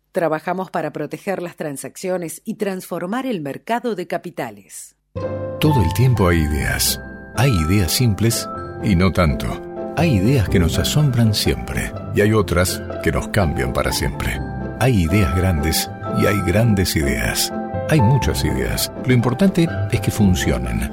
Trabajamos 0.11 0.69
para 0.69 0.91
proteger 0.91 1.41
las 1.41 1.55
transacciones 1.55 2.41
y 2.43 2.55
transformar 2.55 3.25
el 3.25 3.39
mercado 3.41 3.95
de 3.95 4.07
capitales. 4.07 4.97
Todo 5.61 5.81
el 5.81 5.93
tiempo 5.93 6.27
hay 6.27 6.39
ideas. 6.39 6.99
Hay 7.37 7.51
ideas 7.51 7.93
simples 7.93 8.47
y 8.83 8.95
no 8.97 9.13
tanto. 9.13 9.47
Hay 9.95 10.15
ideas 10.15 10.49
que 10.49 10.59
nos 10.59 10.77
asombran 10.77 11.33
siempre 11.33 11.93
y 12.13 12.19
hay 12.21 12.33
otras 12.33 12.81
que 13.03 13.11
nos 13.13 13.29
cambian 13.29 13.71
para 13.71 13.93
siempre. 13.93 14.37
Hay 14.81 15.03
ideas 15.03 15.33
grandes 15.33 15.89
y 16.21 16.25
hay 16.25 16.41
grandes 16.41 16.97
ideas. 16.97 17.53
Hay 17.89 18.01
muchas 18.01 18.43
ideas. 18.43 18.91
Lo 19.05 19.13
importante 19.13 19.65
es 19.93 20.01
que 20.01 20.11
funcionen. 20.11 20.91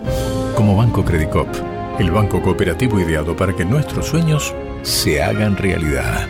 Como 0.55 0.77
Banco 0.77 1.05
Credicop, 1.05 1.49
el 1.99 2.13
banco 2.13 2.41
cooperativo 2.41 3.01
ideado 3.01 3.37
para 3.37 3.55
que 3.55 3.65
nuestros 3.65 4.07
sueños 4.07 4.55
se 4.83 5.21
hagan 5.23 5.57
realidad. 5.57 6.29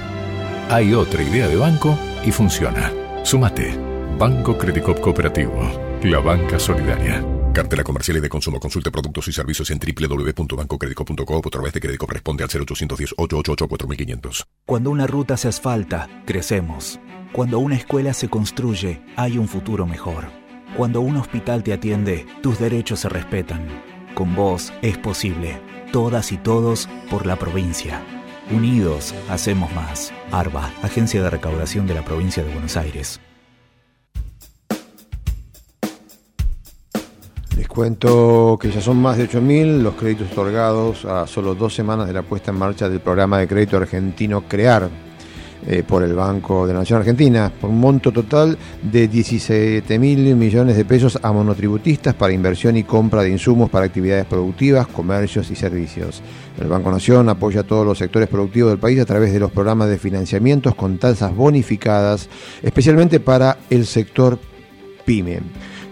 Hay 0.71 0.95
otra 0.95 1.23
idea 1.23 1.49
de 1.49 1.57
banco 1.57 1.99
y 2.25 2.31
funciona. 2.31 2.93
Súmate. 3.25 3.75
Banco 4.19 4.57
Credicop 4.57 5.01
Cooperativo. 5.01 5.61
La 6.03 6.19
banca 6.19 6.59
solidaria. 6.59 7.25
Cartela 7.53 7.83
comercial 7.83 8.19
y 8.19 8.21
de 8.21 8.29
consumo. 8.29 8.61
Consulte 8.61 8.91
productos 8.91 9.27
y 9.29 9.33
servicios 9.33 9.71
en 9.71 9.79
www.bancocredico.com 9.79 11.37
o 11.37 11.39
a 11.39 11.51
través 11.51 11.73
de 11.73 11.81
crédito 11.81 12.07
responde 12.07 12.45
al 12.45 12.51
0810-888-4500. 12.51 14.45
Cuando 14.65 14.91
una 14.91 15.07
ruta 15.07 15.37
se 15.37 15.49
asfalta, 15.49 16.09
crecemos. 16.25 17.01
Cuando 17.33 17.59
una 17.59 17.77
escuela 17.77 18.15
se 18.15 18.29
construye, 18.29 19.03
hay 19.17 19.39
un 19.39 19.49
futuro 19.49 19.87
mejor. 19.87 20.27
Cuando 20.77 21.01
un 21.01 21.17
hospital 21.17 21.63
te 21.63 21.73
atiende, 21.73 22.27
tus 22.43 22.59
derechos 22.59 23.01
se 23.01 23.09
respetan. 23.09 23.67
Con 24.15 24.35
vos 24.35 24.73
es 24.83 24.99
posible. 24.99 25.61
Todas 25.93 26.33
y 26.33 26.37
todos 26.37 26.89
por 27.11 27.27
la 27.27 27.37
provincia. 27.37 28.05
Unidos, 28.51 29.15
hacemos 29.29 29.73
más. 29.75 30.13
ARBA, 30.33 30.73
Agencia 30.83 31.23
de 31.23 31.31
Recaudación 31.31 31.87
de 31.87 31.95
la 31.95 32.05
Provincia 32.05 32.43
de 32.43 32.53
Buenos 32.53 32.77
Aires. 32.77 33.21
Les 37.57 37.69
cuento 37.69 38.59
que 38.61 38.71
ya 38.71 38.81
son 38.81 39.03
más 39.03 39.19
de 39.19 39.29
8.000 39.29 39.83
los 39.83 39.95
créditos 39.95 40.31
otorgados 40.33 41.05
a 41.05 41.27
solo 41.27 41.55
dos 41.55 41.75
semanas 41.75 42.07
de 42.07 42.13
la 42.13 42.23
puesta 42.23 42.51
en 42.51 42.59
marcha 42.59 42.89
del 42.89 43.01
programa 43.01 43.39
de 43.39 43.49
crédito 43.49 43.77
argentino 43.77 44.47
CREAR 44.49 45.08
eh, 45.71 45.83
por 45.87 46.03
el 46.03 46.15
Banco 46.15 46.67
de 46.67 46.73
la 46.73 46.79
Nación 46.79 47.01
Argentina, 47.01 47.53
por 47.61 47.69
un 47.69 47.79
monto 47.79 48.11
total 48.11 48.57
de 48.83 49.11
17.000 49.11 50.35
millones 50.35 50.79
de 50.79 50.85
pesos 50.87 51.19
a 51.23 51.31
monotributistas 51.31 52.15
para 52.15 52.33
inversión 52.33 52.79
y 52.79 52.85
compra 52.85 53.23
de 53.23 53.29
insumos 53.29 53.69
para 53.69 53.85
actividades 53.85 54.25
productivas, 54.25 54.87
comercios 54.87 55.51
y 55.51 55.57
servicios. 55.57 56.23
El 56.59 56.69
Banco 56.69 56.91
Nación 56.91 57.29
apoya 57.29 57.61
a 57.61 57.65
todos 57.65 57.85
los 57.85 57.99
sectores 57.99 58.31
productivos 58.31 58.71
del 58.71 58.79
país 58.79 58.99
a 58.99 59.05
través 59.05 59.31
de 59.31 59.41
los 59.41 59.51
programas 59.51 59.91
de 59.91 59.99
financiamientos 59.99 60.75
con 60.75 60.97
tasas 60.97 61.37
bonificadas, 61.37 62.31
especialmente 62.63 63.21
para 63.21 63.59
el 63.69 63.85
sector 63.85 64.39
PYME. 65.05 65.41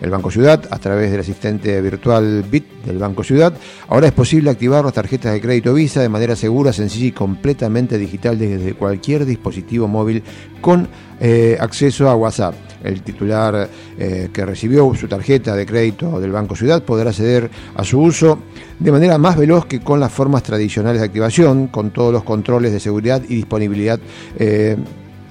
El 0.00 0.10
Banco 0.10 0.30
Ciudad, 0.30 0.62
a 0.70 0.78
través 0.78 1.10
del 1.10 1.20
asistente 1.20 1.80
virtual 1.80 2.44
BIT 2.50 2.84
del 2.84 2.98
Banco 2.98 3.24
Ciudad, 3.24 3.52
ahora 3.88 4.06
es 4.08 4.12
posible 4.12 4.50
activar 4.50 4.84
las 4.84 4.94
tarjetas 4.94 5.32
de 5.32 5.40
crédito 5.40 5.74
Visa 5.74 6.02
de 6.02 6.08
manera 6.08 6.36
segura, 6.36 6.72
sencilla 6.72 7.06
y 7.06 7.12
completamente 7.12 7.98
digital 7.98 8.38
desde 8.38 8.74
cualquier 8.74 9.24
dispositivo 9.24 9.88
móvil 9.88 10.22
con 10.60 10.88
eh, 11.20 11.56
acceso 11.58 12.08
a 12.08 12.16
WhatsApp. 12.16 12.54
El 12.84 13.02
titular 13.02 13.68
eh, 13.98 14.28
que 14.32 14.44
recibió 14.44 14.94
su 14.94 15.08
tarjeta 15.08 15.56
de 15.56 15.66
crédito 15.66 16.20
del 16.20 16.30
Banco 16.30 16.54
Ciudad 16.54 16.82
podrá 16.82 17.10
acceder 17.10 17.50
a 17.74 17.82
su 17.82 18.00
uso 18.00 18.38
de 18.78 18.92
manera 18.92 19.18
más 19.18 19.36
veloz 19.36 19.66
que 19.66 19.80
con 19.80 19.98
las 19.98 20.12
formas 20.12 20.42
tradicionales 20.42 21.00
de 21.00 21.06
activación, 21.06 21.68
con 21.68 21.90
todos 21.90 22.12
los 22.12 22.22
controles 22.22 22.72
de 22.72 22.80
seguridad 22.80 23.22
y 23.28 23.36
disponibilidad. 23.36 23.98
Eh, 24.38 24.76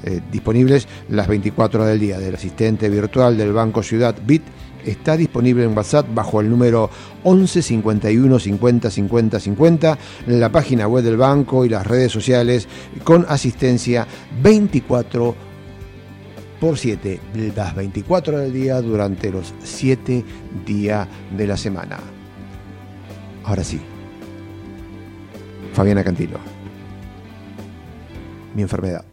eh, 0.06 0.22
disponibles 0.32 0.88
las 1.10 1.28
24 1.28 1.82
horas 1.82 1.92
del 1.92 2.00
día. 2.00 2.20
Del 2.20 2.36
asistente 2.36 2.90
virtual 2.90 3.38
del 3.38 3.54
Banco 3.54 3.82
Ciudad 3.82 4.16
BIT 4.26 4.44
está 4.86 5.18
disponible 5.18 5.64
en 5.64 5.76
WhatsApp 5.76 6.08
bajo 6.14 6.42
el 6.42 6.50
número 6.50 6.90
11 7.24 7.62
51 7.62 8.40
50 8.40 8.92
50 8.92 9.40
50, 9.40 9.98
en 10.28 10.40
la 10.40 10.52
página 10.52 10.88
web 10.88 11.04
del 11.04 11.18
banco 11.18 11.66
y 11.66 11.70
las 11.70 11.86
redes 11.88 12.12
sociales 12.12 12.68
con 13.04 13.26
asistencia 13.28 14.08
24 14.42 15.36
por 16.60 16.78
7, 16.78 17.20
las 17.56 17.76
24 17.76 18.34
horas 18.34 18.46
del 18.46 18.54
día 18.54 18.82
durante 18.82 19.32
los 19.32 19.54
7 19.64 20.24
días 20.66 21.08
de 21.36 21.48
la 21.48 21.58
semana. 21.58 21.98
Ahora 23.44 23.64
sí, 23.64 23.80
Fabiana 25.74 26.04
Cantilo. 26.04 26.40
Mi 28.56 28.62
enfermedad. 28.62 29.04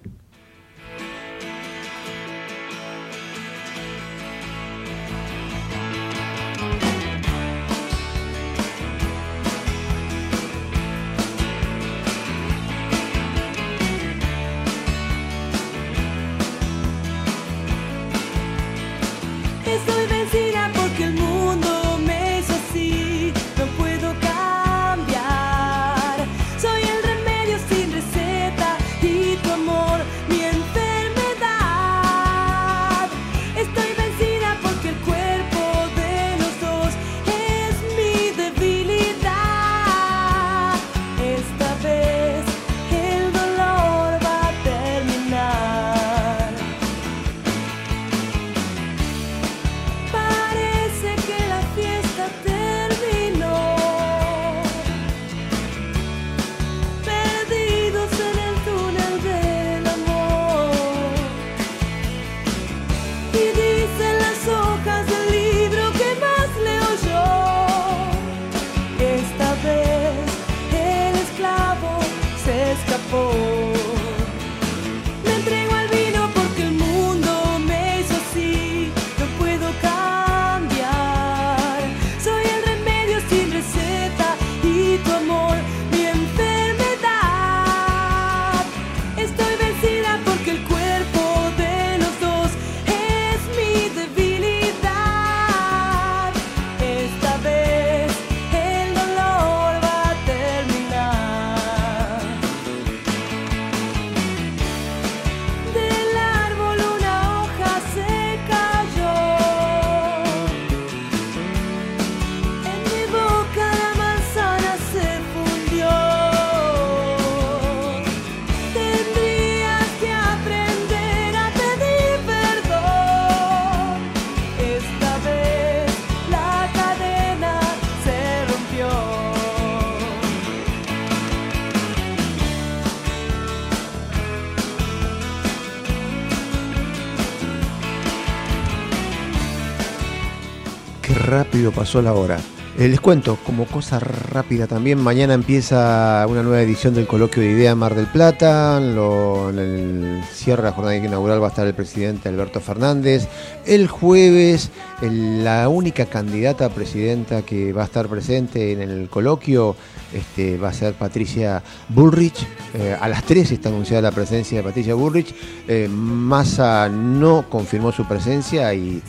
Pasó 141.70 142.02
la 142.02 142.14
hora. 142.14 142.38
Eh, 142.78 142.88
les 142.88 143.00
cuento, 143.02 143.36
como 143.44 143.66
cosa 143.66 143.98
rápida 143.98 144.66
también, 144.66 144.98
mañana 144.98 145.34
empieza 145.34 146.24
una 146.26 146.42
nueva 146.42 146.62
edición 146.62 146.94
del 146.94 147.06
Coloquio 147.06 147.42
de 147.42 147.50
Idea 147.50 147.74
Mar 147.74 147.94
del 147.94 148.06
Plata. 148.06 148.80
Lo- 148.80 149.50
en 149.50 149.58
el 149.58 150.24
cierre 150.32 150.62
de 150.62 150.68
la 150.70 150.74
jornada 150.74 150.96
inaugural 150.96 151.42
va 151.42 151.48
a 151.48 151.50
estar 151.50 151.66
el 151.66 151.74
presidente 151.74 152.30
Alberto 152.30 152.60
Fernández. 152.60 153.28
El 153.66 153.88
jueves, 153.88 154.70
la 155.02 155.68
única 155.68 156.06
candidata 156.06 156.64
a 156.64 156.68
presidenta 156.70 157.42
que 157.42 157.74
va 157.74 157.82
a 157.82 157.84
estar 157.84 158.08
presente 158.08 158.72
en 158.72 158.80
el 158.80 159.08
coloquio 159.10 159.76
este, 160.14 160.56
va 160.56 160.68
a 160.70 160.72
ser 160.72 160.94
Patricia 160.94 161.62
Bullrich. 161.90 162.46
Eh, 162.72 162.96
a 162.98 163.06
las 163.08 163.22
3 163.24 163.50
está 163.52 163.68
anunciada 163.68 164.00
la 164.02 164.12
presencia 164.12 164.58
de 164.58 164.64
Patricia 164.64 164.94
Bullrich. 164.94 165.34
Eh, 165.68 165.88
Massa 165.90 166.88
no 166.88 167.44
confirmó 167.50 167.92
su 167.92 168.06
presencia 168.06 168.72
y 168.72 169.02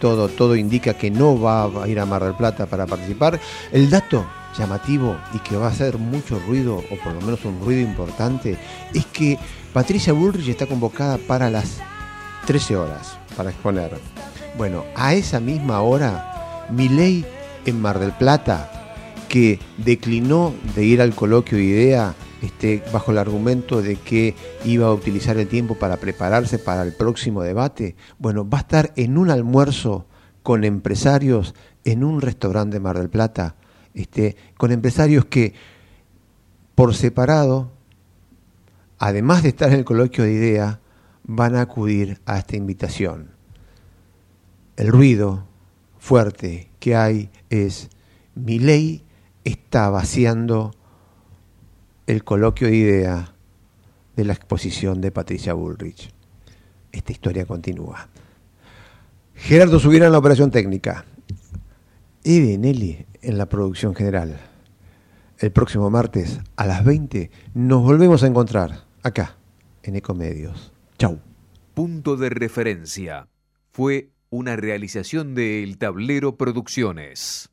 todo, 0.00 0.28
todo 0.28 0.56
indica 0.56 0.94
que 0.94 1.10
no 1.10 1.40
va 1.40 1.64
a 1.64 1.88
ir 1.88 2.00
a 2.00 2.06
Mar 2.06 2.24
del 2.24 2.34
Plata 2.34 2.66
para 2.66 2.86
participar. 2.86 3.40
El 3.72 3.90
dato 3.90 4.24
llamativo 4.58 5.16
y 5.32 5.38
que 5.38 5.56
va 5.56 5.66
a 5.66 5.70
hacer 5.70 5.98
mucho 5.98 6.38
ruido, 6.46 6.76
o 6.76 6.96
por 7.02 7.12
lo 7.12 7.20
menos 7.20 7.44
un 7.44 7.60
ruido 7.60 7.80
importante, 7.80 8.58
es 8.94 9.06
que 9.06 9.38
Patricia 9.72 10.12
Bullrich 10.12 10.48
está 10.48 10.66
convocada 10.66 11.18
para 11.18 11.50
las 11.50 11.78
13 12.46 12.76
horas 12.76 13.16
para 13.36 13.50
exponer. 13.50 13.92
Bueno, 14.56 14.84
a 14.96 15.14
esa 15.14 15.40
misma 15.40 15.80
hora, 15.80 16.66
Milei 16.70 17.24
en 17.64 17.80
Mar 17.80 17.98
del 17.98 18.12
Plata, 18.12 18.70
que 19.28 19.60
declinó 19.76 20.52
de 20.74 20.84
ir 20.84 21.00
al 21.00 21.14
coloquio 21.14 21.56
de 21.56 21.64
idea 21.64 22.14
este, 22.42 22.82
bajo 22.92 23.12
el 23.12 23.18
argumento 23.18 23.82
de 23.82 23.96
que 23.96 24.34
iba 24.64 24.86
a 24.86 24.92
utilizar 24.92 25.36
el 25.36 25.48
tiempo 25.48 25.74
para 25.74 25.98
prepararse 25.98 26.58
para 26.58 26.82
el 26.82 26.92
próximo 26.92 27.42
debate, 27.42 27.96
bueno, 28.18 28.48
va 28.48 28.58
a 28.58 28.62
estar 28.62 28.92
en 28.96 29.18
un 29.18 29.30
almuerzo 29.30 30.06
con 30.42 30.64
empresarios 30.64 31.54
en 31.84 32.04
un 32.04 32.20
restaurante 32.20 32.76
de 32.76 32.80
Mar 32.80 32.98
del 32.98 33.10
Plata, 33.10 33.56
este, 33.94 34.36
con 34.56 34.72
empresarios 34.72 35.26
que 35.26 35.54
por 36.74 36.94
separado, 36.94 37.72
además 38.98 39.42
de 39.42 39.50
estar 39.50 39.70
en 39.70 39.80
el 39.80 39.84
coloquio 39.84 40.24
de 40.24 40.32
idea, 40.32 40.80
van 41.24 41.56
a 41.56 41.62
acudir 41.62 42.20
a 42.26 42.38
esta 42.38 42.56
invitación. 42.56 43.30
El 44.76 44.88
ruido 44.88 45.44
fuerte 45.98 46.70
que 46.78 46.96
hay 46.96 47.30
es 47.50 47.90
mi 48.34 48.58
ley 48.58 49.04
está 49.44 49.90
vaciando 49.90 50.72
el 52.10 52.24
coloquio 52.24 52.66
de 52.66 52.74
idea 52.74 53.34
de 54.16 54.24
la 54.24 54.32
exposición 54.32 55.00
de 55.00 55.12
Patricia 55.12 55.54
Bullrich. 55.54 56.12
Esta 56.90 57.12
historia 57.12 57.46
continúa. 57.46 58.08
Gerardo 59.34 59.78
Subirá 59.78 60.06
en 60.06 60.12
la 60.12 60.18
operación 60.18 60.50
técnica. 60.50 61.04
Eve 62.24 62.58
Nelly 62.58 63.06
en 63.22 63.38
la 63.38 63.48
producción 63.48 63.94
general. 63.94 64.40
El 65.38 65.52
próximo 65.52 65.88
martes 65.88 66.40
a 66.56 66.66
las 66.66 66.84
20 66.84 67.30
nos 67.54 67.80
volvemos 67.82 68.24
a 68.24 68.26
encontrar 68.26 68.86
acá 69.04 69.36
en 69.84 69.94
Ecomedios. 69.94 70.72
Chau. 70.98 71.20
Punto 71.74 72.16
de 72.16 72.30
referencia. 72.30 73.28
Fue 73.70 74.10
una 74.30 74.56
realización 74.56 75.36
de 75.36 75.62
El 75.62 75.78
Tablero 75.78 76.36
Producciones. 76.36 77.49